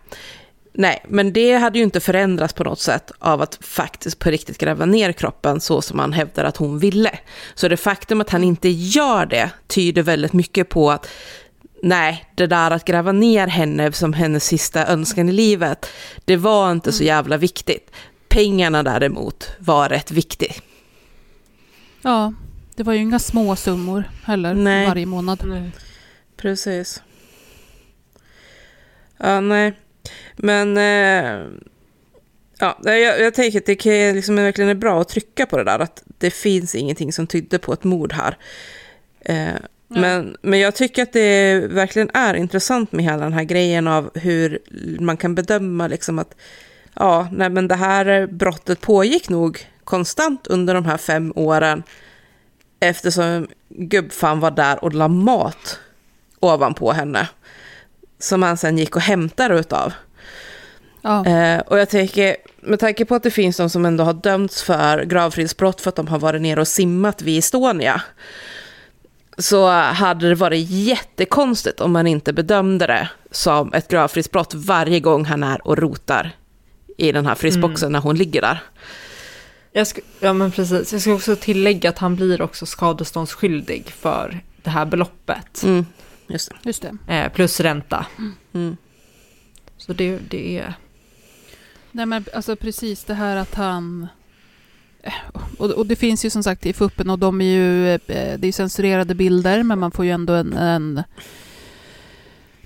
Nej, 0.73 1.03
men 1.07 1.33
det 1.33 1.53
hade 1.53 1.77
ju 1.77 1.83
inte 1.83 1.99
förändrats 1.99 2.53
på 2.53 2.63
något 2.63 2.79
sätt 2.79 3.11
av 3.19 3.41
att 3.41 3.57
faktiskt 3.61 4.19
på 4.19 4.29
riktigt 4.29 4.57
gräva 4.57 4.85
ner 4.85 5.11
kroppen 5.11 5.61
så 5.61 5.81
som 5.81 5.99
han 5.99 6.13
hävdar 6.13 6.43
att 6.43 6.57
hon 6.57 6.79
ville. 6.79 7.19
Så 7.55 7.67
det 7.67 7.77
faktum 7.77 8.21
att 8.21 8.29
han 8.29 8.43
inte 8.43 8.69
gör 8.69 9.25
det 9.25 9.49
tyder 9.67 10.03
väldigt 10.03 10.33
mycket 10.33 10.69
på 10.69 10.91
att 10.91 11.07
nej, 11.83 12.25
det 12.35 12.47
där 12.47 12.71
att 12.71 12.85
gräva 12.85 13.11
ner 13.11 13.47
henne 13.47 13.91
som 13.91 14.13
hennes 14.13 14.45
sista 14.45 14.87
önskan 14.87 15.29
i 15.29 15.31
livet, 15.31 15.89
det 16.25 16.37
var 16.37 16.71
inte 16.71 16.91
så 16.91 17.03
jävla 17.03 17.37
viktigt. 17.37 17.91
Pengarna 18.27 18.83
däremot 18.83 19.49
var 19.59 19.89
rätt 19.89 20.11
viktigt. 20.11 20.61
Ja, 22.01 22.33
det 22.75 22.83
var 22.83 22.93
ju 22.93 22.99
inga 22.99 23.19
små 23.19 23.55
summor 23.55 24.03
heller 24.23 24.53
Nej. 24.53 24.87
varje 24.87 25.05
månad. 25.05 25.71
Precis. 26.37 27.01
Ja, 29.17 29.41
nej. 29.41 29.73
Men 30.35 30.77
eh, 30.77 31.47
ja, 32.59 32.77
jag, 32.83 33.21
jag 33.21 33.33
tänker 33.33 33.59
att 33.59 33.65
det 33.65 33.75
kan, 33.75 34.15
liksom 34.15 34.35
verkligen 34.35 34.69
är 34.69 34.75
bra 34.75 35.01
att 35.01 35.09
trycka 35.09 35.45
på 35.45 35.57
det 35.57 35.63
där, 35.63 35.79
att 35.79 36.03
det 36.17 36.31
finns 36.31 36.75
ingenting 36.75 37.13
som 37.13 37.27
tydde 37.27 37.59
på 37.59 37.73
ett 37.73 37.83
mord 37.83 38.13
här. 38.13 38.37
Eh, 39.19 39.61
men, 39.87 40.37
men 40.41 40.59
jag 40.59 40.75
tycker 40.75 41.03
att 41.03 41.13
det 41.13 41.59
verkligen 41.67 42.09
är 42.13 42.33
intressant 42.33 42.91
med 42.91 43.05
hela 43.05 43.23
den 43.23 43.33
här 43.33 43.43
grejen 43.43 43.87
av 43.87 44.09
hur 44.13 44.59
man 44.99 45.17
kan 45.17 45.35
bedöma 45.35 45.87
liksom 45.87 46.19
att 46.19 46.35
ja, 46.95 47.27
nej 47.31 47.49
men 47.49 47.67
det 47.67 47.75
här 47.75 48.27
brottet 48.27 48.81
pågick 48.81 49.29
nog 49.29 49.67
konstant 49.83 50.47
under 50.47 50.73
de 50.73 50.85
här 50.85 50.97
fem 50.97 51.33
åren 51.35 51.83
eftersom 52.79 53.47
gubbfan 53.69 54.39
var 54.39 54.51
där 54.51 54.83
och 54.83 54.93
la 54.93 55.07
mat 55.07 55.79
ovanpå 56.39 56.91
henne 56.91 57.27
som 58.21 58.43
han 58.43 58.57
sen 58.57 58.77
gick 58.77 58.95
och 58.95 59.01
hämtade 59.01 59.59
utav. 59.59 59.93
Ja. 61.01 61.25
Eh, 61.25 61.59
och 61.59 61.79
jag 61.79 61.89
tänker, 61.89 62.35
med 62.61 62.79
tanke 62.79 63.05
på 63.05 63.15
att 63.15 63.23
det 63.23 63.31
finns 63.31 63.57
de 63.57 63.69
som 63.69 63.85
ändå 63.85 64.03
har 64.03 64.13
dömts 64.13 64.63
för 64.63 65.03
gravfridsbrott 65.03 65.81
för 65.81 65.89
att 65.89 65.95
de 65.95 66.07
har 66.07 66.19
varit 66.19 66.41
nere 66.41 66.61
och 66.61 66.67
simmat 66.67 67.21
vid 67.21 67.39
Estonia, 67.39 68.01
så 69.37 69.69
hade 69.71 70.29
det 70.29 70.35
varit 70.35 70.69
jättekonstigt 70.69 71.79
om 71.81 71.91
man 71.91 72.07
inte 72.07 72.33
bedömde 72.33 72.87
det 72.87 73.09
som 73.31 73.73
ett 73.73 73.87
gravfridsbrott 73.87 74.53
varje 74.53 74.99
gång 74.99 75.25
han 75.25 75.43
är 75.43 75.67
och 75.67 75.77
rotar 75.77 76.31
i 76.97 77.11
den 77.11 77.25
här 77.25 77.35
frysboxen 77.35 77.87
Mm. 77.87 77.91
när 77.93 77.99
hon 77.99 78.15
ligger 78.15 78.41
där. 78.41 78.63
Jag 79.71 79.87
ska, 79.87 80.01
ja 80.19 80.33
men 80.33 80.51
precis, 80.51 80.93
jag 80.93 81.01
ska 81.01 81.13
också 81.13 81.35
tillägga 81.35 81.89
att 81.89 81.97
han 81.97 82.15
blir 82.15 82.41
också 82.41 82.65
skadeståndsskyldig 82.65 83.89
för 83.89 84.39
det 84.63 84.69
här 84.69 84.85
beloppet. 84.85 85.63
Mm, 85.63 85.85
just 86.31 86.49
det. 86.49 86.55
Just 86.63 86.81
det. 86.81 87.13
Eh, 87.15 87.31
plus 87.31 87.59
ränta. 87.59 88.05
Mm. 88.53 88.77
Så 89.77 89.93
det, 89.93 90.19
det 90.29 90.57
är... 90.57 90.73
Nej 91.91 92.05
men 92.05 92.25
alltså 92.33 92.55
precis 92.55 93.03
det 93.03 93.13
här 93.13 93.35
att 93.35 93.55
han... 93.55 94.07
eh, 95.03 95.13
Och, 95.57 95.69
och 95.71 95.85
det 95.85 95.95
finns 95.95 96.25
ju 96.25 96.29
som 96.29 96.43
sagt 96.43 96.65
i 96.65 96.73
FUPen 96.73 97.09
och 97.09 97.19
de 97.19 97.41
är 97.41 97.45
ju, 97.45 97.93
eh, 97.93 97.99
det 98.07 98.43
är 98.43 98.45
ju 98.45 98.51
censurerade 98.51 99.15
bilder 99.15 99.63
men 99.63 99.79
man 99.79 99.91
får 99.91 100.05
ju 100.05 100.11
ändå 100.11 100.33
en, 100.33 100.53
en 100.53 101.03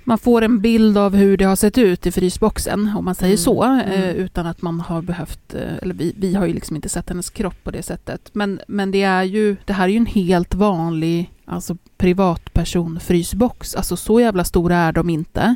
man 0.07 0.17
får 0.17 0.41
en 0.41 0.61
bild 0.61 0.97
av 0.97 1.15
hur 1.15 1.37
det 1.37 1.45
har 1.45 1.55
sett 1.55 1.77
ut 1.77 2.05
i 2.05 2.11
frysboxen, 2.11 2.91
om 2.97 3.05
man 3.05 3.15
säger 3.15 3.33
Mm, 3.33 3.37
så, 3.43 3.63
mm. 3.63 3.91
eh, 3.91 4.09
utan 4.15 4.45
att 4.45 4.61
man 4.61 4.79
har 4.79 5.01
behövt, 5.01 5.53
eh, 5.53 5.75
eller 5.81 5.93
vi, 5.93 6.13
vi 6.17 6.35
har 6.35 6.45
ju 6.45 6.53
liksom 6.53 6.75
inte 6.75 6.89
sett 6.89 7.09
hennes 7.09 7.29
kropp 7.29 7.63
på 7.63 7.71
det 7.71 7.83
sättet. 7.83 8.29
Men, 8.33 8.59
men 8.67 8.91
det 8.91 9.03
är 9.03 9.23
ju, 9.23 9.55
det 9.65 9.73
här 9.73 9.83
är 9.83 9.91
ju 9.91 9.97
en 9.97 10.05
helt 10.05 10.53
vanlig, 10.53 11.31
alltså 11.45 11.77
privatperson-frysbox. 12.05 13.75
Alltså 13.75 13.97
så 13.97 14.19
jävla 14.19 14.43
stora 14.43 14.75
är 14.75 14.91
de 14.91 15.09
inte. 15.09 15.55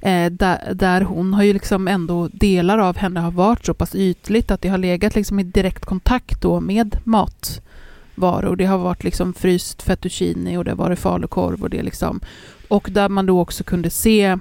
Eh, 0.00 0.32
där, 0.32 0.74
där 0.74 1.00
hon 1.00 1.34
har 1.34 1.42
ju 1.42 1.52
liksom 1.52 1.88
ändå, 1.88 2.28
delar 2.32 2.78
av 2.78 2.96
henne 2.96 3.20
har 3.20 3.30
varit 3.30 3.66
så 3.66 3.74
pass 3.74 3.94
ytligt 3.94 4.50
att 4.50 4.62
det 4.62 4.68
har 4.68 4.78
legat 4.78 5.14
liksom 5.14 5.40
i 5.40 5.42
direkt 5.42 5.84
kontakt 5.84 6.42
då 6.42 6.60
med 6.60 6.96
matvaror. 7.04 8.56
Det 8.56 8.64
har 8.64 8.78
varit 8.78 9.04
liksom 9.04 9.34
fryst 9.34 9.82
fettuccine 9.82 10.58
och 10.58 10.64
det 10.64 10.70
har 10.70 10.76
varit 10.76 10.98
falukorv 10.98 11.62
och 11.62 11.70
det 11.70 11.82
liksom. 11.82 12.20
Och 12.68 12.88
där 12.92 13.08
man 13.08 13.26
då 13.26 13.40
också 13.40 13.64
kunde 13.64 13.90
se 13.90 14.38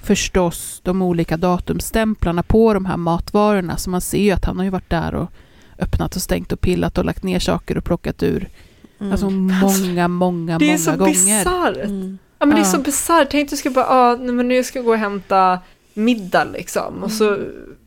förstås 0.00 0.80
de 0.84 1.02
olika 1.02 1.36
datumstämplarna 1.36 2.42
på 2.42 2.74
de 2.74 2.84
här 2.84 2.96
matvarorna. 2.96 3.76
Så 3.76 3.90
man 3.90 4.00
ser 4.00 4.22
ju 4.22 4.30
att 4.30 4.44
han 4.44 4.56
har 4.56 4.64
ju 4.64 4.70
varit 4.70 4.90
där 4.90 5.14
och 5.14 5.30
öppnat 5.78 6.16
och 6.16 6.22
stängt 6.22 6.52
och 6.52 6.60
pillat 6.60 6.98
och 6.98 7.04
lagt 7.04 7.22
ner 7.22 7.38
saker 7.38 7.78
och 7.78 7.84
plockat 7.84 8.22
ur. 8.22 8.48
Mm. 9.00 9.12
Alltså 9.12 9.30
många, 9.30 10.08
många, 10.08 10.58
Det 10.58 10.64
är 10.64 10.68
många 10.68 10.78
så 10.78 10.96
gånger. 10.96 11.12
bisarrt. 11.12 11.76
Mm. 11.76 12.18
Ja 12.38 12.46
men 12.46 12.56
det 12.56 12.62
är 12.62 12.64
så 12.64 12.78
bisarrt. 12.78 13.28
Tänk 13.30 13.50
du 13.50 13.56
ska 13.56 13.70
bara, 13.70 13.86
ah, 13.86 14.16
nej, 14.16 14.32
men 14.32 14.48
nu 14.48 14.64
ska 14.64 14.78
jag 14.78 14.86
gå 14.86 14.92
och 14.92 14.98
hämta 14.98 15.58
middag 15.94 16.44
liksom. 16.44 17.02
Och 17.02 17.10
så 17.10 17.38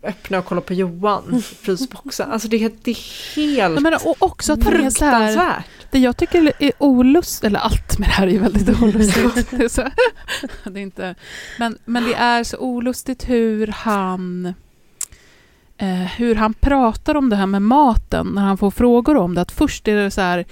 öppna 0.03 0.39
och 0.39 0.45
kolla 0.45 0.61
på 0.61 0.73
Johan, 0.73 1.43
frysboxen. 1.61 2.31
Alltså 2.31 2.47
det 2.47 2.63
är, 2.63 2.71
det 2.83 2.91
är 2.91 3.35
helt 3.35 3.81
menar, 3.81 4.07
och 4.07 4.15
också 4.19 4.53
att 4.53 4.63
han 4.63 4.73
är 4.73 4.89
så 4.89 5.05
här, 5.05 5.19
fruktansvärt. 5.27 5.65
Det 5.91 5.99
jag 5.99 6.17
tycker 6.17 6.53
är 6.59 6.71
olust, 6.77 7.43
eller 7.43 7.59
allt 7.59 7.99
med 7.99 8.09
det 8.09 8.13
här 8.13 8.27
är 8.27 8.31
ju 8.31 8.39
väldigt 8.39 8.81
olustigt. 8.81 9.51
Det 9.51 9.63
är 9.63 9.69
så, 9.69 9.81
det 10.69 10.79
är 10.79 10.83
inte, 10.83 11.15
men, 11.59 11.77
men 11.85 12.03
det 12.03 12.13
är 12.13 12.43
så 12.43 12.57
olustigt 12.57 13.29
hur 13.29 13.67
han 13.67 14.53
eh, 15.77 15.87
hur 15.87 16.35
han 16.35 16.53
pratar 16.53 17.15
om 17.15 17.29
det 17.29 17.35
här 17.35 17.45
med 17.45 17.61
maten 17.61 18.27
när 18.27 18.41
han 18.41 18.57
får 18.57 18.71
frågor 18.71 19.17
om 19.17 19.35
det. 19.35 19.41
Att 19.41 19.51
först 19.51 19.87
är 19.87 19.95
det 19.95 20.11
så 20.11 20.21
här, 20.21 20.45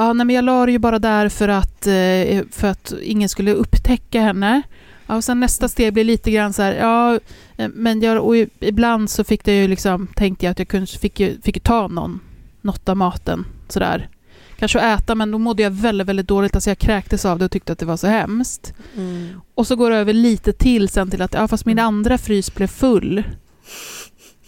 ja, 0.00 0.12
nej, 0.12 0.26
men 0.26 0.36
jag 0.36 0.44
la 0.44 0.66
det 0.66 0.72
ju 0.72 0.78
bara 0.78 0.98
där 0.98 1.28
för 1.28 1.48
att, 1.48 1.86
eh, 1.86 2.44
för 2.50 2.66
att 2.68 2.92
ingen 3.02 3.28
skulle 3.28 3.52
upptäcka 3.52 4.20
henne. 4.20 4.62
Ja, 5.06 5.16
och 5.16 5.24
sen 5.24 5.40
nästa 5.40 5.68
steg 5.68 5.92
blir 5.92 6.04
lite 6.04 6.30
grann 6.30 6.52
så 6.52 6.62
här, 6.62 6.72
ja, 6.72 7.18
eh, 7.56 7.68
men 7.74 8.00
jag, 8.00 8.24
och 8.24 8.36
ibland 8.60 9.10
så 9.10 9.24
fick 9.24 9.44
det 9.44 9.60
ju 9.60 9.68
liksom, 9.68 10.06
tänkte 10.06 10.46
jag 10.46 10.50
att 10.50 10.58
jag 10.58 10.68
kunde, 10.68 10.86
fick, 10.86 11.20
ju, 11.20 11.40
fick 11.40 11.56
ju 11.56 11.60
ta 11.60 11.88
någon, 11.88 12.20
något 12.60 12.88
av 12.88 12.96
maten 12.96 13.44
sådär. 13.68 14.08
Kanske 14.56 14.80
att 14.80 15.00
äta, 15.00 15.14
men 15.14 15.30
då 15.30 15.38
mådde 15.38 15.62
jag 15.62 15.70
väldigt, 15.70 16.06
väldigt 16.06 16.28
dåligt. 16.28 16.54
Alltså 16.54 16.70
jag 16.70 16.78
kräktes 16.78 17.24
av 17.24 17.38
det 17.38 17.44
och 17.44 17.50
tyckte 17.50 17.72
att 17.72 17.78
det 17.78 17.86
var 17.86 17.96
så 17.96 18.06
hemskt. 18.06 18.74
Mm. 18.96 19.40
Och 19.54 19.66
så 19.66 19.76
går 19.76 19.90
det 19.90 19.96
över 19.96 20.12
lite 20.12 20.52
till 20.52 20.88
sen 20.88 21.10
till 21.10 21.22
att, 21.22 21.34
ja 21.34 21.48
fast 21.48 21.66
min 21.66 21.78
andra 21.78 22.18
frys 22.18 22.54
blev 22.54 22.66
full. 22.66 23.24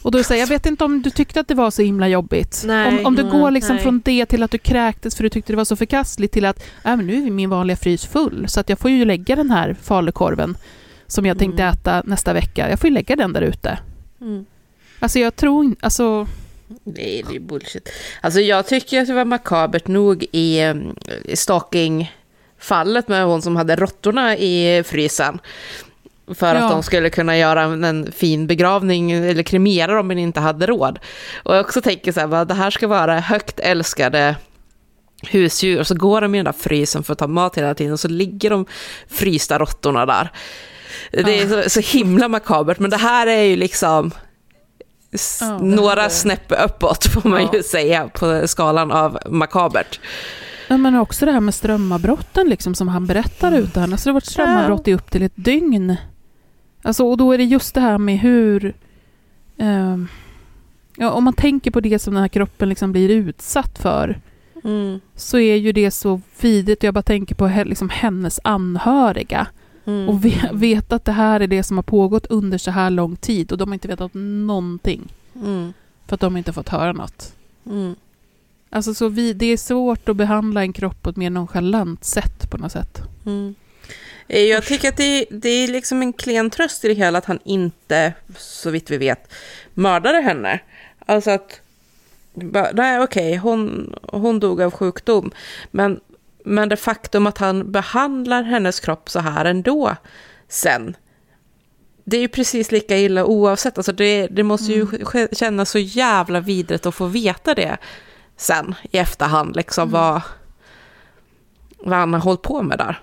Och 0.03 0.11
då 0.11 0.19
här, 0.19 0.37
jag 0.37 0.47
vet 0.47 0.67
inte 0.67 0.85
om 0.85 1.03
du 1.03 1.11
tyckte 1.11 1.41
att 1.41 1.49
det 1.49 1.55
var 1.55 1.71
så 1.71 1.83
himla 1.83 2.09
jobbigt. 2.09 2.63
Nej, 2.67 2.89
om, 2.89 3.07
om 3.07 3.17
du 3.17 3.31
går 3.31 3.51
liksom 3.51 3.77
nej. 3.77 3.83
från 3.83 4.01
det 4.05 4.27
till 4.27 4.43
att 4.43 4.51
du 4.51 4.59
kräktes 4.59 5.17
för 5.17 5.23
du 5.23 5.29
tyckte 5.29 5.53
det 5.53 5.57
var 5.57 5.65
så 5.65 5.77
förkastligt 5.77 6.33
till 6.33 6.45
att, 6.45 6.65
ja 6.83 6.97
men 6.97 7.07
nu 7.07 7.27
är 7.27 7.31
min 7.31 7.51
vanliga 7.51 7.77
frys 7.77 8.07
full. 8.07 8.49
Så 8.49 8.61
att 8.61 8.69
jag 8.69 8.79
får 8.79 8.91
ju 8.91 9.05
lägga 9.05 9.37
den 9.37 9.51
här 9.51 9.77
falukorven 9.83 10.57
som 11.07 11.27
jag 11.27 11.39
tänkte 11.39 11.63
Mm. 11.63 11.75
äta 11.75 12.03
nästa 12.07 12.33
vecka. 12.33 12.71
Jag 12.71 12.79
får 12.81 12.89
ju 12.89 12.95
lägga 12.95 13.17
den 13.17 13.33
där 13.33 13.43
ute. 13.43 13.79
Mm. 14.21 14.45
Alltså 14.99 15.19
jag 15.19 15.37
tror 15.37 15.65
inte, 15.65 15.85
alltså... 15.87 16.27
Nej, 16.85 17.25
det 17.31 17.37
är 17.37 17.41
bullshit. 17.41 17.89
Alltså 18.21 18.41
jag 18.41 18.67
tycker 18.67 19.01
att 19.01 19.07
det 19.07 19.15
var 19.15 19.25
makabert 19.25 19.87
nog 19.89 20.27
i, 20.33 20.61
eh, 20.61 20.75
i 21.25 21.37
stalking-fallet 21.37 23.09
med 23.09 23.25
hon 23.25 23.43
som 23.43 23.57
hade 23.57 23.77
råttorna 23.77 24.37
i 24.37 24.83
frysen. 24.87 25.39
För 26.35 26.55
Ja. 26.55 26.65
att 26.65 26.71
de 26.71 26.83
skulle 26.83 27.11
kunna 27.11 27.39
göra 27.39 27.63
en, 27.63 28.13
fin 28.13 28.47
begravning 28.47 29.13
eller 29.13 29.43
kremera 29.43 29.95
dem 29.95 30.07
men 30.09 30.19
inte 30.19 30.41
hade 30.41 30.67
råd. 30.67 30.99
Och 31.43 31.55
jag 31.57 31.61
också 31.61 31.81
tänker 31.81 32.13
så 32.13 32.21
här, 32.21 32.45
det 32.45 32.55
här 32.55 32.71
ska 32.71 32.89
vara 32.89 33.21
högt 33.21 33.61
älskade 33.61 34.37
husdjur 35.31 35.81
och 35.81 35.87
så 35.87 35.95
går 35.95 36.21
de 36.21 36.35
i 36.35 36.39
den 36.39 36.45
där 36.45 36.53
frysen 36.53 37.03
för 37.03 37.13
att 37.13 37.19
ta 37.19 37.27
mat 37.27 37.59
hela 37.59 37.75
tiden 37.75 37.93
och 37.93 38.01
så 38.01 38.09
ligger 38.09 38.51
de 38.51 38.67
frysta 39.11 39.59
råttorna 39.59 40.07
där. 40.07 40.33
Det 41.11 41.41
är 41.41 41.63
så, 41.63 41.71
så 41.71 41.99
himla 41.99 42.29
makabert 42.29 42.79
men 42.79 42.91
det 42.91 42.97
här 42.97 43.27
är 43.27 43.43
ju 43.43 43.57
liksom 43.57 44.11
Ja, 45.41 45.59
några 45.59 46.05
är- 46.05 46.09
snäpp 46.09 46.53
uppåt 46.65 47.05
får 47.07 47.29
man 47.29 47.49
ju 47.53 47.63
säga 47.63 48.09
på 48.09 48.43
skalan 48.49 48.91
av 48.93 49.19
makabert. 49.31 50.01
Ja, 50.69 50.77
men 50.77 50.97
också 50.97 51.27
det 51.27 51.33
här 51.33 51.41
med 51.41 51.55
strömavbrotten 51.55 52.49
liksom, 52.49 52.75
som 52.75 52.89
han 52.89 53.07
berättar 53.07 53.53
ut 53.53 53.77
här. 53.77 53.83
Alltså 53.83 54.05
det 54.05 54.11
har 54.11 54.15
varit 54.15 54.27
strömavbrott 54.27 54.89
i 54.89 54.95
upp 54.95 55.11
till 55.11 55.23
ett 55.23 55.33
dygn. 55.35 55.97
Alltså, 56.83 57.05
och 57.05 57.17
då 57.17 57.33
är 57.33 57.39
det 57.39 57.45
just 57.45 57.75
det 57.75 57.81
här 57.81 57.99
med 57.99 58.19
hur... 58.19 58.75
ehm, 59.59 60.09
ja, 60.97 61.11
om 61.11 61.25
man 61.25 61.35
tänker 61.35 61.71
på 61.71 61.81
det 61.81 61.99
som 61.99 62.15
den 62.15 62.21
här 62.23 62.29
kroppen 62.29 62.69
liksom 62.69 62.93
blir 62.93 63.09
utsatt 63.09 63.79
för 63.79 64.21
Mm. 64.65 65.01
så 65.17 65.39
är 65.39 65.57
ju 65.57 65.73
det 65.73 65.91
så 65.91 66.21
vidrigt. 66.41 66.83
Jag 66.83 66.95
bara 66.95 67.03
tänker 67.03 67.35
på 67.35 67.63
liksom 67.67 67.89
hennes 67.89 68.41
anhöriga. 68.45 69.47
Mm. 69.85 70.09
Och 70.09 70.25
ve- 70.25 70.51
veta 70.53 70.97
att 70.97 71.05
det 71.05 71.13
här 71.13 71.41
är 71.41 71.47
det 71.47 71.63
som 71.63 71.79
har 71.79 71.83
pågått 71.83 72.27
under 72.27 72.59
så 72.59 72.71
här 72.71 72.91
lång 72.91 73.17
tid 73.17 73.53
och 73.53 73.59
de 73.59 73.69
har 73.69 73.75
inte 73.75 73.89
vetat 73.89 74.11
någonting. 74.15 75.13
Mm. 75.35 75.73
För 76.07 76.15
att 76.15 76.21
de 76.21 76.37
inte 76.37 76.53
fått 76.53 76.69
höra 76.69 76.93
något. 76.93 77.35
Mm. 77.67 77.95
Alltså 78.71 78.95
så 78.95 79.09
vi, 79.09 79.33
det 79.33 79.47
är 79.47 79.57
svårt 79.57 80.09
att 80.09 80.17
behandla 80.17 80.63
en 80.63 80.73
kropp 80.73 81.03
på 81.03 81.11
ett 81.11 81.17
mer 81.17 81.31
nonchalant 81.31 82.05
sätt 82.05 82.51
på 82.51 82.59
något 82.59 82.73
sätt. 82.73 83.03
Mm. 83.27 83.55
Eh, 84.29 84.41
Jag 84.41 84.65
tycker 84.65 84.89
att 84.89 84.97
det, 84.97 85.27
det 85.31 85.49
är 85.49 85.69
liksom 85.69 86.03
en 86.03 86.13
klen 86.13 86.51
tröst 86.51 86.85
i 86.85 86.89
det 86.89 86.95
hela 86.95 87.19
att 87.19 87.25
han 87.25 87.39
inte, 87.45 88.13
så 88.39 88.71
vitt 88.71 88.91
vi 88.91 88.97
vet, 88.99 89.33
mördade 89.75 90.21
henne. 90.21 90.61
Alltså 91.07 91.31
att, 91.31 91.61
nej 92.75 93.01
okej, 93.01 93.37
hon, 93.37 93.95
hon 94.03 94.41
dog 94.41 94.63
av 94.63 94.71
sjukdom. 94.71 95.31
Men, 95.71 96.01
men 96.45 96.69
det 96.69 96.77
faktum 96.77 97.27
att 97.27 97.39
han 97.39 97.73
behandlar 97.73 98.43
hennes 98.43 98.81
kropp 98.81 99.11
så 99.11 99.21
här 99.21 99.45
ändå 99.45 99.97
sen. 100.49 100.97
Det 102.05 102.17
är 102.17 102.21
ju 102.21 102.29
precis 102.29 102.73
lika 102.73 102.99
illa 102.99 103.25
oavsett. 103.25 103.79
Alltså 103.79 103.93
det, 103.93 104.27
det 104.27 104.43
måste 104.43 104.73
ju 104.73 104.85
sk- 104.85 105.35
kännas 105.35 105.71
så 105.71 105.79
jävla 105.79 106.41
vidrigt 106.41 106.87
att 106.87 106.95
få 106.95 107.07
veta 107.07 107.55
det 107.55 107.77
sen 108.37 108.75
i 108.91 108.99
efterhand. 108.99 109.57
Liksom 109.57 109.91
vad, 109.91 110.23
vad 111.79 111.99
han 111.99 112.13
har 112.13 112.21
hållit 112.21 112.43
på 112.43 112.63
med 112.63 112.79
där. 112.79 113.01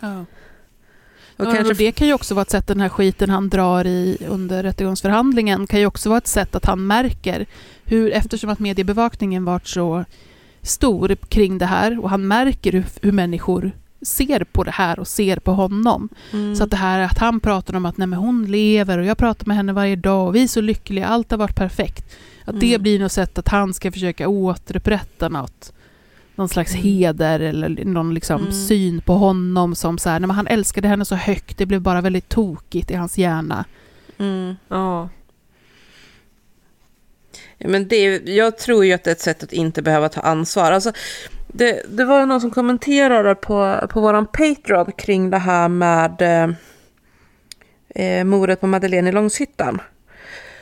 Ja. 0.00 0.24
Och 1.36 1.46
ja, 1.46 1.52
kanske 1.54 1.74
det 1.74 1.92
kan 1.92 2.06
ju 2.06 2.14
också 2.14 2.34
vara 2.34 2.42
ett 2.42 2.50
sätt, 2.50 2.66
den 2.66 2.80
här 2.80 2.88
skiten 2.88 3.30
han 3.30 3.48
drar 3.48 3.86
i 3.86 4.16
under 4.28 4.62
rättegångsförhandlingen, 4.62 5.66
kan 5.66 5.80
ju 5.80 5.86
också 5.86 6.08
vara 6.08 6.18
ett 6.18 6.26
sätt 6.26 6.54
att 6.54 6.64
han 6.64 6.86
märker 6.86 7.46
hur, 7.84 8.12
eftersom 8.12 8.50
att 8.50 8.58
mediebevakningen 8.58 9.44
varit 9.44 9.66
så 9.66 10.04
stor 10.62 11.16
kring 11.28 11.58
det 11.58 11.66
här 11.66 12.00
och 12.00 12.10
han 12.10 12.28
märker 12.28 12.72
hur, 12.72 12.84
hur 13.02 13.12
människor 13.12 13.72
ser 14.02 14.44
på 14.44 14.64
det 14.64 14.70
här 14.70 14.98
och 14.98 15.08
ser 15.08 15.36
på 15.36 15.52
honom. 15.52 16.08
Mm. 16.32 16.56
Så 16.56 16.64
att 16.64 16.70
det 16.70 16.76
här 16.76 17.00
att 17.00 17.18
han 17.18 17.40
pratar 17.40 17.74
om 17.74 17.86
att 17.86 17.96
nej, 17.96 18.06
men 18.06 18.18
hon 18.18 18.44
lever 18.50 18.98
och 18.98 19.04
jag 19.04 19.18
pratar 19.18 19.46
med 19.46 19.56
henne 19.56 19.72
varje 19.72 19.96
dag 19.96 20.26
och 20.28 20.34
vi 20.34 20.42
är 20.42 20.48
så 20.48 20.60
lyckliga, 20.60 21.06
allt 21.06 21.30
har 21.30 21.38
varit 21.38 21.56
perfekt. 21.56 22.16
Att 22.44 22.60
det 22.60 22.68
Mm. 22.74 22.82
blir 22.82 22.98
något 22.98 23.12
sätt 23.12 23.38
att 23.38 23.48
han 23.48 23.74
ska 23.74 23.92
försöka 23.92 24.28
återupprätta 24.28 25.28
något. 25.28 25.72
Någon 26.40 26.48
slags 26.48 26.74
heder 26.74 27.40
eller 27.40 27.84
någon 27.84 28.14
liksom 28.14 28.40
Mm. 28.40 28.52
syn 28.52 29.00
på 29.00 29.12
honom 29.14 29.74
som 29.74 29.98
så 29.98 30.08
här, 30.08 30.20
nej, 30.20 30.26
men 30.26 30.36
han 30.36 30.46
älskade 30.46 30.88
henne 30.88 31.04
så 31.04 31.14
högt, 31.14 31.58
det 31.58 31.66
blev 31.66 31.80
bara 31.80 32.00
väldigt 32.00 32.28
tokigt 32.28 32.90
i 32.90 32.94
hans 32.94 33.18
hjärna. 33.18 33.64
Mm. 34.18 34.54
Ja. 34.68 35.08
Ja, 37.58 37.68
men 37.68 37.88
det, 37.88 38.28
jag 38.28 38.58
tror 38.58 38.84
ju 38.84 38.92
att 38.92 39.04
det 39.04 39.10
är 39.10 39.12
ett 39.12 39.20
sätt 39.20 39.42
att 39.42 39.52
inte 39.52 39.82
behöva 39.82 40.08
ta 40.08 40.20
ansvar. 40.20 40.72
Alltså, 40.72 40.92
det, 41.48 41.82
det 41.88 42.04
var 42.04 42.26
någon 42.26 42.40
som 42.40 42.50
kommenterade 42.50 43.34
på, 43.34 43.88
på 43.90 44.00
vår 44.00 44.24
Patreon 44.24 44.92
kring 44.92 45.30
det 45.30 45.38
här 45.38 45.68
med 45.68 46.22
eh, 46.22 46.50
eh, 48.04 48.24
mordet 48.24 48.60
på 48.60 48.66
Madeleine 48.66 49.08
i 49.08 49.12
Långshyttan. 49.12 49.80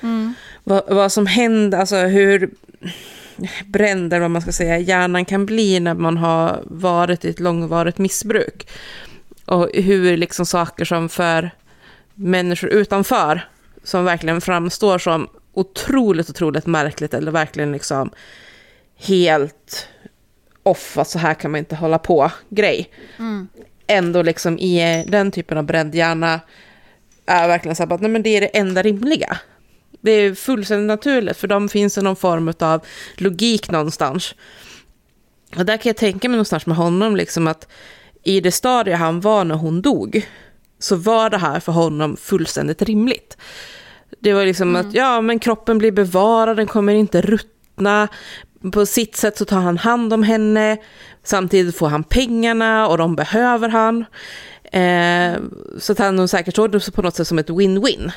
Mm. 0.03 0.35
Vad, 0.65 0.83
vad 0.89 1.13
som 1.13 1.27
händer, 1.27 1.79
alltså 1.79 1.97
hur 1.97 2.51
bränder, 3.67 4.21
vad 4.21 4.31
man 4.31 4.43
ska 4.43 4.53
säga, 4.53 4.79
hjärnan 4.79 5.25
kan 5.25 5.47
bli 5.47 5.81
när 5.81 5.95
man 5.95 6.17
har 6.17 6.63
varit 6.67 7.25
i 7.25 7.31
ett 7.31 7.41
långvarigt 7.41 7.99
missbruk. 7.99 8.69
Och 9.45 9.71
hur 9.75 10.17
liksom 10.17 10.47
saker 10.47 10.85
som 10.85 11.09
för 11.09 11.51
människor 12.15 12.71
utanför, 12.71 13.49
som 13.83 14.05
verkligen 14.05 14.41
framstår 14.41 14.99
som 14.99 15.29
otroligt, 15.55 16.31
otroligt 16.31 16.67
märkligt 16.67 17.15
eller 17.15 17.33
verkligen 17.33 17.73
liksom 17.73 18.11
helt 18.97 19.89
off, 20.63 20.99
att 20.99 21.09
så 21.09 21.19
här 21.19 21.35
kan 21.35 21.51
man 21.51 21.59
inte 21.59 21.77
hålla 21.77 21.99
på, 21.99 22.31
grej. 22.49 22.91
Mm. 23.19 23.49
Ändå 23.87 24.23
liksom 24.23 24.59
i 24.59 25.05
den 25.09 25.31
typen 25.31 25.59
av 25.59 25.65
bränd 25.65 25.95
hjärna 25.95 26.41
är 27.27 27.49
verkligen 27.49 27.77
så 27.77 27.85
här, 27.85 27.95
att 27.95 28.01
nej, 28.01 28.11
men 28.11 28.23
det 28.23 28.37
är 28.37 28.41
det 28.41 28.47
enda 28.47 28.83
rimliga. 28.83 29.39
Det 30.01 30.11
är 30.11 30.35
fullständigt 30.35 30.87
naturligt, 30.87 31.37
för 31.37 31.49
de 31.49 31.69
finns 31.69 31.97
någon 31.97 32.17
form 32.17 32.53
av 32.61 32.87
logik 33.17 33.71
någonstans. 33.71 34.35
Och 35.57 35.65
där 35.65 35.77
kan 35.77 35.91
jag 35.91 35.97
tänka 35.97 36.29
mig 36.29 36.37
någonstans 36.37 36.67
med 36.67 36.77
honom, 36.77 37.17
liksom 37.17 37.47
att 37.47 37.69
i 38.23 38.41
det 38.41 38.53
stadie 38.53 38.95
han 38.95 39.21
var 39.21 39.45
när 39.45 39.55
hon 39.55 39.83
dog, 39.83 40.27
så 40.79 40.97
var 40.97 41.31
det 41.31 41.39
här 41.39 41.61
för 41.61 41.73
honom 41.73 42.17
fullständigt 42.17 42.83
rimligt. 42.83 43.37
Det 44.21 44.33
var 44.33 44.45
liksom 44.45 44.69
mm. 44.77 44.89
att, 44.89 44.95
ja 44.95 45.21
men 45.21 45.39
kroppen 45.39 45.79
blir 45.79 45.93
bevarad, 45.93 46.57
den 46.57 46.67
kommer 46.67 46.95
inte 46.95 47.21
ruttna. 47.21 48.09
På 48.73 48.87
sitt 48.87 49.17
sätt 49.17 49.39
så 49.39 49.45
tar 49.45 49.61
han 49.61 49.79
hand 49.79 50.13
om 50.13 50.23
henne, 50.23 50.77
samtidigt 51.25 51.77
får 51.77 51.89
han 51.89 52.05
pengarna 52.05 52.89
och 52.89 52.99
de 52.99 53.17
behöver 53.17 53.69
han. 53.69 54.05
Eh, 54.73 55.41
så 55.79 55.93
att 55.93 55.99
han 55.99 56.29
säkert 56.29 56.57
såg 56.57 56.73
det 56.73 56.91
på 56.91 57.03
något 57.03 57.17
sätt 57.17 57.29
som 57.29 57.39
ett 57.39 57.49
win-win 57.49 58.13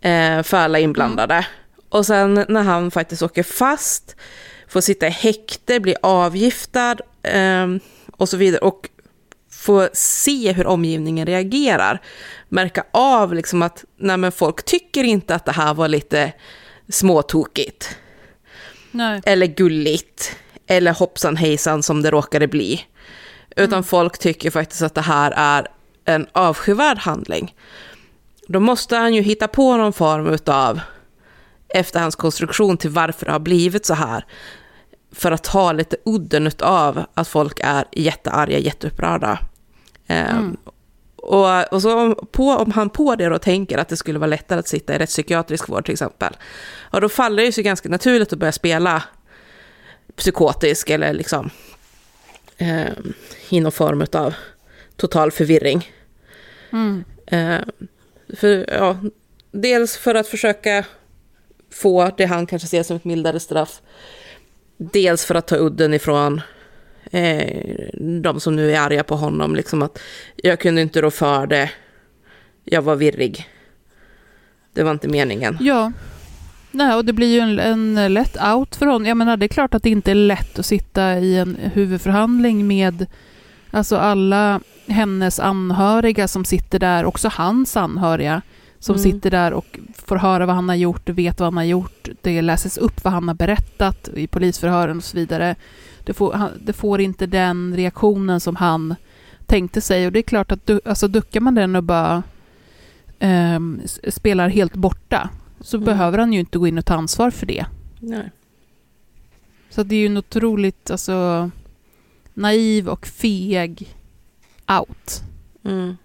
eh, 0.00 0.42
för 0.42 0.56
alla 0.56 0.78
inblandade. 0.78 1.34
Mm. 1.34 1.44
Och 1.88 2.06
sen 2.06 2.44
när 2.48 2.62
han 2.62 2.90
faktiskt 2.90 3.22
åker 3.22 3.42
fast, 3.42 4.16
får 4.68 4.80
sitta 4.80 5.06
i 5.06 5.10
häkte, 5.10 5.80
blir 5.80 5.96
avgiftad 6.02 6.96
eh, 7.22 7.66
och 8.16 8.28
så 8.28 8.36
vidare. 8.36 8.60
Och 8.60 8.88
få 9.50 9.88
se 9.92 10.52
hur 10.52 10.66
omgivningen 10.66 11.26
reagerar. 11.26 12.00
Märka 12.48 12.84
av 12.90 13.34
liksom 13.34 13.62
att 13.62 13.84
nej 13.96 14.30
folk 14.30 14.64
tycker 14.64 15.04
inte 15.04 15.34
att 15.34 15.44
det 15.44 15.52
här 15.52 15.74
var 15.74 15.88
lite 15.88 16.32
småtokigt. 16.88 17.96
Nej. 18.90 19.20
Eller 19.24 19.46
gulligt. 19.46 20.36
Eller 20.66 20.92
hoppsan 20.92 21.36
hejsan 21.36 21.82
som 21.82 22.02
det 22.02 22.10
råkade 22.10 22.48
bli. 22.48 22.84
Utan 23.50 23.72
mm. 23.72 23.84
folk 23.84 24.18
tycker 24.18 24.50
faktiskt 24.50 24.82
att 24.82 24.94
det 24.94 25.00
här 25.00 25.32
är 25.36 25.66
en 26.04 26.26
avskyvärd 26.32 26.98
handling. 26.98 27.54
Då 28.50 28.60
måste 28.60 28.96
han 28.96 29.14
ju 29.14 29.22
hitta 29.22 29.48
på 29.48 29.76
någon 29.76 29.92
form 29.92 30.38
av 30.46 30.80
efterhandskonstruktion 31.68 32.76
till 32.76 32.90
varför 32.90 33.26
det 33.26 33.32
har 33.32 33.38
blivit 33.38 33.86
så 33.86 33.94
här. 33.94 34.24
För 35.12 35.32
att 35.32 35.44
ta 35.44 35.72
lite 35.72 35.96
udden 36.04 36.50
av 36.60 37.04
att 37.14 37.28
folk 37.28 37.60
är 37.62 37.84
jättearga, 37.92 38.58
jätteupprörda. 38.58 39.38
Ehm, 40.06 40.36
mm. 40.36 40.56
och, 41.16 41.72
och 41.72 41.82
så 41.82 42.14
på, 42.14 42.50
om 42.50 42.72
han 42.72 42.90
på 42.90 43.14
det 43.14 43.28
då 43.28 43.38
tänker 43.38 43.78
att 43.78 43.88
det 43.88 43.96
skulle 43.96 44.18
vara 44.18 44.30
lättare 44.30 44.58
att 44.58 44.68
sitta 44.68 44.94
i 44.94 44.98
rättspsykiatrisk 44.98 45.68
vård 45.68 45.84
till 45.84 45.92
exempel. 45.92 46.36
Och 46.90 47.00
då 47.00 47.08
faller 47.08 47.42
det 47.42 47.52
sig 47.52 47.64
ganska 47.64 47.88
naturligt 47.88 48.32
att 48.32 48.38
börja 48.38 48.52
spela 48.52 49.02
psykotisk 50.16 50.90
eller 50.90 51.12
liksom 51.12 51.50
eh, 52.56 52.92
i 53.48 53.60
någon 53.60 53.72
form 53.72 54.06
av 54.12 54.34
total 54.96 55.30
förvirring. 55.30 55.92
Mm. 56.72 57.04
Eh, 57.26 57.60
för, 58.36 58.66
ja, 58.68 58.96
dels 59.52 59.96
för 59.96 60.14
att 60.14 60.26
försöka 60.26 60.84
få 61.70 62.10
det 62.16 62.24
han 62.24 62.46
kanske 62.46 62.68
ser 62.68 62.82
som 62.82 62.96
ett 62.96 63.04
mildare 63.04 63.40
straff. 63.40 63.82
Dels 64.76 65.24
för 65.24 65.34
att 65.34 65.46
ta 65.46 65.56
udden 65.56 65.94
ifrån 65.94 66.40
eh, 67.10 67.88
de 68.22 68.40
som 68.40 68.56
nu 68.56 68.72
är 68.72 68.80
arga 68.80 69.04
på 69.04 69.16
honom. 69.16 69.56
Liksom 69.56 69.82
att 69.82 69.98
jag 70.36 70.60
kunde 70.60 70.82
inte 70.82 71.02
rå 71.02 71.10
för 71.10 71.46
det. 71.46 71.70
Jag 72.64 72.82
var 72.82 72.96
virrig. 72.96 73.48
Det 74.72 74.82
var 74.82 74.90
inte 74.90 75.08
meningen. 75.08 75.58
Ja. 75.60 75.92
Nej, 76.70 76.94
och 76.94 77.04
det 77.04 77.12
blir 77.12 77.34
ju 77.34 77.40
en, 77.40 77.58
en 77.58 78.14
lätt 78.14 78.36
out 78.54 78.76
för 78.76 78.86
honom. 78.86 79.06
Jag 79.06 79.16
menar, 79.16 79.36
det 79.36 79.46
är 79.46 79.48
klart 79.48 79.74
att 79.74 79.82
det 79.82 79.90
inte 79.90 80.10
är 80.10 80.14
lätt 80.14 80.58
att 80.58 80.66
sitta 80.66 81.18
i 81.18 81.36
en 81.36 81.56
huvudförhandling 81.74 82.66
med 82.66 83.06
alltså 83.70 83.96
alla 83.96 84.60
hennes 84.88 85.40
anhöriga 85.40 86.28
som 86.28 86.44
sitter 86.44 86.78
där, 86.78 87.04
också 87.04 87.28
hans 87.32 87.76
anhöriga, 87.76 88.42
som 88.78 88.94
mm. 88.96 89.02
sitter 89.02 89.30
där 89.30 89.52
och 89.52 89.78
får 89.94 90.16
höra 90.16 90.46
vad 90.46 90.54
han 90.54 90.68
har 90.68 90.76
gjort, 90.76 91.08
vet 91.08 91.40
vad 91.40 91.46
han 91.46 91.56
har 91.56 91.64
gjort, 91.64 92.08
det 92.22 92.42
läses 92.42 92.78
upp 92.78 93.04
vad 93.04 93.12
han 93.12 93.28
har 93.28 93.34
berättat 93.34 94.08
i 94.14 94.26
polisförhören 94.26 94.96
och 94.96 95.04
så 95.04 95.16
vidare. 95.16 95.56
Det 96.04 96.14
får, 96.14 96.50
det 96.60 96.72
får 96.72 97.00
inte 97.00 97.26
den 97.26 97.76
reaktionen 97.76 98.40
som 98.40 98.56
han 98.56 98.94
tänkte 99.46 99.80
sig 99.80 100.06
och 100.06 100.12
det 100.12 100.18
är 100.18 100.22
klart 100.22 100.52
att 100.52 100.66
du, 100.66 100.80
alltså 100.84 101.08
duckar 101.08 101.40
man 101.40 101.54
den 101.54 101.76
och 101.76 101.84
bara 101.84 102.22
eh, 103.18 103.60
spelar 104.08 104.48
helt 104.48 104.74
borta 104.74 105.30
så 105.60 105.76
mm. 105.76 105.84
behöver 105.84 106.18
han 106.18 106.32
ju 106.32 106.40
inte 106.40 106.58
gå 106.58 106.66
in 106.66 106.78
och 106.78 106.86
ta 106.86 106.94
ansvar 106.94 107.30
för 107.30 107.46
det. 107.46 107.66
Nej. 108.00 108.30
Så 109.70 109.82
det 109.82 109.94
är 109.94 110.00
ju 110.00 110.06
en 110.06 110.16
otroligt 110.16 110.90
alltså, 110.90 111.50
naiv 112.34 112.88
och 112.88 113.06
feg 113.06 113.97
out. 114.68 115.22
Mm. 115.64 115.96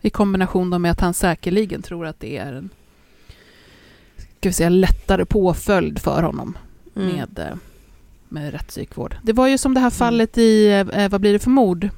I 0.00 0.10
kombination 0.10 0.82
med 0.82 0.90
att 0.90 1.00
han 1.00 1.14
säkerligen 1.14 1.82
tror 1.82 2.06
att 2.06 2.20
det 2.20 2.36
är 2.36 2.52
en 2.52 2.70
ska 4.44 4.48
vi 4.48 4.52
säga, 4.52 4.68
lättare 4.68 5.24
påföljd 5.24 5.98
för 5.98 6.22
honom 6.22 6.58
mm. 6.96 7.16
med, 7.16 7.38
eh, 7.38 7.56
med 8.28 8.52
rättspsykvård. 8.52 9.16
Det 9.22 9.32
var 9.32 9.48
ju 9.48 9.58
som 9.58 9.74
det 9.74 9.80
här 9.80 9.86
mm. 9.86 9.96
fallet 9.96 10.38
i, 10.38 10.70
eh, 10.92 11.08
vad 11.08 11.20
blir 11.20 11.32
det 11.32 11.38
för 11.38 11.50
mord? 11.50 11.88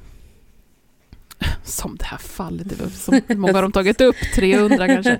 Som 1.63 1.95
det 1.95 2.05
här 2.05 2.17
fallet, 2.17 2.69
det 2.69 2.81
var 2.81 2.89
som 2.89 3.21
många 3.37 3.53
har 3.53 3.61
de 3.61 3.71
tagit 3.71 4.01
upp, 4.01 4.15
300 4.35 4.87
kanske. 4.87 5.11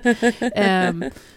Eh, 0.54 0.92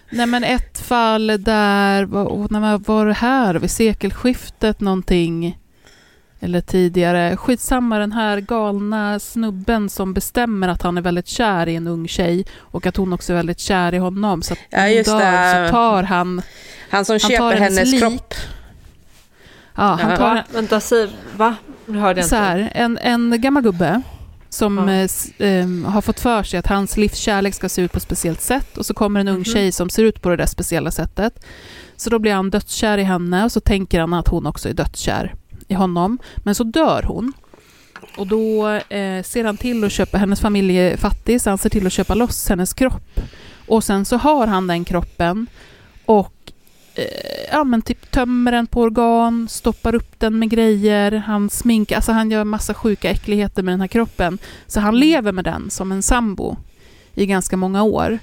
nej 0.10 0.26
men 0.26 0.44
ett 0.44 0.80
fall 0.80 1.28
där, 1.28 2.06
vad, 2.06 2.52
när 2.52 2.78
var 2.78 3.06
det 3.06 3.14
här, 3.14 3.56
vid 3.56 3.72
sekelskiftet 3.72 4.80
någonting? 4.80 5.60
Eller 6.44 6.62
tidigare. 6.62 7.38
Skitsamma, 7.38 8.00
den 8.00 8.12
här 8.12 8.40
galna 8.40 9.20
snubben 9.20 9.90
som 9.90 10.14
bestämmer 10.14 10.68
att 10.68 10.82
han 10.82 10.98
är 10.98 11.02
väldigt 11.02 11.28
kär 11.28 11.68
i 11.68 11.76
en 11.76 11.88
ung 11.88 12.08
tjej 12.08 12.46
och 12.58 12.86
att 12.86 12.98
hon 12.98 13.14
också 13.14 13.34
är 13.34 13.38
väldigt 13.38 13.60
kär 13.60 13.94
i 13.94 13.98
honom. 13.98 14.42
Så 14.42 14.54
att 14.54 14.60
ja, 14.70 14.88
just 14.88 15.10
dör 15.10 15.62
det. 15.62 15.68
så 15.68 15.72
tar 15.72 16.04
han... 16.04 16.42
Han 16.90 17.06
som 17.06 17.14
han 17.14 17.20
köper 17.20 17.56
hennes, 17.56 17.78
hennes 17.78 18.00
kropp. 18.00 18.34
Ja, 19.76 20.00
han 20.02 20.18
tar... 20.18 20.36
Va? 20.36 20.44
Vänta, 20.54 20.80
Siv, 20.80 21.10
va? 21.38 21.56
Nu 21.86 22.00
hörde 22.00 22.20
jag 22.20 22.30
så 22.30 22.36
här, 22.36 22.72
en, 22.76 22.98
en 22.98 23.42
gammal 23.42 23.64
gubbe 23.64 24.02
som 24.50 24.78
ja. 24.88 25.46
eh, 25.46 25.92
har 25.92 26.02
fått 26.02 26.20
för 26.20 26.44
sig 26.44 26.60
att 26.60 26.68
hans 26.68 26.98
livskärlek 26.98 27.56
ska 27.56 27.70
se 27.70 27.82
ut 27.82 27.92
på 27.92 27.98
ett 27.98 28.04
speciellt 28.04 28.42
sätt 28.42 28.78
och 28.78 28.86
så 28.86 28.94
kommer 28.94 29.20
en 29.20 29.28
ung 29.28 29.36
mm. 29.36 29.46
tjej 29.46 29.72
som 29.72 29.90
ser 29.90 30.04
ut 30.04 30.22
på 30.22 30.30
det 30.30 30.36
där 30.36 30.46
speciella 30.46 30.92
sättet. 30.92 31.46
Så 31.96 32.10
då 32.10 32.20
blir 32.20 32.34
han 32.34 32.50
dödskär 32.50 32.98
i 32.98 33.04
henne 33.04 33.44
och 33.44 33.52
så 33.52 33.60
tänker 33.60 34.00
han 34.00 34.14
att 34.14 34.28
hon 34.28 34.46
också 34.46 34.70
är 34.70 34.74
dödskär 34.74 35.36
i 35.72 35.74
honom. 35.74 36.18
Men 36.38 36.56
så 36.56 36.64
dör 36.64 37.04
hon. 37.04 37.34
Och 38.18 38.28
då 38.28 38.70
eh, 38.70 39.24
ser 39.24 39.44
han 39.44 39.58
till 39.58 39.84
att 39.84 39.92
köpa, 39.92 40.18
hennes 40.18 40.42
familj 40.42 40.78
är 40.78 40.98
fattig, 40.98 41.42
så 41.42 41.50
han 41.50 41.58
ser 41.58 41.70
till 41.70 41.88
att 41.88 41.94
köpa 41.94 42.16
loss 42.16 42.50
hennes 42.50 42.74
kropp. 42.74 43.20
Och 43.68 43.84
sen 43.84 44.06
så 44.06 44.18
har 44.18 44.48
han 44.48 44.68
den 44.68 44.86
kroppen 44.86 45.48
och 46.06 46.34
eh, 46.96 47.06
ja, 47.52 47.64
men 47.64 47.82
typ 47.82 48.12
tömmer 48.12 48.52
den 48.52 48.68
på 48.68 48.82
organ, 48.82 49.48
stoppar 49.50 49.96
upp 49.96 50.20
den 50.20 50.40
med 50.40 50.50
grejer, 50.50 51.12
han 51.12 51.50
sminkar, 51.50 51.96
alltså 51.96 52.12
han 52.12 52.32
gör 52.32 52.44
massa 52.44 52.74
sjuka 52.74 53.10
äckligheter 53.10 53.64
med 53.64 53.74
den 53.74 53.82
här 53.82 53.88
kroppen. 53.88 54.38
Så 54.68 54.80
han 54.80 55.00
lever 55.00 55.32
med 55.32 55.46
den 55.46 55.70
som 55.70 55.92
en 55.92 56.04
sambo 56.04 56.58
i 57.16 57.26
ganska 57.26 57.58
många 57.58 57.84
år. 57.84 58.20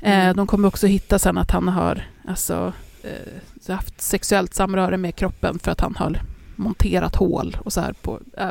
Eh, 0.00 0.24
mm. 0.24 0.36
de 0.36 0.46
kommer 0.46 0.68
också 0.68 0.86
hitta 0.86 1.18
sen 1.18 1.38
att 1.38 1.50
han 1.50 1.68
har 1.68 2.02
alltså, 2.28 2.72
eh, 3.02 3.74
haft 3.74 4.00
sexuellt 4.00 4.54
samröre 4.54 4.96
med 4.96 5.16
kroppen 5.16 5.58
för 5.58 5.70
att 5.70 5.80
han 5.80 5.96
har 5.96 6.20
monterat 6.58 7.16
hål 7.16 7.56
och 7.64 7.72
så 7.72 7.80
här 7.80 7.92
på, 7.92 8.20
äh, 8.38 8.50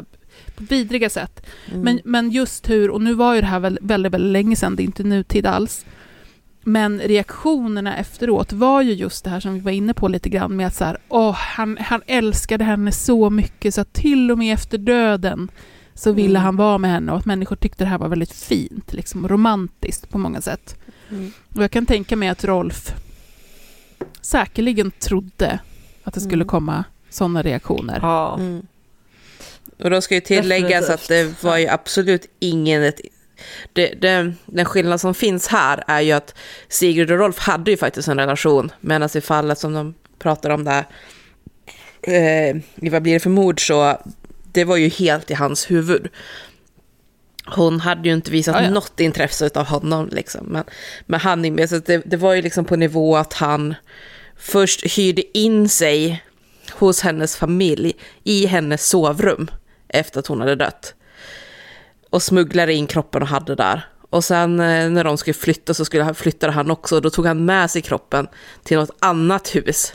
på 0.56 0.64
vidriga 0.64 1.10
sätt. 1.10 1.45
Mm. 1.72 1.82
Men, 1.82 1.99
men 2.06 2.32
just 2.32 2.70
hur, 2.70 2.89
och 2.89 3.01
nu 3.01 3.14
var 3.14 3.36
ju 3.36 3.41
det 3.41 3.47
här 3.47 3.60
väldigt, 3.60 3.84
väldigt, 3.84 4.14
väldigt 4.14 4.32
länge 4.32 4.56
sedan, 4.56 4.76
det 4.76 4.84
är 4.84 4.86
inte 4.86 5.03
nutid 5.03 5.45
alls. 5.45 5.86
Men 6.68 6.99
reaktionerna 6.99 7.97
efteråt 7.97 8.53
var 8.53 8.82
ju 8.82 8.93
just 8.93 9.24
det 9.24 9.30
här 9.30 9.39
som 9.39 9.53
vi 9.53 9.60
var 9.60 9.72
inne 9.72 9.93
på 9.93 10.08
lite 10.08 10.30
grann 10.30 10.56
med 10.56 10.68
att 10.68 10.76
så 10.76 10.86
här, 10.86 10.97
åh, 11.10 11.36
han, 11.36 11.78
han 11.82 12.01
älskade 12.08 12.64
henne 12.64 12.91
så 12.91 13.30
mycket 13.30 13.74
så 13.74 13.82
att 13.82 13.93
till 13.93 14.32
och 14.32 14.38
med 14.38 14.53
efter 14.53 14.78
döden 14.78 15.51
så 15.93 16.12
ville 16.12 16.39
mm. 16.39 16.43
han 16.43 16.56
vara 16.56 16.78
med 16.78 16.91
henne 16.91 17.12
och 17.12 17.18
att 17.18 17.26
människor 17.26 17.56
tyckte 17.56 17.84
det 17.84 17.89
här 17.89 17.97
var 17.97 18.08
väldigt 18.08 18.32
fint, 18.34 18.93
liksom 18.93 19.28
romantiskt 19.28 20.10
på 20.10 20.18
många 20.18 20.41
sätt. 20.41 20.80
Mm. 21.10 21.32
Och 21.56 21.64
jag 21.64 21.72
kan 21.72 21.86
tänka 21.86 22.16
mig 22.16 22.30
att 22.30 22.43
Rolf 22.43 22.95
säkerligen 24.22 24.91
trodde 24.91 25.60
att 26.03 26.14
det 26.14 26.20
skulle 26.20 26.36
Mm. 26.36 26.47
komma 26.47 26.84
sådana 27.16 27.41
reaktioner. 27.41 27.99
Ja. 28.01 28.36
Mm. 28.39 28.68
Och 29.84 29.89
då 29.89 30.01
ska 30.01 30.16
ju 30.16 30.22
tilläggas 30.22 30.89
att 30.89 31.07
det 31.07 31.43
var 31.43 31.57
ju 31.57 31.68
absolut 31.68 32.28
ingen... 32.39 32.84
Ett, 32.84 33.01
det, 33.74 33.88
det, 34.01 34.34
den 34.45 34.66
skillnad 34.66 35.01
som 35.01 35.13
finns 35.13 35.47
här 35.47 35.84
är 35.88 36.01
ju 36.01 36.11
att 36.11 36.36
Sigrid 36.70 37.11
och 37.11 37.18
Rolf 37.18 37.38
hade 37.38 37.72
ju 37.72 37.78
faktiskt 37.78 38.07
en 38.07 38.20
relation, 38.20 38.72
medan 38.82 39.09
i 39.16 39.22
fallet 39.22 39.59
som 39.59 39.74
de 39.74 39.93
pratar 40.20 40.49
om 40.49 40.63
där, 40.63 40.86
eh, 42.01 42.55
Vad 42.76 43.01
blir 43.01 43.13
det 43.13 43.20
för 43.20 43.30
mord, 43.30 43.68
så 43.68 43.97
det 44.51 44.63
var 44.63 44.78
ju 44.78 44.88
helt 44.88 45.32
i 45.32 45.34
hans 45.34 45.72
huvud. 45.72 46.07
Hon 47.45 47.80
hade 47.80 48.09
ju 48.09 48.16
inte 48.16 48.32
visat 48.32 48.55
Ja, 48.55 48.63
ja. 48.63 48.70
något 48.70 48.99
intresse 48.99 49.49
av 49.55 49.66
honom, 49.66 50.09
liksom. 50.11 50.45
men, 50.45 50.63
men 51.05 51.20
han 51.20 51.45
är 51.45 51.51
med, 51.51 51.70
så 51.70 51.78
det, 51.78 52.01
det 52.05 52.18
var 52.18 52.34
ju 52.34 52.41
liksom 52.41 52.66
på 52.66 52.76
nivå 52.76 53.16
att 53.16 53.34
han 53.34 53.76
först 54.38 54.86
hyrde 54.97 55.38
in 55.38 55.70
sig 55.70 56.24
hos 56.72 57.01
hennes 57.01 57.36
familj 57.36 57.93
i 58.24 58.45
hennes 58.45 58.89
sovrum 58.89 59.47
efter 59.88 60.20
att 60.20 60.28
hon 60.28 60.39
hade 60.39 60.55
dött. 60.55 60.93
Och 62.09 62.24
smugglade 62.24 62.74
in 62.74 62.88
kroppen 62.88 63.22
och 63.22 63.28
hade 63.28 63.55
där. 63.55 63.88
Och 64.09 64.24
sen 64.24 64.59
eh, 64.59 64.89
när 64.89 65.03
de 65.03 65.18
skulle 65.18 65.34
flytta 65.34 65.74
så 65.74 65.86
skulle 65.86 66.03
han, 66.03 66.16
flyttade 66.16 66.53
han 66.53 66.72
också. 66.72 66.99
Då 66.99 67.09
tog 67.09 67.26
han 67.28 67.45
med 67.45 67.72
sig 67.72 67.82
kroppen 67.82 68.28
till 68.63 68.78
något 68.78 68.91
annat 68.99 69.55
hus. 69.55 69.93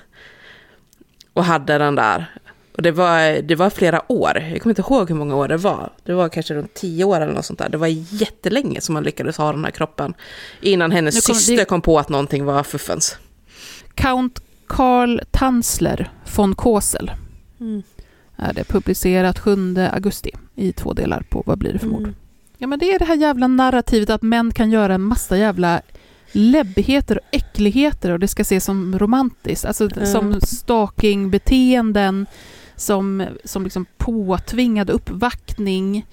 Och 1.32 1.44
hade 1.44 1.78
den 1.78 1.94
där. 1.94 2.34
Och 2.76 2.82
det 2.82 2.90
var, 2.92 3.42
det 3.42 3.54
var 3.54 3.70
flera 3.70 4.12
år. 4.12 4.38
Jag 4.52 4.62
kommer 4.62 4.70
inte 4.78 4.82
ihåg 4.92 5.08
hur 5.08 5.16
många 5.16 5.36
år 5.36 5.48
det 5.48 5.56
var. 5.56 5.92
Det 6.04 6.12
var 6.14 6.28
kanske 6.28 6.54
runt 6.54 6.74
tio 6.74 7.04
år 7.04 7.20
eller 7.20 7.32
något 7.34 7.44
sånt 7.44 7.58
där. 7.58 7.68
Det 7.68 7.76
var 7.78 7.86
jättelänge 8.14 8.80
som 8.80 8.92
man 8.92 9.02
lyckades 9.02 9.36
ha 9.36 9.52
den 9.52 9.64
här 9.64 9.70
kroppen. 9.72 10.14
Innan 10.60 10.90
hennes 10.90 11.26
kom- 11.26 11.34
syster 11.34 11.56
det- 11.56 11.64
kom 11.64 11.82
på 11.82 11.98
att 11.98 12.08
någonting 12.08 12.44
var 12.44 12.62
fuffens. 12.62 13.16
Count 13.94 14.42
Karl 14.66 15.20
Tanzler 15.30 16.10
von 16.36 16.54
Kosel 16.54 17.10
Mm. 17.60 17.82
är 18.36 18.52
det 18.52 18.64
publicerat 18.64 19.38
7 19.38 19.76
augusti 19.92 20.30
i 20.54 20.72
två 20.72 20.92
delar 20.92 21.22
på 21.30 21.42
Vad 21.46 21.58
blir 21.58 21.72
det 21.72 21.78
för 21.78 21.86
mord? 21.86 22.02
Mm. 22.02 22.14
Ja 22.58 22.66
men 22.66 22.78
det 22.78 22.92
är 22.92 22.98
det 22.98 23.04
här 23.04 23.16
jävla 23.16 23.46
narrativet 23.46 24.10
att 24.10 24.22
män 24.22 24.52
kan 24.52 24.70
göra 24.70 24.94
en 24.94 25.02
massa 25.02 25.36
jävla 25.36 25.82
läbbigheter 26.32 27.16
och 27.16 27.24
äckligheter 27.34 28.10
och 28.10 28.18
det 28.20 28.28
ska 28.28 28.42
ses 28.42 28.64
som 28.64 28.98
romantiskt. 28.98 29.64
Alltså 29.64 29.88
Mm. 29.96 30.06
som 30.06 30.40
stalkingbeteenden, 30.40 32.26
som, 32.76 33.26
som 33.44 33.64
liksom 33.64 33.86
påtvingad 33.98 34.90
uppvaktning 34.90 36.06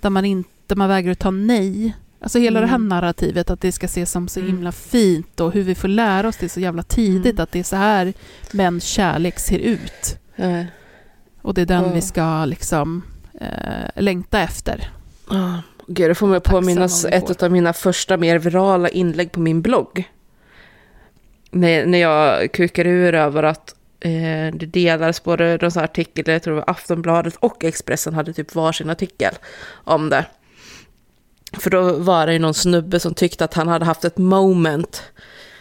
där 0.00 0.10
man, 0.10 0.24
inte, 0.24 0.50
där 0.66 0.76
man 0.76 0.88
vägrar 0.88 1.12
att 1.12 1.18
ta 1.18 1.30
nej. 1.30 1.96
Alltså 2.20 2.38
hela 2.38 2.60
det 2.60 2.66
här 2.66 2.74
Mm. 2.76 2.88
narrativet 2.88 3.50
att 3.50 3.60
det 3.60 3.72
ska 3.72 3.86
ses 3.86 4.10
som 4.10 4.28
så 4.28 4.40
Mm. 4.40 4.52
himla 4.52 4.72
fint 4.72 5.40
och 5.40 5.52
hur 5.52 5.62
vi 5.62 5.74
får 5.74 5.88
lära 5.88 6.28
oss 6.28 6.36
det 6.36 6.48
så 6.48 6.60
jävla 6.60 6.82
tidigt 6.82 7.32
Mm. 7.32 7.42
att 7.42 7.52
det 7.52 7.58
är 7.58 7.62
så 7.62 7.76
här 7.76 8.12
mäns 8.52 8.84
kärlek 8.84 9.38
ser 9.38 9.58
ut. 9.58 10.18
Eh, 10.36 10.62
Och 11.42 11.54
det 11.54 11.60
är 11.62 11.66
den 11.66 11.92
vi 11.94 12.00
ska 12.00 12.44
liksom 12.44 13.02
eh, 13.40 14.02
längta 14.02 14.40
efter. 14.40 14.90
ah, 15.28 15.58
Gud, 15.86 16.10
det 16.10 16.14
får 16.14 16.26
mig 16.26 16.40
påminnas 16.40 17.04
ett 17.04 17.42
av 17.42 17.52
mina 17.52 17.72
första 17.72 18.16
mer 18.16 18.38
virala 18.38 18.88
inlägg 18.88 19.32
på 19.32 19.40
min 19.40 19.62
blogg. 19.62 20.04
När, 21.50 21.86
när 21.86 21.98
jag 21.98 22.52
kukade 22.52 22.90
ur 22.90 23.14
över 23.14 23.42
att 23.42 23.74
eh, 24.00 24.10
det 24.54 24.66
delades 24.66 25.22
både 25.24 25.58
här 25.74 25.82
artikel, 25.84 26.24
jag 26.28 26.42
tror 26.42 26.54
det 26.54 26.60
var 26.60 26.70
Aftonbladet 26.70 27.36
och 27.36 27.64
Expressen 27.64 28.14
hade 28.14 28.32
typ 28.32 28.54
varsin 28.54 28.90
artikel 28.90 29.34
om 29.84 30.08
det. 30.10 30.24
För 31.60 31.70
då 31.70 31.92
var 31.92 32.26
det 32.26 32.32
ju 32.32 32.38
någon 32.38 32.54
snubbe 32.54 33.00
som 33.00 33.14
tyckte 33.14 33.44
att 33.44 33.54
han 33.54 33.68
hade 33.68 33.84
haft 33.84 34.04
ett 34.04 34.18
moment 34.18 35.02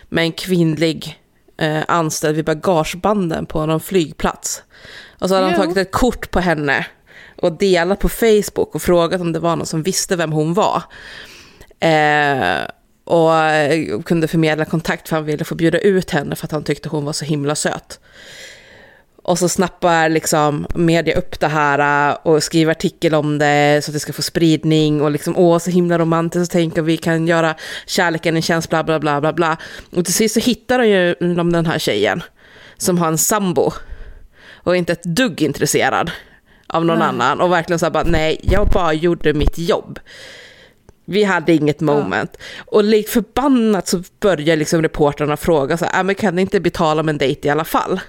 med 0.09 0.23
en 0.23 0.31
kvinnlig 0.31 1.19
eh, 1.57 1.83
anställd 1.87 2.35
vid 2.35 2.45
bagagebanden 2.45 3.45
på 3.45 3.65
någon 3.65 3.79
flygplats. 3.79 4.63
Och 5.19 5.29
så 5.29 5.35
hade 5.35 5.47
han 5.47 5.55
Jo. 5.55 5.61
tagit 5.61 5.77
ett 5.77 5.91
kort 5.91 6.31
på 6.31 6.39
henne 6.39 6.85
och 7.41 7.51
delat 7.51 7.99
på 7.99 8.09
Facebook 8.09 8.75
och 8.75 8.81
frågat 8.81 9.21
om 9.21 9.31
det 9.31 9.39
var 9.39 9.55
någon 9.55 9.65
som 9.65 9.83
visste 9.83 10.15
vem 10.15 10.31
hon 10.31 10.53
var. 10.53 10.83
Eh, 11.79 12.67
och 13.03 13.35
eh, 13.35 14.01
kunde 14.01 14.27
förmedla 14.27 14.65
kontakt 14.65 15.09
för 15.09 15.15
han 15.15 15.25
ville 15.25 15.43
få 15.45 15.55
bjuda 15.55 15.79
ut 15.79 16.11
henne 16.11 16.35
för 16.35 16.45
att 16.47 16.51
han 16.51 16.63
tyckte 16.63 16.89
hon 16.89 17.05
var 17.05 17.13
så 17.13 17.25
himla 17.25 17.55
söt. 17.55 17.99
Och 19.27 19.39
så 19.39 19.49
snappar 19.49 20.09
liksom 20.09 20.67
media 20.75 21.17
upp 21.17 21.39
det 21.39 21.47
här 21.47 22.09
äh, 22.09 22.17
och 22.23 22.43
skriver 22.43 22.71
artikel 22.71 23.15
om 23.15 23.37
det 23.37 23.81
så 23.83 23.91
att 23.91 23.93
det 23.93 23.99
ska 23.99 24.13
få 24.13 24.21
spridning 24.21 25.01
och 25.01 25.11
liksom 25.11 25.37
åh 25.37 25.57
så 25.57 25.71
himla 25.71 25.97
romantiskt 25.97 26.49
och 26.49 26.51
tänker 26.51 26.81
vi 26.81 26.97
kan 26.97 27.27
göra 27.27 27.55
kärleken 27.85 28.35
en 28.35 28.41
tjänst 28.41 28.69
bla 28.69 28.83
bla 28.83 28.99
bla 28.99 29.21
bla 29.21 29.33
bla. 29.33 29.57
Och 29.95 30.05
till 30.05 30.13
sist 30.13 30.33
så 30.33 30.39
hittar 30.39 30.79
de 30.79 30.87
ju 30.87 31.15
de 31.35 31.51
den 31.51 31.65
här 31.65 31.79
tjejen 31.79 32.23
som 32.77 32.97
har 32.97 33.07
en 33.07 33.17
sambo 33.17 33.71
och 34.53 34.75
inte 34.75 34.93
ett 34.93 35.03
dugg 35.03 35.41
intresserad 35.41 36.11
av 36.67 36.85
någon 36.85 36.99
Nej. 36.99 37.07
annan 37.07 37.41
och 37.41 37.51
verkligen 37.51 37.79
så 37.79 37.85
här 37.85 37.91
bara 37.91 38.03
nej 38.03 38.39
jag 38.43 38.67
bara 38.67 38.93
gjorde 38.93 39.33
mitt 39.33 39.57
jobb. 39.57 39.99
Vi 41.05 41.23
hade 41.23 41.53
inget 41.53 41.81
moment. 41.81 42.37
Och 42.65 42.83
likt 42.83 43.09
förbannat 43.09 43.87
så 43.87 44.03
börjar 44.19 44.55
liksom 44.55 44.81
reportrarna 44.81 45.37
fråga 45.37 45.77
så 45.77 45.85
här, 45.85 45.99
"Ah, 45.99 46.03
men 46.03 46.15
kan 46.15 46.35
ni 46.35 46.41
inte 46.41 46.59
betala 46.59 47.03
med 47.03 47.13
en 47.13 47.17
dejt 47.17 47.47
i 47.47 47.51
alla 47.51 47.63
fall? 47.63 47.99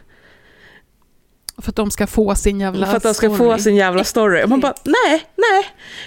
För 1.58 1.70
att 1.70 1.76
de 1.76 1.90
ska 1.90 2.06
få 2.06 2.34
sin 2.34 2.60
jävla 2.60 2.86
För 2.86 2.96
att 2.96 3.02
de 3.02 3.14
ska 3.14 3.26
story. 3.26 3.38
få 3.38 3.58
sin 3.62 3.76
jävla 3.76 4.04
story. 4.04 4.44
Och 4.44 4.48
man 4.48 4.60
bara, 4.60 4.74
nej, 4.84 5.24
nej, 5.36 5.64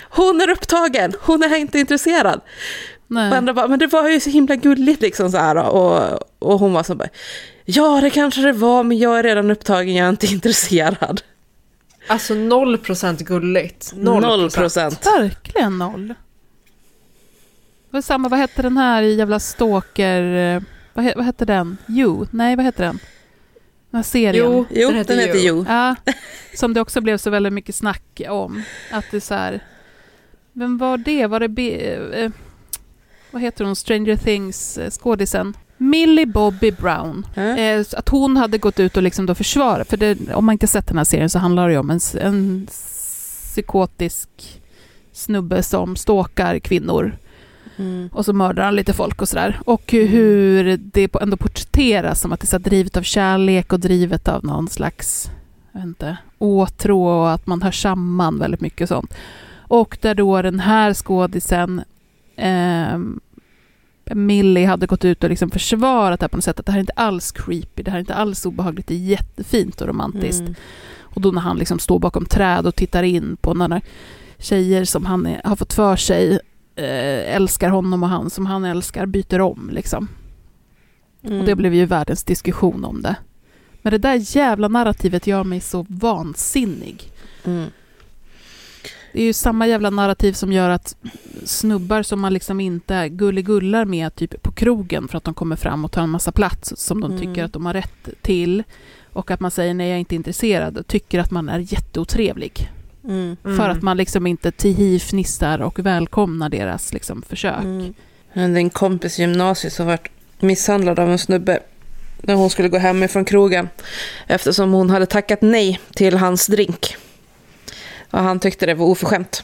hon 0.09 0.41
är 0.41 0.49
upptagen, 0.49 1.13
hon 1.21 1.43
är 1.43 1.55
inte 1.55 1.79
intresserad. 1.79 2.41
Nej. 3.07 3.29
Och 3.31 3.37
andra 3.37 3.53
bara, 3.53 3.67
men 3.67 3.79
det 3.79 3.87
var 3.87 4.09
ju 4.09 4.19
så 4.19 4.29
himla 4.29 4.55
gulligt 4.55 5.01
liksom 5.01 5.31
så 5.31 5.37
här. 5.37 5.55
Och, 5.55 6.19
och 6.39 6.59
hon 6.59 6.73
var 6.73 6.83
så 6.83 6.95
bara, 6.95 7.09
ja 7.65 8.01
det 8.01 8.09
kanske 8.09 8.41
det 8.41 8.51
var, 8.51 8.83
men 8.83 8.97
jag 8.97 9.19
är 9.19 9.23
redan 9.23 9.51
upptagen, 9.51 9.95
jag 9.95 10.05
är 10.05 10.09
inte 10.09 10.27
intresserad. 10.33 11.21
Alltså 12.07 12.33
0% 12.33 13.23
gulligt. 13.23 13.91
0 13.95 14.51
procent. 14.51 15.05
Verkligen 15.05 15.77
noll. 15.77 16.07
Det 16.07 17.97
var 17.97 18.01
samma, 18.01 18.29
vad 18.29 18.39
hette 18.39 18.61
den 18.61 18.77
här 18.77 19.01
jävla 19.01 19.39
stalker... 19.39 20.55
eh, 20.55 20.61
Vad, 20.93 21.05
he, 21.05 21.13
vad 21.15 21.25
hette 21.25 21.45
den? 21.45 21.77
You? 21.87 22.25
Nej, 22.31 22.55
vad 22.55 22.65
hette 22.65 22.83
den? 22.83 22.99
Den 23.91 23.97
här 23.97 24.03
serien. 24.03 24.45
Jo, 24.45 24.65
Jo, 24.69 24.87
den 24.87 24.97
heter 24.97 25.15
den 25.15 25.25
heter 25.25 25.39
You. 25.39 25.57
Jo. 25.57 25.65
Ja, 25.67 25.95
som 26.55 26.73
det 26.73 26.81
också 26.81 27.01
blev 27.01 27.17
så 27.17 27.29
väldigt 27.29 27.53
mycket 27.53 27.75
snack 27.75 28.21
om. 28.29 28.63
Att 28.91 29.05
det 29.11 29.17
är 29.17 29.21
så 29.21 29.33
här... 29.33 29.59
Vem 30.53 30.77
var 30.77 30.97
det? 30.97 31.27
Var 31.27 31.39
det... 31.39 31.95
Eh, 32.23 32.31
vad 33.31 33.41
heter 33.41 33.65
hon? 33.65 33.75
Stranger 33.75 34.15
Things 34.15 34.77
eh, 34.77 34.89
skådisen? 34.89 35.53
Millie 35.77 36.25
Bobby 36.25 36.71
Brown. 36.71 37.25
Eh, 37.35 37.83
så 37.83 37.97
att 37.97 38.09
hon 38.09 38.37
hade 38.37 38.57
gått 38.57 38.79
ut 38.79 38.97
och 38.97 39.03
liksom 39.03 39.25
då 39.25 39.35
försvarat, 39.35 39.89
för 39.89 39.97
det, 39.97 40.33
om 40.33 40.45
man 40.45 40.53
inte 40.53 40.67
sett 40.67 40.87
den 40.87 40.97
här 40.97 41.05
serien 41.05 41.29
så 41.29 41.39
handlar 41.39 41.69
det 41.69 41.77
om 41.77 41.89
en, 41.89 41.99
en 42.21 42.67
psykotisk 42.67 44.29
snubbe 45.11 45.63
som 45.63 45.95
stalkar 45.95 46.59
kvinnor 46.59 47.17
Mm. 47.79 48.09
och 48.13 48.25
så 48.25 48.33
mördar 48.33 48.63
han 48.63 48.75
lite 48.75 48.93
folk 48.93 49.21
och 49.21 49.29
sådär. 49.29 49.59
Och 49.65 49.91
hur- 49.91 50.07
hur 50.07 50.77
det 50.77 51.15
ändå 51.21 51.37
porträtteras 51.37 52.21
som 52.21 52.31
att 52.31 52.39
det 52.39 52.45
är 52.45 52.47
så 52.47 52.57
drivet 52.57 52.97
av 52.97 53.01
kärlek 53.01 53.73
och 53.73 53.79
drivet 53.79 54.27
av 54.27 54.45
någon 54.45 54.67
slags 54.67 55.31
jag 55.71 55.79
vet 55.79 55.87
inte, 55.87 56.17
åtrå 56.37 57.07
och 57.09 57.31
att 57.31 57.47
man 57.47 57.61
hör 57.61 57.71
samman 57.71 58.39
väldigt 58.39 58.61
mycket 58.61 58.81
och 58.81 58.87
sånt. 58.87 59.13
Och 59.57 59.97
där 60.01 60.15
då 60.15 60.41
den 60.41 60.59
här 60.59 60.93
skådisen 60.93 61.81
ehm, 62.35 63.19
Millie 64.13 64.65
hade 64.65 64.85
gått 64.85 65.05
ut 65.05 65.23
och 65.23 65.29
liksom 65.29 65.51
försvarat 65.51 66.19
det 66.19 66.23
här 66.23 66.29
på 66.29 66.37
något 66.37 66.43
sätt, 66.43 66.59
att 66.59 66.65
det 66.65 66.71
här 66.71 66.79
är 66.79 66.81
inte 66.81 66.93
alls 66.95 67.31
creepy, 67.31 67.83
det 67.83 67.91
här 67.91 67.97
är 67.97 67.99
inte 67.99 68.15
alls 68.15 68.45
obehagligt, 68.45 68.87
det 68.87 68.93
är 68.93 68.97
jättefint 68.97 69.81
och 69.81 69.87
romantiskt. 69.87 70.41
Mm. 70.41 70.55
Och 71.01 71.21
då 71.21 71.31
när 71.31 71.41
han 71.41 71.57
liksom 71.57 71.79
står 71.79 71.99
bakom 71.99 72.25
träd 72.25 72.67
och 72.67 72.75
tittar 72.75 73.03
in 73.03 73.37
på 73.41 73.53
några 73.53 73.81
tjejer 74.37 74.85
som 74.85 75.05
han 75.05 75.25
är, 75.25 75.41
har 75.43 75.55
fått 75.55 75.73
för 75.73 75.95
sig 75.95 76.31
eh, 76.31 76.39
älskar 76.79 77.69
honom 77.69 78.03
och 78.03 78.09
han 78.09 78.29
som 78.29 78.45
han 78.45 78.65
älskar 78.65 79.05
byter 79.05 79.41
om 79.41 79.69
liksom. 79.73 80.07
Mm. 81.23 81.39
Och 81.39 81.45
det 81.45 81.55
blev 81.55 81.73
ju 81.73 81.85
världens 81.85 82.23
diskussion 82.23 82.85
om 82.85 83.01
det. 83.01 83.15
Men 83.81 83.91
det 83.91 83.97
där 83.97 84.35
jävla 84.37 84.67
narrativet 84.67 85.27
gör 85.27 85.43
mig 85.43 85.59
så 85.59 85.85
vansinnig. 85.89 87.11
Mm. 87.45 87.65
Det 89.13 89.21
är 89.21 89.25
ju 89.25 89.33
samma 89.33 89.67
jävla 89.67 89.89
narrativ 89.89 90.33
som 90.33 90.51
gör 90.53 90.69
att 90.69 90.95
snubbar 91.43 92.03
som 92.03 92.19
man 92.19 92.33
liksom 92.33 92.59
inte 92.59 93.09
gulligullar 93.09 93.85
med 93.85 94.15
typ 94.15 94.41
på 94.41 94.51
krogen 94.51 95.07
för 95.07 95.17
att 95.17 95.23
de 95.23 95.33
kommer 95.33 95.55
fram 95.55 95.85
och 95.85 95.91
tar 95.91 96.01
en 96.01 96.09
massa 96.09 96.31
plats 96.31 96.73
som 96.77 97.01
de 97.01 97.11
Mm. 97.11 97.21
tycker 97.21 97.43
att 97.43 97.53
de 97.53 97.65
har 97.65 97.73
rätt 97.73 98.09
till 98.21 98.63
och 99.13 99.31
att 99.31 99.39
man 99.39 99.51
säger 99.51 99.73
nej 99.73 99.87
jag 99.87 99.95
är 99.95 99.99
inte 99.99 100.15
intresserad 100.15 100.87
tycker 100.87 101.19
att 101.19 101.31
man 101.31 101.49
är 101.49 101.59
jätteotrevlig. 101.59 102.69
Mm. 103.07 103.37
För 103.43 103.69
att 103.69 103.81
man 103.81 103.97
liksom 103.97 104.27
inte 104.27 104.51
tihif 104.51 105.03
fnissar 105.03 105.61
och 105.61 105.79
välkomnar 105.79 106.49
deras 106.49 106.93
liksom 106.93 107.21
försök. 107.21 107.63
Mm. 107.63 107.93
Jag 108.33 108.41
hade 108.41 108.59
en 108.59 108.69
kompis 108.69 109.19
i 109.19 109.21
gymnasiet 109.21 109.73
som 109.73 109.85
varit 109.85 110.07
misshandlad 110.39 110.99
av 110.99 111.11
en 111.11 111.19
snubbe 111.19 111.59
när 112.21 112.33
hon 112.33 112.49
skulle 112.49 112.69
gå 112.69 112.77
hem 112.77 113.03
ifrån 113.03 113.25
krogen 113.25 113.69
eftersom 114.27 114.73
hon 114.73 114.89
hade 114.89 115.05
tackat 115.05 115.41
nej 115.41 115.79
till 115.93 116.17
hans 116.17 116.47
drink. 116.47 116.95
Och 118.11 118.19
han 118.19 118.39
tyckte 118.39 118.65
det 118.65 118.73
var 118.73 118.85
oförskämt. 118.85 119.43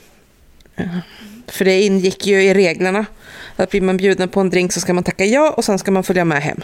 För 1.47 1.65
det 1.65 1.81
ingick 1.81 2.27
ju 2.27 2.43
i 2.43 2.53
reglerna 2.53 3.05
att 3.55 3.69
blir 3.69 3.81
man 3.81 3.97
bjuden 3.97 4.29
på 4.29 4.39
en 4.39 4.49
drink 4.49 4.73
så 4.73 4.79
ska 4.79 4.93
man 4.93 5.03
tacka 5.03 5.25
ja 5.25 5.53
och 5.57 5.65
sen 5.65 5.79
ska 5.79 5.91
man 5.91 6.03
följa 6.03 6.25
med 6.25 6.41
hem. 6.41 6.61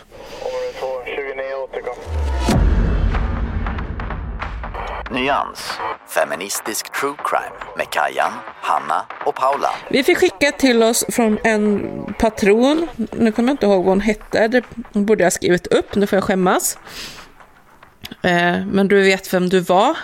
Nyans, 5.13 5.59
feministisk 6.07 6.91
true 6.99 7.15
crime 7.25 7.55
med 7.77 7.89
Kajan, 7.89 8.31
Hanna 8.61 9.05
och 9.25 9.35
Paula. 9.35 9.69
Vi 9.89 10.03
fick 10.03 10.17
skicka 10.17 10.51
till 10.51 10.83
oss 10.83 11.05
från 11.09 11.37
en 11.43 11.89
patron. 12.19 12.87
Nu 13.11 13.31
kommer 13.31 13.49
jag 13.49 13.53
inte 13.53 13.65
ihåg 13.65 13.85
vad 13.85 13.91
hon 13.91 14.01
hette. 14.01 14.47
Det 14.47 14.63
borde 14.93 15.23
jag 15.23 15.25
ha 15.25 15.31
skrivit 15.31 15.67
upp. 15.67 15.95
Nu 15.95 16.07
får 16.07 16.17
jag 16.17 16.23
skämmas. 16.23 16.77
Eh, 18.21 18.65
men 18.65 18.87
du 18.87 19.01
vet 19.01 19.33
vem 19.33 19.49
du 19.49 19.59
var. 19.59 19.97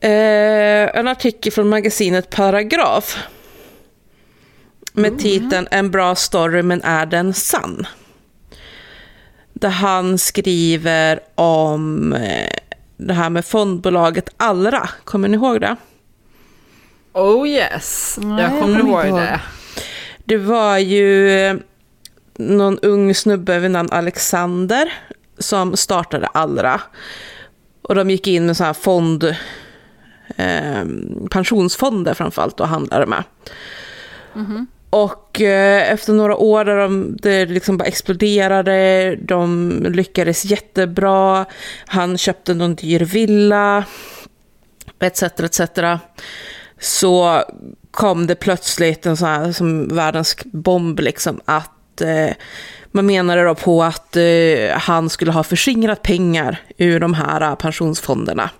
Eh, 0.00 0.98
en 0.98 1.08
artikel 1.08 1.52
från 1.52 1.68
magasinet 1.68 2.30
Paragraf. 2.30 3.18
Med 4.92 5.18
titeln 5.18 5.68
En 5.70 5.90
bra 5.90 6.14
story 6.14 6.62
men 6.62 6.82
är 6.82 7.06
den 7.06 7.34
sann? 7.34 7.86
Där 9.52 9.68
han 9.68 10.18
skriver 10.18 11.20
om 11.34 12.12
eh, 12.12 12.58
det 12.96 13.14
här 13.14 13.30
med 13.30 13.44
fondbolaget 13.44 14.28
Allra. 14.36 14.88
Kommer 15.04 15.28
ni 15.28 15.34
ihåg 15.34 15.60
det? 15.60 15.76
Oh 17.12 17.48
yes, 17.48 18.18
Nej, 18.22 18.42
jag 18.44 18.60
kommer 18.60 18.78
ihåg 18.78 19.20
det. 19.20 19.40
Det 20.24 20.36
var 20.36 20.78
ju 20.78 21.30
eh, 21.30 21.56
någon 22.34 22.78
ung 22.78 23.14
snubbe 23.14 23.58
vid 23.58 23.70
namn 23.70 23.88
Alexander 23.92 24.92
som 25.38 25.76
startade 25.76 26.26
Allra. 26.26 26.80
Och 27.82 27.94
de 27.94 28.10
gick 28.10 28.26
in 28.26 28.46
med 28.46 28.56
så 28.56 28.64
här 28.64 28.72
fond, 28.72 29.24
eh, 30.36 30.84
pensionsfonder 31.30 32.14
framförallt 32.14 32.60
och 32.60 32.68
handlade 32.68 33.06
med. 33.06 33.24
Och 34.90 35.40
eh, 35.40 35.92
efter 35.92 36.12
några 36.12 36.36
år 36.36 36.64
där 36.64 36.76
de, 36.76 37.16
det 37.22 37.46
liksom 37.46 37.76
bara 37.76 37.84
exploderade, 37.84 39.16
de 39.16 39.70
lyckades 39.88 40.44
jättebra, 40.44 41.44
han 41.86 42.18
köpte 42.18 42.54
någon 42.54 42.74
dyr 42.74 43.00
villa, 43.00 43.84
etc. 45.00 45.22
etc. 45.22 45.60
Så 46.80 47.42
kom 47.90 48.26
det 48.26 48.34
plötsligt 48.34 49.06
en 49.06 49.16
sån 49.16 49.28
här 49.28 49.52
som 49.52 49.88
världens 49.88 50.36
bomb 50.44 51.00
liksom 51.00 51.40
att 51.44 52.00
eh, 52.00 52.30
man 52.90 53.06
menade 53.06 53.44
då 53.44 53.54
på 53.54 53.82
att 53.82 54.16
eh, 54.16 54.70
han 54.70 55.10
skulle 55.10 55.32
ha 55.32 55.42
förskingrat 55.42 56.02
pengar 56.02 56.62
ur 56.76 57.00
de 57.00 57.14
här 57.14 57.40
eh, 57.40 57.54
pensionsfonderna. 57.54 58.50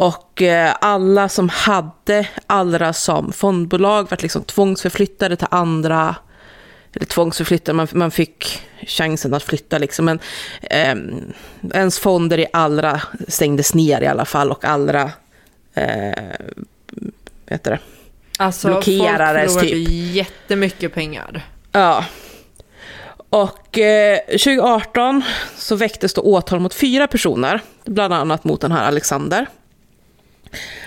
Och 0.00 0.42
eh, 0.42 0.74
alla 0.80 1.28
som 1.28 1.48
hade 1.48 2.28
Allra 2.46 2.92
som 2.92 3.32
fondbolag 3.32 4.10
vart 4.10 4.22
liksom 4.22 4.42
tvångsförflyttade 4.44 5.36
till 5.36 5.46
andra, 5.50 6.16
eller 6.96 7.06
tvångsförflyttade, 7.06 7.76
man, 7.76 7.88
man 7.92 8.10
fick 8.10 8.62
chansen 8.86 9.34
att 9.34 9.42
flytta 9.42 9.78
liksom, 9.78 10.04
men 10.04 10.18
eh, 10.62 10.94
ens 11.74 11.98
fonder 11.98 12.38
i 12.38 12.46
Allra 12.52 13.00
stängdes 13.28 13.74
ner 13.74 14.00
i 14.02 14.06
alla 14.06 14.24
fall 14.24 14.50
och 14.50 14.64
Allra, 14.64 15.10
eh, 15.74 16.12
heter 17.46 17.70
det? 17.70 17.78
Alltså 18.38 18.68
Blockerades 18.68 19.54
folk 19.54 19.64
typ. 19.66 19.88
jättemycket 19.90 20.94
pengar. 20.94 21.46
Ja. 21.72 22.04
Och 23.30 23.78
eh, 23.78 24.18
2018 24.26 25.22
så 25.56 25.76
väcktes 25.76 26.14
då 26.14 26.20
åtal 26.20 26.60
mot 26.60 26.74
fyra 26.74 27.06
personer, 27.06 27.60
bland 27.84 28.14
annat 28.14 28.44
mot 28.44 28.60
den 28.60 28.72
här 28.72 28.84
Alexander. 28.84 29.46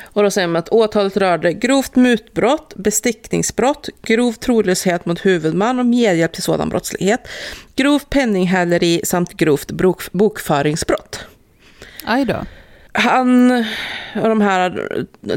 Och 0.03 0.23
då 0.23 0.31
säger 0.31 0.47
man 0.47 0.55
att 0.59 0.69
åtalet 0.69 1.17
rörde 1.17 1.53
grovt 1.53 1.95
mutbrott, 1.95 2.73
bestickningsbrott, 2.75 3.89
grov 4.01 4.33
trolöshet 4.33 5.05
mot 5.05 5.25
huvudman 5.25 5.79
och 5.79 5.85
medhjälp 5.85 6.33
till 6.33 6.43
sådan 6.43 6.69
brottslighet, 6.69 7.27
grovt 7.75 8.09
penninghäleri 8.09 9.01
samt 9.03 9.33
grovt 9.33 9.71
bok- 9.71 10.11
bokföringsbrott. 10.11 11.25
Aj 12.05 12.25
då. 12.25 12.45
Han 12.91 13.51
och 14.21 14.29
de 14.29 14.41
här 14.41 14.87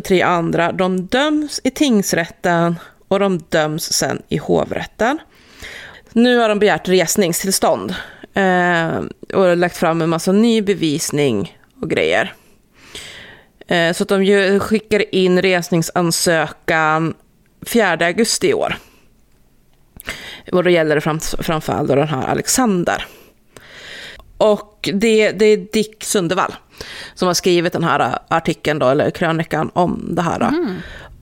tre 0.05 0.23
andra, 0.23 0.73
de 0.73 1.07
döms 1.07 1.61
i 1.65 1.71
tingsrätten 1.71 2.79
och 3.09 3.19
de 3.19 3.39
döms 3.49 3.93
sen 3.93 4.23
i 4.29 4.37
hovrätten. 4.37 5.19
Nu 6.13 6.39
har 6.39 6.49
de 6.49 6.59
begärt 6.59 6.89
resningstillstånd 6.89 7.95
eh, 8.35 9.01
och 9.35 9.57
lagt 9.57 9.77
fram 9.77 10.03
en 10.03 10.09
massa 10.09 10.33
ny 10.33 10.63
bevisning 10.63 11.59
och 11.83 11.91
grejer. 11.91 12.35
Eh, 13.67 13.93
så 13.93 14.03
att 14.03 14.09
de 14.09 14.61
skickar 14.61 15.15
in 15.15 15.43
resningsansökan 15.43 17.15
4 17.67 18.07
augusti 18.07 18.49
i 18.49 18.55
år. 18.55 18.77
Och 20.53 20.65
då 20.65 20.71
gäller 20.71 20.95
det 20.95 21.01
fram, 21.01 21.21
framförallt 21.21 21.89
den 21.89 22.09
här 22.09 22.27
Alexander. 22.27 23.07
Och 24.39 24.89
det, 24.95 25.31
det 25.31 25.45
är 25.45 25.57
Dick 25.57 26.05
Sundevall 26.05 26.55
som 27.15 27.27
har 27.27 27.35
skrivit 27.35 27.73
den 27.73 27.85
här 27.85 28.19
artikeln 28.29 28.79
då, 28.79 28.89
eller 28.89 29.11
krönikan 29.11 29.71
om 29.75 30.09
det 30.11 30.23
här. 30.23 30.39
Då. 30.39 30.51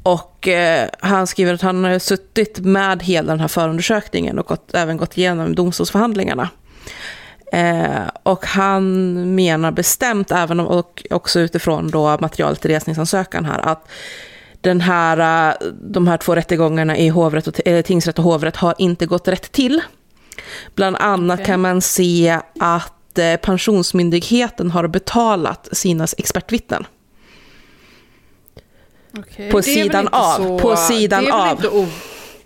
Och 0.03 0.49
eh, 0.49 0.89
han 1.01 1.27
skriver 1.27 1.55
att 1.55 1.63
han 1.63 1.85
har 1.85 1.99
suttit 1.99 2.59
med 2.59 3.03
hela 3.03 3.33
den 3.33 3.41
här 3.41 3.49
förundersökningen 3.49 4.39
och 4.39 4.47
gått, 4.47 4.75
även 4.75 4.97
gått 4.97 5.19
igenom 5.19 5.55
domstolsförhandlingarna. 5.55 6.49
Eh, 7.55 8.09
och 8.23 8.47
han 8.47 9.15
menar 9.35 9.71
bestämt, 9.71 10.31
även 10.31 10.61
om, 10.61 10.67
och 10.67 11.07
också 11.11 11.41
utifrån 11.41 11.91
då 11.91 12.19
materialet 12.21 12.65
i 12.65 12.69
resningsansökan 12.69 13.45
här, 13.45 13.59
att 13.59 13.89
den 14.61 14.81
här, 14.81 15.49
eh, 15.51 15.55
de 15.83 16.07
här 16.07 16.17
två 16.17 16.35
rättegångarna 16.35 16.97
i 16.97 17.09
hovrätt 17.09 17.47
och, 17.47 17.67
eh, 17.69 17.83
tingsrätt 17.83 18.19
och 18.19 18.25
hovrätt 18.25 18.57
har 18.57 18.75
inte 18.79 19.07
gått 19.07 19.29
rätt 19.29 19.53
till. 19.53 19.81
Bland 20.75 20.97
annat 20.97 21.35
Okej. 21.41 21.47
kan 21.47 21.61
man 21.61 21.81
se 21.81 22.39
att 22.61 23.19
eh, 23.19 23.37
Pensionsmyndigheten 23.37 24.71
har 24.71 24.87
betalat 24.89 25.69
sina 25.73 26.07
expertvittnen. 26.19 26.87
Okej. 29.19 29.51
På 29.51 29.63
sidan 29.63 30.09
av. 30.09 30.37
så- 30.37 30.59
På 30.59 30.77
sidan 30.77 31.25
det 31.25 31.31
är 31.31 31.57
väl 31.57 31.67
av. 31.67 31.89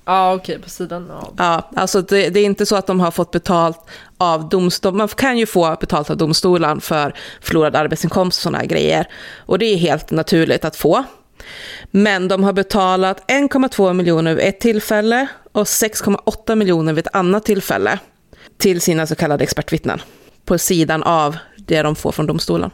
Ja, 0.08 0.34
okej, 0.34 0.58
på 0.58 0.70
sidan 0.70 1.10
av. 1.10 1.34
Ja, 1.38 1.70
alltså 1.76 2.02
det, 2.02 2.30
det 2.30 2.40
är 2.40 2.44
inte 2.44 2.66
så 2.66 2.76
att 2.76 2.86
de 2.86 3.00
har 3.00 3.10
fått 3.10 3.30
betalt 3.30 3.80
av 4.18 4.48
domstol. 4.48 4.94
Man 4.94 5.08
kan 5.08 5.38
ju 5.38 5.46
få 5.46 5.76
betalt 5.80 6.10
av 6.10 6.16
domstolen 6.16 6.80
för 6.80 7.14
förlorad 7.40 7.76
arbetsinkomst 7.76 8.38
och 8.38 8.42
sådana 8.42 8.58
här 8.58 8.66
grejer. 8.66 9.08
Och 9.36 9.58
det 9.58 9.64
är 9.66 9.76
helt 9.76 10.10
naturligt 10.10 10.64
att 10.64 10.76
få. 10.76 11.04
Men 11.90 12.28
de 12.28 12.44
har 12.44 12.52
betalat 12.52 13.30
1,2 13.30 13.92
miljoner 13.92 14.34
vid 14.34 14.44
ett 14.44 14.60
tillfälle 14.60 15.26
och 15.52 15.64
6,8 15.64 16.54
miljoner 16.54 16.92
vid 16.92 17.06
ett 17.06 17.14
annat 17.14 17.44
tillfälle 17.44 17.98
till 18.58 18.80
sina 18.80 19.06
så 19.06 19.14
kallade 19.14 19.44
expertvittnen. 19.44 20.00
På 20.44 20.58
sidan 20.58 21.02
av 21.02 21.36
det 21.56 21.82
de 21.82 21.96
får 21.96 22.12
från 22.12 22.26
domstolen. 22.26 22.70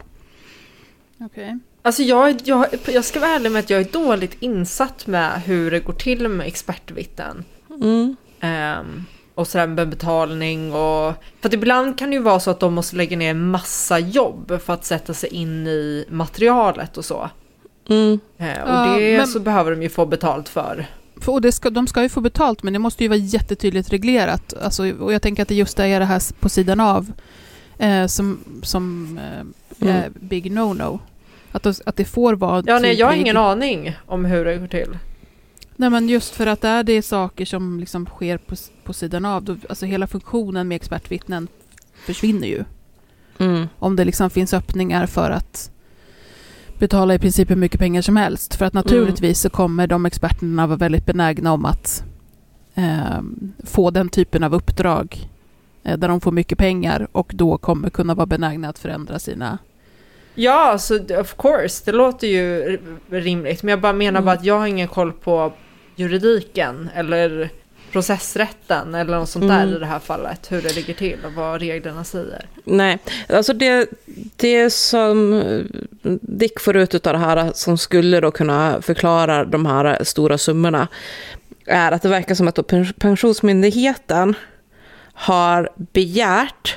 Okej. 1.19 1.59
Alltså 1.85 2.03
jag, 2.03 2.41
jag, 2.43 2.65
jag 2.85 3.05
ska 3.05 3.19
vara 3.19 3.31
ärlig 3.31 3.51
med 3.51 3.59
att 3.59 3.69
jag 3.69 3.81
är 3.81 3.91
dåligt 3.91 4.37
insatt 4.39 5.07
med 5.07 5.41
hur 5.41 5.71
det 5.71 5.79
går 5.79 5.93
till 5.93 6.27
med 6.27 6.47
expertvittnen. 6.47 7.43
Mm. 7.81 8.15
Ehm, 8.39 9.05
och 9.35 9.47
sådär 9.47 9.67
med 9.67 9.89
betalning 9.89 10.73
och... 10.73 11.13
För 11.41 11.49
att 11.49 11.53
ibland 11.53 11.99
kan 11.99 12.09
det 12.09 12.15
ju 12.15 12.21
vara 12.21 12.39
så 12.39 12.51
att 12.51 12.59
de 12.59 12.73
måste 12.73 12.95
lägga 12.95 13.17
ner 13.17 13.31
en 13.31 13.49
massa 13.49 13.99
jobb 13.99 14.61
för 14.65 14.73
att 14.73 14.85
sätta 14.85 15.13
sig 15.13 15.29
in 15.29 15.67
i 15.67 16.05
materialet 16.09 16.97
och 16.97 17.05
så. 17.05 17.29
Mm. 17.89 18.19
Eh, 18.37 18.61
och 18.61 18.99
det 18.99 19.17
men- 19.17 19.27
så 19.27 19.39
behöver 19.39 19.71
de 19.71 19.83
ju 19.83 19.89
få 19.89 20.05
betalt 20.05 20.49
för. 20.49 20.85
För, 21.21 21.31
och 21.31 21.41
det 21.41 21.51
ska, 21.51 21.69
de 21.69 21.87
ska 21.87 22.01
ju 22.01 22.09
få 22.09 22.21
betalt, 22.21 22.63
men 22.63 22.73
det 22.73 22.79
måste 22.79 23.03
ju 23.03 23.07
vara 23.07 23.19
jättetydligt 23.19 23.93
reglerat. 23.93 24.53
Alltså, 24.53 24.91
och 24.91 25.13
jag 25.13 25.21
tänker 25.21 25.43
att 25.43 25.49
det 25.49 25.55
just 25.55 25.79
är 25.79 25.99
det 25.99 26.05
här 26.05 26.21
på 26.39 26.49
sidan 26.49 26.79
av 26.79 27.11
eh, 27.77 28.05
som, 28.05 28.39
som 28.63 29.17
eh, 29.79 29.95
är 29.95 30.09
big 30.19 30.51
no-no. 30.51 30.99
Att, 31.55 31.81
att 31.85 31.95
det 31.95 32.05
får 32.05 32.33
vara 32.33 32.63
Ja, 32.67 32.79
nej, 32.79 32.93
jag 32.93 33.07
har 33.07 33.13
ingen 33.13 33.37
aning 33.37 33.95
om 34.05 34.25
hur 34.25 34.45
det 34.45 34.57
går 34.57 34.67
till. 34.67 34.97
Nej, 35.75 35.89
men 35.89 36.09
just 36.09 36.35
för 36.35 36.47
att 36.47 36.63
är 36.63 36.83
det 36.83 37.01
saker 37.01 37.45
som 37.45 37.79
liksom 37.79 38.05
sker 38.05 38.37
på, 38.37 38.55
på 38.83 38.93
sidan 38.93 39.25
av, 39.25 39.43
då, 39.43 39.55
alltså 39.69 39.85
hela 39.85 40.07
funktionen 40.07 40.67
med 40.67 40.75
expertvittnen 40.75 41.47
försvinner 42.05 42.47
ju. 42.47 42.63
Mm. 43.37 43.67
Om 43.79 43.95
det 43.95 44.05
liksom 44.05 44.29
finns 44.29 44.53
öppningar 44.53 45.05
för 45.05 45.31
att 45.31 45.71
betala 46.79 47.13
i 47.13 47.19
princip 47.19 47.51
hur 47.51 47.55
mycket 47.55 47.79
pengar 47.79 48.01
som 48.01 48.17
helst. 48.17 48.55
För 48.55 48.65
att 48.65 48.73
naturligtvis 48.73 49.39
så 49.39 49.49
kommer 49.49 49.87
de 49.87 50.05
experterna 50.05 50.67
vara 50.67 50.77
väldigt 50.77 51.05
benägna 51.05 51.53
om 51.53 51.65
att 51.65 52.03
ehm, 52.75 53.53
få 53.63 53.91
den 53.91 54.09
typen 54.09 54.43
av 54.43 54.53
uppdrag 54.53 55.29
eh, 55.83 55.97
där 55.97 56.07
de 56.07 56.21
får 56.21 56.31
mycket 56.31 56.57
pengar 56.57 57.07
och 57.11 57.31
då 57.35 57.57
kommer 57.57 57.89
kunna 57.89 58.15
vara 58.15 58.25
benägna 58.25 58.69
att 58.69 58.79
förändra 58.79 59.19
sina... 59.19 59.57
Ja, 60.35 60.77
så 60.77 60.99
of 61.19 61.35
course, 61.37 61.81
det 61.85 61.91
låter 61.91 62.27
ju 62.27 62.77
rimligt. 63.09 63.63
Men 63.63 63.69
jag 63.69 63.81
bara 63.81 63.93
menar 63.93 64.21
bara 64.21 64.35
att 64.35 64.45
jag 64.45 64.59
har 64.59 64.67
ingen 64.67 64.87
koll 64.87 65.11
på 65.11 65.53
juridiken 65.95 66.89
eller 66.95 67.49
processrätten 67.91 68.95
eller 68.95 69.17
något 69.19 69.29
sånt 69.29 69.47
där 69.47 69.63
Mm. 69.63 69.75
i 69.75 69.79
det 69.79 69.85
här 69.85 69.99
fallet. 69.99 70.51
Hur 70.51 70.61
det 70.61 70.75
ligger 70.75 70.93
till 70.93 71.17
och 71.25 71.33
vad 71.33 71.61
reglerna 71.61 72.03
säger. 72.03 72.45
Nej, 72.63 72.97
alltså 73.29 73.53
det, 73.53 73.89
det 74.35 74.69
som 74.69 75.43
Dick 76.21 76.59
får 76.59 76.75
ut 76.77 77.07
av 77.07 77.13
det 77.13 77.19
här 77.19 77.51
som 77.53 77.77
skulle 77.77 78.19
då 78.19 78.31
kunna 78.31 78.81
förklara 78.81 79.45
de 79.45 79.65
här 79.65 80.03
stora 80.03 80.37
summorna 80.37 80.87
är 81.65 81.91
att 81.91 82.01
det 82.01 82.09
verkar 82.09 82.35
som 82.35 82.47
att 82.47 82.67
Pensionsmyndigheten 82.99 84.33
har 85.13 85.69
begärt 85.75 86.75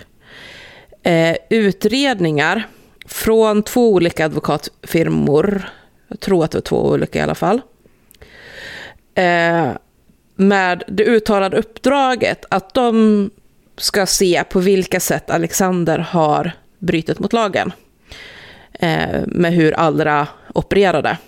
eh, 1.03 1.37
utredningar 1.51 2.67
från 3.09 3.63
två 3.63 3.93
olika 3.93 4.25
advokatfirmor. 4.25 5.69
Jag 6.09 6.21
tror 6.21 6.45
att 6.45 6.51
det 6.51 6.59
var 6.59 6.63
två 6.63 6.89
olika 6.89 7.19
i 7.19 7.23
alla 7.23 7.35
fall. 7.35 7.61
Eh, 9.15 9.69
med 10.37 10.85
det 10.89 11.05
uttalade 11.05 11.57
uppdraget 11.57 12.45
att 12.51 12.75
de 12.75 13.31
ska 13.77 14.07
se 14.07 14.45
på 14.51 14.61
vilka 14.61 15.01
sätt 15.01 15.31
Alexander 15.31 15.99
har 15.99 16.53
brytit 16.79 17.19
mot 17.19 17.33
lagen. 17.33 17.73
Eh, 18.73 19.21
med 19.27 19.53
hur 19.53 19.73
Allra 19.73 20.27
opererade. 20.55 21.19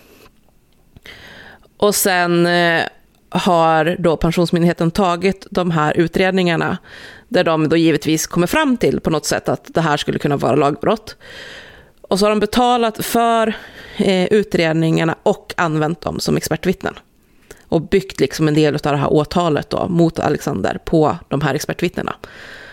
Och 1.76 1.94
sen 1.94 2.46
eh, 2.46 2.82
har 3.28 3.96
då 3.98 4.16
Pensionsmyndigheten 4.16 4.90
tagit 4.90 5.46
de 5.50 5.70
här 5.70 5.96
utredningarna 5.96 6.78
där 7.28 7.44
de 7.44 7.68
då 7.68 7.76
givetvis 7.76 8.26
kommer 8.26 8.46
fram 8.46 8.76
till 8.76 9.00
på 9.00 9.10
något 9.10 9.26
sätt 9.26 9.48
att 9.48 9.74
det 9.74 9.80
här 9.80 9.96
skulle 9.96 10.18
kunna 10.18 10.36
vara 10.36 10.54
lagbrott. 10.54 11.16
Och 12.10 12.18
så 12.18 12.24
har 12.24 12.30
de 12.30 12.40
betalat 12.40 13.04
för 13.04 13.54
eh, 13.96 14.24
utredningarna 14.24 15.14
och 15.22 15.54
använt 15.56 16.00
dem 16.00 16.20
som 16.20 16.36
expertvittnen. 16.36 16.94
Och 17.62 17.82
byggt 17.82 18.20
liksom 18.20 18.48
en 18.48 18.54
del 18.54 18.74
av 18.74 18.80
det 18.80 18.96
här 18.96 19.12
åtalet 19.12 19.70
då 19.70 19.88
mot 19.88 20.18
Alexander 20.18 20.78
på 20.84 21.18
de 21.28 21.40
här 21.40 21.54
expertvittnena. 21.54 22.14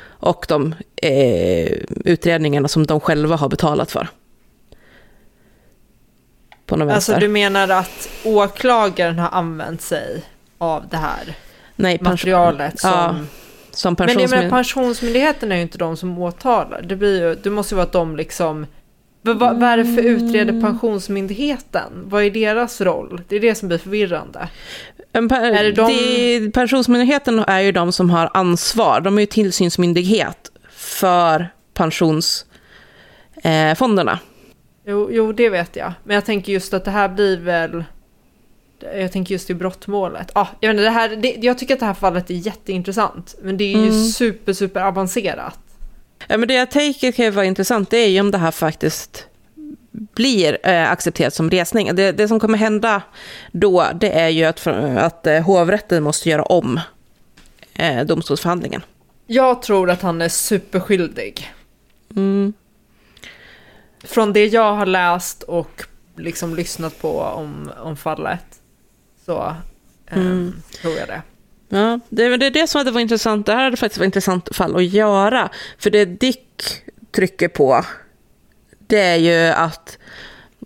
Och 0.05 0.45
de 0.49 0.75
eh, 0.95 1.71
utredningarna 2.05 2.67
som 2.67 2.85
de 2.85 2.99
själva 2.99 3.35
har 3.35 3.49
betalat 3.49 3.91
för. 3.91 4.07
Alltså 6.69 7.15
du 7.19 7.27
menar 7.27 7.69
att 7.69 8.09
åklagaren 8.23 9.19
har 9.19 9.29
använt 9.29 9.81
sig 9.81 10.23
av 10.57 10.87
det 10.89 10.97
här 10.97 11.35
Nej, 11.75 11.97
materialet 12.01 12.79
som... 12.79 12.91
Ja, 12.91 13.15
som 13.71 13.95
pensionsmyndigheten. 13.95 14.39
Men, 14.39 14.49
men 14.49 14.57
pensionsmyndigheten 14.57 15.51
är 15.51 15.55
ju 15.55 15.61
inte 15.61 15.77
de 15.77 15.97
som 15.97 16.17
åtalar. 16.17 16.81
Det, 16.81 16.95
blir 16.95 17.27
ju, 17.27 17.35
det 17.35 17.49
måste 17.49 17.73
ju 17.73 17.75
vara 17.75 17.85
att 17.85 17.91
de 17.91 18.15
liksom... 18.15 18.65
Vad, 19.33 19.59
vad 19.59 19.69
är 19.69 19.77
det 19.77 19.85
för 19.85 20.01
utreder. 20.01 20.61
Pensionsmyndigheten? 20.61 22.03
Vad 22.05 22.23
är 22.23 22.29
deras 22.29 22.81
roll? 22.81 23.21
Det 23.27 23.35
är 23.35 23.39
det 23.39 23.55
som 23.55 23.67
blir 23.67 23.77
förvirrande. 23.77 24.49
är 25.13 25.63
det 25.63 25.71
de... 25.71 25.87
det, 25.87 26.51
pensionsmyndigheten 26.51 27.39
är 27.39 27.59
ju 27.59 27.71
de 27.71 27.91
som 27.91 28.09
har 28.09 28.29
ansvar. 28.33 29.01
De 29.01 29.17
är 29.17 29.21
ju 29.21 29.25
tillsynsmyndighet 29.25 30.51
för 30.71 31.49
pensionsfonderna. 31.73 34.11
Eh, 34.11 34.19
jo, 34.85 35.09
jo, 35.11 35.31
det 35.31 35.49
vet 35.49 35.75
jag. 35.75 35.93
Men 36.03 36.15
jag 36.15 36.25
tänker 36.25 36.53
just 36.53 36.73
att 36.73 36.85
det 36.85 36.91
här 36.91 37.09
blir 37.09 37.37
väl 37.37 37.83
jag 38.79 39.11
tänker 39.11 39.33
just 39.33 39.49
i 39.49 39.53
brottmålet. 39.53 40.31
Ah, 40.33 40.47
jag, 40.59 40.69
menar, 40.69 40.83
det 40.83 40.89
här, 40.89 41.15
det, 41.15 41.35
jag 41.41 41.57
tycker 41.57 41.73
att 41.73 41.79
det 41.79 41.85
här 41.85 41.93
fallet 41.93 42.29
är 42.29 42.33
jätteintressant. 42.33 43.35
Men 43.41 43.57
det 43.57 43.63
är 43.63 43.77
ju 43.77 43.89
mm. 43.89 44.05
super, 44.05 44.53
super 44.53 44.81
avancerat. 44.81 45.59
Ja, 46.27 46.37
men 46.37 46.47
det 46.47 46.53
jag 46.53 46.71
tänker 46.71 47.11
kan 47.11 47.33
vara 47.33 47.45
intressant 47.45 47.89
det 47.89 47.97
är 47.97 48.07
ju 48.07 48.19
om 48.19 48.31
det 48.31 48.37
här 48.37 48.51
faktiskt 48.51 49.27
blir 49.91 50.57
eh, 50.63 50.91
accepterat 50.91 51.33
som 51.33 51.49
resning. 51.49 51.95
Det, 51.95 52.11
det 52.11 52.27
som 52.27 52.39
kommer 52.39 52.57
hända 52.57 53.01
då 53.51 53.87
det 53.95 54.11
är 54.11 54.29
ju 54.29 54.43
att, 54.43 54.67
att 54.97 55.27
eh, 55.27 55.41
hovrätten 55.41 56.03
måste 56.03 56.29
göra 56.29 56.43
om 56.43 56.79
eh, 57.73 58.05
domstolsförhandlingen. 58.05 58.81
Jag 59.27 59.61
tror 59.61 59.89
att 59.89 60.01
han 60.01 60.21
är 60.21 60.29
superskyldig. 60.29 61.53
Mm. 62.15 62.53
Från 64.03 64.33
det 64.33 64.45
jag 64.45 64.73
har 64.73 64.85
läst 64.85 65.43
och 65.43 65.83
liksom 66.15 66.55
lyssnat 66.55 67.01
på 67.01 67.19
om, 67.19 67.71
om 67.77 67.97
fallet 67.97 68.61
så 69.25 69.55
um, 70.11 70.21
mm. 70.21 70.53
tror 70.81 70.93
jag 70.93 71.07
det. 71.07 71.21
Ja, 71.69 71.99
det 72.09 72.23
är 72.23 72.37
det, 72.37 72.49
det 72.49 72.67
som 72.67 72.79
hade 72.79 72.91
varit 72.91 73.01
intressant. 73.01 73.45
Det 73.45 73.53
här 73.53 73.63
hade 73.63 73.77
faktiskt 73.77 73.99
varit 73.99 74.05
intressant 74.05 74.55
fall 74.55 74.75
att 74.75 74.85
göra. 74.85 75.49
För 75.77 75.89
det 75.89 76.05
Dick 76.05 76.83
trycker 77.11 77.47
på, 77.47 77.85
det 78.79 78.99
är 78.99 79.15
ju 79.15 79.53
att 79.53 79.97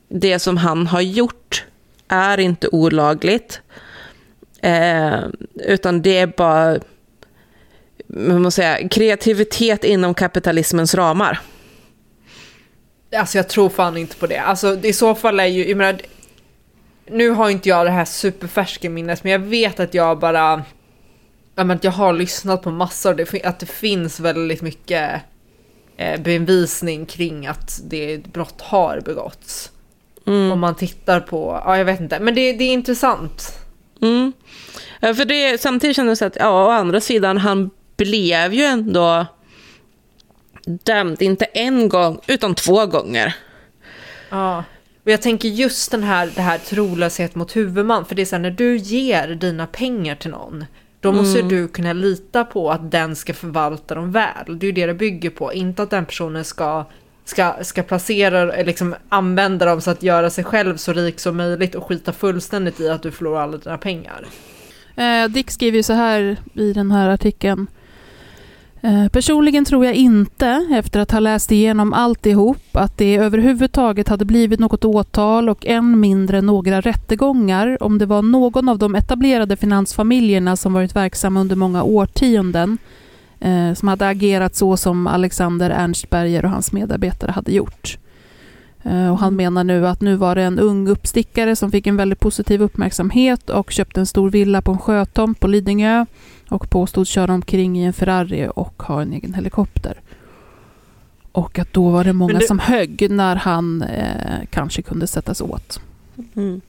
det 0.07 0.39
som 0.39 0.57
han 0.57 0.87
har 0.87 1.01
gjort 1.01 1.65
är 2.07 2.37
inte 2.37 2.67
olagligt. 2.67 3.61
Eh, 4.61 5.19
utan 5.55 6.01
det 6.01 6.17
är 6.17 6.27
bara 6.27 6.79
man 8.07 8.41
måste 8.41 8.61
säga, 8.61 8.89
kreativitet 8.89 9.83
inom 9.83 10.13
kapitalismens 10.13 10.95
ramar. 10.95 11.39
Alltså 13.15 13.37
jag 13.37 13.49
tror 13.49 13.69
fan 13.69 13.97
inte 13.97 14.15
på 14.15 14.27
det. 14.27 14.37
Alltså 14.37 14.79
i 14.83 14.93
så 14.93 15.15
fall 15.15 15.39
är 15.39 15.45
ju, 15.45 15.67
jag 15.67 15.77
menar, 15.77 16.01
nu 17.05 17.29
har 17.29 17.49
inte 17.49 17.69
jag 17.69 17.85
det 17.85 17.91
här 17.91 18.05
superfärska 18.05 18.89
minnet, 18.89 19.23
men 19.23 19.31
jag 19.31 19.39
vet 19.39 19.79
att 19.79 19.93
jag 19.93 20.19
bara, 20.19 20.63
att 21.55 21.83
jag 21.83 21.91
har 21.91 22.13
lyssnat 22.13 22.61
på 22.61 22.71
massor, 22.71 23.25
att 23.43 23.59
det 23.59 23.65
finns 23.65 24.19
väldigt 24.19 24.61
mycket 24.61 25.21
eh, 25.97 26.21
bevisning 26.21 27.05
kring 27.05 27.47
att 27.47 27.81
det 27.83 28.17
brott 28.17 28.61
har 28.61 29.01
begåtts. 29.01 29.71
Mm. 30.27 30.51
Om 30.51 30.59
man 30.59 30.75
tittar 30.75 31.19
på, 31.19 31.61
ja 31.65 31.77
jag 31.77 31.85
vet 31.85 31.99
inte, 31.99 32.19
men 32.19 32.35
det, 32.35 32.53
det 32.53 32.63
är 32.63 32.73
intressant. 32.73 33.59
Mm. 34.01 34.33
För 35.01 35.25
det, 35.25 35.61
samtidigt 35.61 35.95
kändes 35.95 36.19
det 36.19 36.25
att, 36.25 36.35
ja 36.35 36.65
å 36.65 36.69
andra 36.69 37.01
sidan, 37.01 37.37
han 37.37 37.69
blev 37.97 38.53
ju 38.53 38.63
ändå 38.63 39.25
dömd, 40.65 41.21
inte 41.21 41.45
en 41.45 41.89
gång, 41.89 42.19
utan 42.27 42.55
två 42.55 42.85
gånger. 42.85 43.35
Ja. 44.29 44.63
Och 45.03 45.11
jag 45.11 45.21
tänker 45.21 45.49
just 45.49 45.91
den 45.91 46.03
här, 46.03 46.31
det 46.35 46.41
här 46.41 46.57
trolöshet 46.57 47.35
mot 47.35 47.55
huvudman, 47.55 48.05
för 48.05 48.15
det 48.15 48.21
är 48.21 48.25
så 48.25 48.35
här, 48.35 48.41
när 48.41 48.51
du 48.51 48.77
ger 48.77 49.27
dina 49.27 49.67
pengar 49.67 50.15
till 50.15 50.31
någon, 50.31 50.65
då 51.01 51.11
måste 51.11 51.39
mm. 51.39 51.49
du 51.49 51.67
kunna 51.67 51.93
lita 51.93 52.45
på 52.45 52.71
att 52.71 52.91
den 52.91 53.15
ska 53.15 53.33
förvalta 53.33 53.95
dem 53.95 54.11
väl. 54.11 54.59
Det 54.59 54.65
är 54.65 54.67
ju 54.67 54.71
det 54.71 54.85
det 54.85 54.93
bygger 54.93 55.29
på, 55.29 55.53
inte 55.53 55.83
att 55.83 55.89
den 55.89 56.05
personen 56.05 56.45
ska, 56.45 56.85
ska, 57.25 57.55
ska 57.61 57.83
placera, 57.83 58.63
liksom 58.63 58.95
använda 59.09 59.65
dem 59.65 59.81
så 59.81 59.91
att 59.91 60.03
göra 60.03 60.29
sig 60.29 60.43
själv 60.43 60.77
så 60.77 60.93
rik 60.93 61.19
som 61.19 61.37
möjligt 61.37 61.75
och 61.75 61.83
skita 61.83 62.13
fullständigt 62.13 62.79
i 62.79 62.89
att 62.89 63.03
du 63.03 63.11
förlorar 63.11 63.41
alla 63.41 63.57
dina 63.57 63.77
pengar. 63.77 64.25
Eh, 64.95 65.29
Dick 65.29 65.51
skriver 65.51 65.77
ju 65.77 65.83
så 65.83 65.93
här 65.93 66.37
i 66.53 66.73
den 66.73 66.91
här 66.91 67.09
artikeln. 67.09 67.67
Eh, 68.83 69.07
personligen 69.07 69.65
tror 69.65 69.85
jag 69.85 69.95
inte, 69.95 70.67
efter 70.71 70.99
att 70.99 71.11
ha 71.11 71.19
läst 71.19 71.51
igenom 71.51 71.93
alltihop, 71.93 72.57
att 72.71 72.97
det 72.97 73.15
överhuvudtaget 73.15 74.07
hade 74.07 74.25
blivit 74.25 74.59
något 74.59 74.85
åtal 74.85 75.49
och 75.49 75.65
än 75.65 75.99
mindre 75.99 76.41
några 76.41 76.81
rättegångar 76.81 77.83
om 77.83 77.97
det 77.97 78.05
var 78.05 78.21
någon 78.21 78.69
av 78.69 78.77
de 78.77 78.95
etablerade 78.95 79.57
finansfamiljerna 79.57 80.55
som 80.55 80.73
varit 80.73 80.95
verksamma 80.95 81.39
under 81.39 81.55
många 81.55 81.83
årtionden 81.83 82.77
eh, 83.39 83.73
som 83.73 83.87
hade 83.87 84.07
agerat 84.07 84.55
så 84.55 84.77
som 84.77 85.07
Alexander 85.07 85.69
Ernstberger 85.69 86.45
och 86.45 86.51
hans 86.51 86.71
medarbetare 86.71 87.31
hade 87.31 87.51
gjort. 87.51 87.97
Eh, 88.83 89.11
och 89.11 89.19
han 89.19 89.35
menar 89.35 89.63
nu 89.63 89.87
att 89.87 90.01
nu 90.01 90.15
var 90.15 90.35
det 90.35 90.43
en 90.43 90.59
ung 90.59 90.87
uppstickare 90.87 91.55
som 91.55 91.71
fick 91.71 91.87
en 91.87 91.97
väldigt 91.97 92.19
positiv 92.19 92.61
uppmärksamhet 92.61 93.49
och 93.49 93.71
köpte 93.71 93.99
en 93.99 94.05
stor 94.05 94.29
villa 94.29 94.61
på 94.61 94.71
en 94.71 94.77
sjötomt 94.77 95.39
på 95.39 95.47
Lidingö 95.47 96.05
och 96.51 96.69
påstod 96.69 97.07
köra 97.07 97.33
omkring 97.33 97.79
i 97.79 97.83
en 97.83 97.93
Ferrari 97.93 98.49
och 98.55 98.83
ha 98.83 99.01
en 99.01 99.13
egen 99.13 99.33
helikopter. 99.33 100.01
Och 101.31 101.59
att 101.59 101.73
då 101.73 101.89
var 101.89 102.03
det 102.03 102.13
många 102.13 102.39
det... 102.39 102.47
som 102.47 102.59
högg 102.59 103.11
när 103.11 103.35
han 103.35 103.81
eh, 103.81 104.45
kanske 104.49 104.81
kunde 104.81 105.07
sättas 105.07 105.41
åt. 105.41 105.79
Mm. 106.35 106.61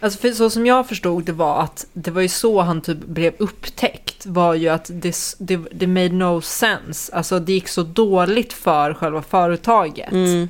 Alltså 0.00 0.18
för 0.18 0.32
så 0.32 0.50
som 0.50 0.66
jag 0.66 0.88
förstod 0.88 1.24
det 1.24 1.32
var 1.32 1.62
att 1.62 1.86
det 1.92 2.10
var 2.10 2.22
ju 2.22 2.28
så 2.28 2.60
han 2.60 2.80
typ 2.80 3.06
blev 3.06 3.32
upptäckt 3.38 4.26
var 4.26 4.54
ju 4.54 4.68
att 4.68 4.90
det, 4.94 5.16
det, 5.38 5.60
det 5.72 5.86
made 5.86 6.08
no 6.08 6.40
sense. 6.40 7.14
Alltså 7.14 7.38
det 7.38 7.52
gick 7.52 7.68
så 7.68 7.82
dåligt 7.82 8.52
för 8.52 8.94
själva 8.94 9.22
företaget. 9.22 10.12
Mm. 10.12 10.48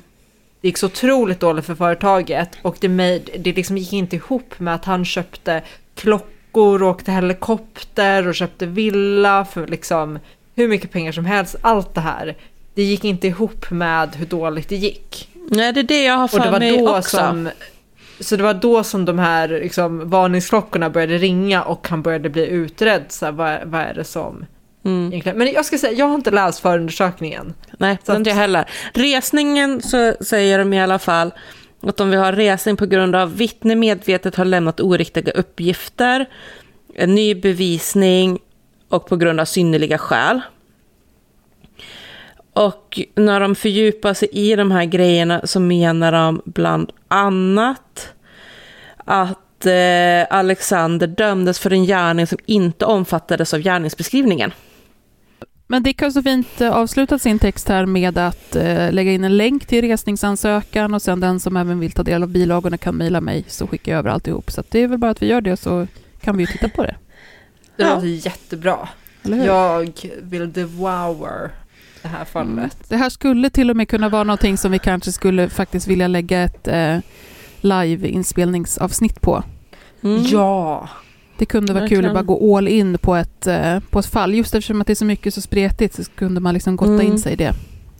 Det 0.61 0.67
gick 0.67 0.77
så 0.77 0.85
otroligt 0.85 1.39
dåligt 1.39 1.65
för 1.65 1.75
företaget 1.75 2.49
och 2.61 2.77
det, 2.79 2.89
made, 2.89 3.19
det 3.39 3.53
liksom 3.53 3.77
gick 3.77 3.93
inte 3.93 4.15
ihop 4.15 4.59
med 4.59 4.75
att 4.75 4.85
han 4.85 5.05
köpte 5.05 5.61
klockor 5.95 6.40
klockor, 6.51 6.83
åkte 6.83 7.11
helikopter 7.11 8.27
och 8.27 8.35
köpte 8.35 8.65
villa 8.65 9.45
för 9.45 9.67
liksom 9.67 10.19
hur 10.55 10.67
mycket 10.67 10.91
pengar 10.91 11.11
som 11.11 11.25
helst. 11.25 11.55
Allt 11.61 11.95
det 11.95 12.01
här. 12.01 12.35
Det 12.75 12.83
gick 12.83 13.05
inte 13.05 13.27
ihop 13.27 13.71
med 13.71 14.15
hur 14.15 14.25
dåligt 14.25 14.69
det 14.69 14.75
gick. 14.75 15.29
Nej, 15.49 15.73
det 15.73 15.79
är 15.79 15.83
det 15.83 16.03
jag 16.03 16.17
har 16.17 16.27
för 16.27 16.59
mig 16.59 16.87
också. 16.87 17.17
Som, 17.17 17.49
så 18.19 18.35
det 18.35 18.43
var 18.43 18.53
då 18.53 18.83
som 18.83 19.05
de 19.05 19.19
här 19.19 19.47
liksom, 19.47 20.09
varningsklockorna 20.09 20.89
började 20.89 21.17
ringa 21.17 21.63
och 21.63 21.87
han 21.87 22.01
började 22.01 22.29
bli 22.29 22.47
utredd. 22.47 23.05
Så 23.09 23.25
här, 23.25 23.31
vad, 23.31 23.59
vad 23.65 23.81
är 23.81 23.93
det 23.93 24.03
som... 24.03 24.45
Mm. 24.85 25.21
Men 25.35 25.51
jag 25.51 25.65
ska 25.65 25.77
säga, 25.77 25.93
jag 25.93 26.05
har 26.05 26.15
inte 26.15 26.31
läst 26.31 26.59
förundersökningen. 26.59 27.53
Nej, 27.77 27.97
så 28.03 28.15
inte 28.15 28.29
jag 28.29 28.37
heller. 28.37 28.65
Resningen 28.93 29.81
så 29.81 30.13
säger 30.21 30.59
de 30.59 30.73
i 30.73 30.81
alla 30.81 30.99
fall 30.99 31.33
att 31.81 31.99
om 31.99 32.09
vi 32.09 32.15
har 32.15 32.33
resning 32.33 32.77
på 32.77 32.85
grund 32.85 33.15
av 33.15 33.37
vittne 33.37 33.75
medvetet 33.75 34.35
har 34.35 34.45
lämnat 34.45 34.79
oriktiga 34.79 35.31
uppgifter, 35.31 36.25
en 36.95 37.15
ny 37.15 37.35
bevisning 37.35 38.39
och 38.89 39.07
på 39.07 39.15
grund 39.15 39.39
av 39.39 39.45
synnerliga 39.45 39.97
skäl. 39.97 40.41
Och 42.53 42.99
när 43.15 43.39
de 43.39 43.55
fördjupar 43.55 44.13
sig 44.13 44.29
i 44.31 44.55
de 44.55 44.71
här 44.71 44.85
grejerna 44.85 45.41
så 45.43 45.59
menar 45.59 46.11
de 46.11 46.41
bland 46.45 46.91
annat 47.07 48.13
att 48.97 49.65
eh, 49.65 50.37
Alexander 50.37 51.07
dömdes 51.07 51.59
för 51.59 51.73
en 51.73 51.85
gärning 51.85 52.27
som 52.27 52.37
inte 52.45 52.85
omfattades 52.85 53.53
av 53.53 53.59
gärningsbeskrivningen. 53.59 54.51
Men 55.71 55.83
Dick 55.83 56.01
har 56.01 56.09
så 56.11 56.23
fint 56.23 56.61
eh, 56.61 56.71
avslutat 56.71 57.21
sin 57.21 57.39
text 57.39 57.67
här 57.69 57.85
med 57.85 58.17
att 58.17 58.55
eh, 58.55 58.91
lägga 58.91 59.11
in 59.11 59.23
en 59.23 59.37
länk 59.37 59.65
till 59.65 59.81
resningsansökan 59.81 60.93
och 60.93 61.01
sen 61.01 61.19
den 61.19 61.39
som 61.39 61.57
även 61.57 61.79
vill 61.79 61.91
ta 61.91 62.03
del 62.03 62.23
av 62.23 62.29
bilagorna 62.29 62.77
kan 62.77 62.95
mejla 62.95 63.21
mig 63.21 63.43
så 63.47 63.67
skickar 63.67 63.91
jag 63.91 63.99
över 63.99 64.09
alltihop. 64.09 64.51
Så 64.51 64.61
att 64.61 64.71
det 64.71 64.79
är 64.83 64.87
väl 64.87 64.97
bara 64.99 65.11
att 65.11 65.21
vi 65.21 65.27
gör 65.27 65.41
det 65.41 65.57
så 65.57 65.87
kan 66.21 66.37
vi 66.37 66.43
ju 66.43 66.47
titta 66.47 66.69
på 66.69 66.83
det. 66.83 66.95
Det 67.75 67.83
Ja. 67.83 67.95
låter 67.95 68.07
jättebra. 68.07 68.89
Eller 69.23 69.37
hur? 69.37 69.45
Jag 69.45 69.91
vill 70.21 70.51
devour 70.53 71.51
det 72.01 72.07
här 72.07 72.25
fallet. 72.25 72.51
Mm. 72.57 72.69
Det 72.87 72.95
här 72.97 73.09
skulle 73.09 73.49
till 73.49 73.69
och 73.69 73.75
med 73.75 73.87
kunna 73.89 74.09
vara 74.09 74.23
någonting 74.23 74.57
som 74.57 74.71
vi 74.71 74.79
kanske 74.79 75.11
skulle 75.11 75.49
faktiskt 75.49 75.87
vilja 75.87 76.07
lägga 76.07 76.41
ett 76.43 76.67
eh, 76.67 76.97
live-inspelningsavsnitt 77.61 79.21
på. 79.21 79.43
Mm. 80.03 80.23
Ja. 80.23 80.89
Det 81.37 81.45
kunde 81.45 81.73
vara 81.73 81.81
Verkligen. 81.81 82.03
kul 82.03 82.07
att 82.09 82.13
bara 82.13 82.23
gå 82.37 82.57
all 82.57 82.67
in 82.67 82.97
på 82.97 83.15
ett, 83.15 83.47
eh, 83.47 83.79
på 83.89 83.99
ett 83.99 84.05
fall. 84.05 84.33
Just 84.35 84.55
eftersom 84.55 84.81
att 84.81 84.87
det 84.87 84.93
är 84.93 84.95
så 84.95 85.05
mycket 85.05 85.33
så 85.33 85.41
spretigt 85.41 85.95
så 85.95 86.03
kunde 86.15 86.41
man 86.41 86.53
liksom 86.53 86.75
gotta 86.75 86.91
Mm. 86.93 87.07
in 87.07 87.19
sig 87.19 87.33
i 87.33 87.35
det. 87.35 87.53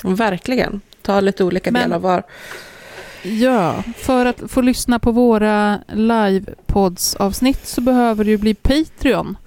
Verkligen. 0.04 0.82
Ta 1.02 1.20
lite 1.22 1.44
olika 1.44 1.72
Men- 1.72 1.82
delar 1.82 2.00
var. 2.00 2.24
Ja, 3.24 3.84
för 3.98 4.26
att 4.26 4.42
få 4.48 4.62
lyssna 4.62 5.00
på 5.00 5.12
våra 5.12 5.80
livepods-avsnitt 5.94 7.68
så 7.68 7.82
behöver 7.82 8.24
du 8.24 8.38
bli 8.38 8.54
Patreon. 8.54 9.38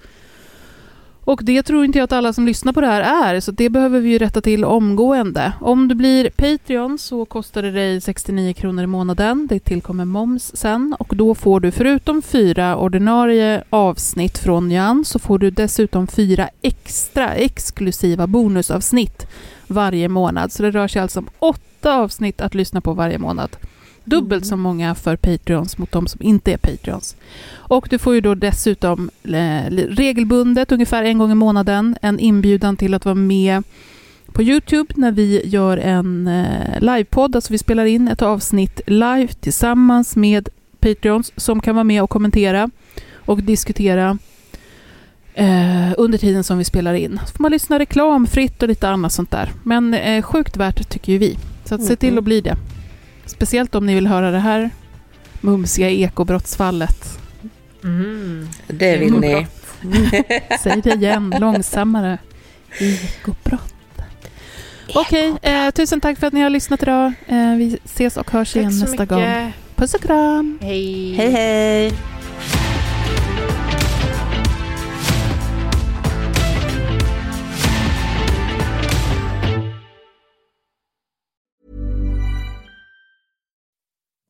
Och 1.25 1.39
det 1.43 1.63
tror 1.63 1.85
inte 1.85 1.97
jag 1.97 2.03
att 2.03 2.11
alla 2.11 2.33
som 2.33 2.45
lyssnar 2.45 2.73
på 2.73 2.81
det 2.81 2.87
här 2.87 3.33
är, 3.33 3.39
så 3.39 3.51
det 3.51 3.69
behöver 3.69 3.99
vi 3.99 4.09
ju 4.09 4.17
rätta 4.17 4.41
till 4.41 4.65
omgående. 4.65 5.53
Om 5.61 5.87
du 5.87 5.95
blir 5.95 6.29
Patreon 6.29 6.97
så 6.97 7.25
kostar 7.25 7.63
det 7.63 7.71
dig 7.71 8.01
69 8.01 8.53
kronor 8.53 8.83
i 8.83 8.87
månaden. 8.87 9.47
Det 9.47 9.59
tillkommer 9.59 10.05
moms 10.05 10.55
sen 10.55 10.95
och 10.99 11.15
då 11.15 11.35
får 11.35 11.59
du 11.59 11.71
förutom 11.71 12.21
fyra 12.21 12.77
ordinarie 12.77 13.63
avsnitt 13.69 14.37
från 14.37 14.71
Jan 14.71 15.05
så 15.05 15.19
får 15.19 15.39
du 15.39 15.51
dessutom 15.51 16.07
fyra 16.07 16.49
extra 16.61 17.33
exklusiva 17.33 18.27
bonusavsnitt 18.27 19.27
varje 19.67 20.09
månad. 20.09 20.51
Så 20.51 20.63
det 20.63 20.71
rör 20.71 20.87
sig 20.87 21.01
alltså 21.01 21.19
om 21.19 21.29
åtta 21.39 21.95
avsnitt 21.95 22.41
att 22.41 22.55
lyssna 22.55 22.81
på 22.81 22.93
varje 22.93 23.17
månad. 23.17 23.57
Dubbelt 24.05 24.45
så 24.45 24.57
många 24.57 24.95
för 24.95 25.15
Patreons 25.15 25.77
mot 25.77 25.91
de 25.91 26.07
som 26.07 26.21
inte 26.21 26.53
är 26.53 26.57
Patreons. 26.57 27.15
Och 27.53 27.87
du 27.89 27.97
får 27.97 28.13
ju 28.15 28.21
då 28.21 28.35
dessutom 28.35 29.09
eh, 29.23 29.71
regelbundet, 29.89 30.71
ungefär 30.71 31.03
en 31.03 31.17
gång 31.17 31.31
i 31.31 31.35
månaden, 31.35 31.97
en 32.01 32.19
inbjudan 32.19 32.77
till 32.77 32.93
att 32.93 33.05
vara 33.05 33.15
med 33.15 33.63
på 34.33 34.43
Youtube 34.43 34.93
när 34.97 35.11
vi 35.11 35.41
gör 35.47 35.77
en 35.77 36.27
eh, 36.27 36.79
livepodd. 36.81 37.35
Alltså 37.35 37.53
vi 37.53 37.57
spelar 37.57 37.85
in 37.85 38.07
ett 38.07 38.21
avsnitt 38.21 38.81
live 38.87 39.27
tillsammans 39.27 40.15
med 40.15 40.49
Patreons 40.79 41.31
som 41.35 41.61
kan 41.61 41.75
vara 41.75 41.83
med 41.83 42.03
och 42.03 42.09
kommentera 42.09 42.69
och 43.15 43.43
diskutera 43.43 44.17
eh, 45.33 45.93
under 45.97 46.17
tiden 46.17 46.43
som 46.43 46.57
vi 46.57 46.63
spelar 46.63 46.93
in. 46.93 47.19
Så 47.25 47.33
får 47.33 47.41
man 47.41 47.51
lyssna 47.51 47.79
reklamfritt 47.79 48.61
och 48.63 48.67
lite 48.69 48.89
annat 48.89 49.11
sånt 49.13 49.31
där. 49.31 49.51
Men 49.63 49.93
eh, 49.93 50.21
sjukt 50.21 50.57
värt 50.57 50.89
tycker 50.89 51.11
ju 51.13 51.17
vi. 51.17 51.37
Så 51.65 51.75
att 51.75 51.83
se 51.83 51.95
till 51.95 52.09
Mhm. 52.09 52.17
att 52.17 52.23
bli 52.23 52.41
det. 52.41 52.55
Speciellt 53.25 53.75
om 53.75 53.85
ni 53.85 53.95
vill 53.95 54.07
höra 54.07 54.31
det 54.31 54.39
här 54.39 54.69
mumsiga 55.41 55.89
ekobrottsfallet. 55.89 57.19
Mm. 57.83 58.47
Det 58.67 58.97
vill 58.97 59.13
ni. 59.13 59.27
Ekobrott. 59.27 59.51
Säg 60.63 60.81
det 60.81 60.93
igen, 60.93 61.35
långsammare. 61.39 62.17
Ekobrott. 62.79 63.73
Okej, 64.95 65.33
eh, 65.41 65.69
tusen 65.71 66.01
tack 66.01 66.19
för 66.19 66.27
att 66.27 66.33
ni 66.33 66.41
har 66.41 66.49
lyssnat 66.49 66.83
idag. 66.83 67.13
Eh, 67.27 67.55
vi 67.55 67.77
ses 67.85 68.17
och 68.17 68.31
hörs 68.31 68.55
igen 68.55 68.69
Tack 68.71 68.79
så 68.79 68.85
nästa 68.85 69.03
mycket. 69.03 69.09
gång. 69.09 69.51
Puss 69.75 69.93
och 69.93 70.01
kram! 70.01 70.59
Hej. 70.61 71.13
Hej 71.13 71.31
hej! 71.31 71.91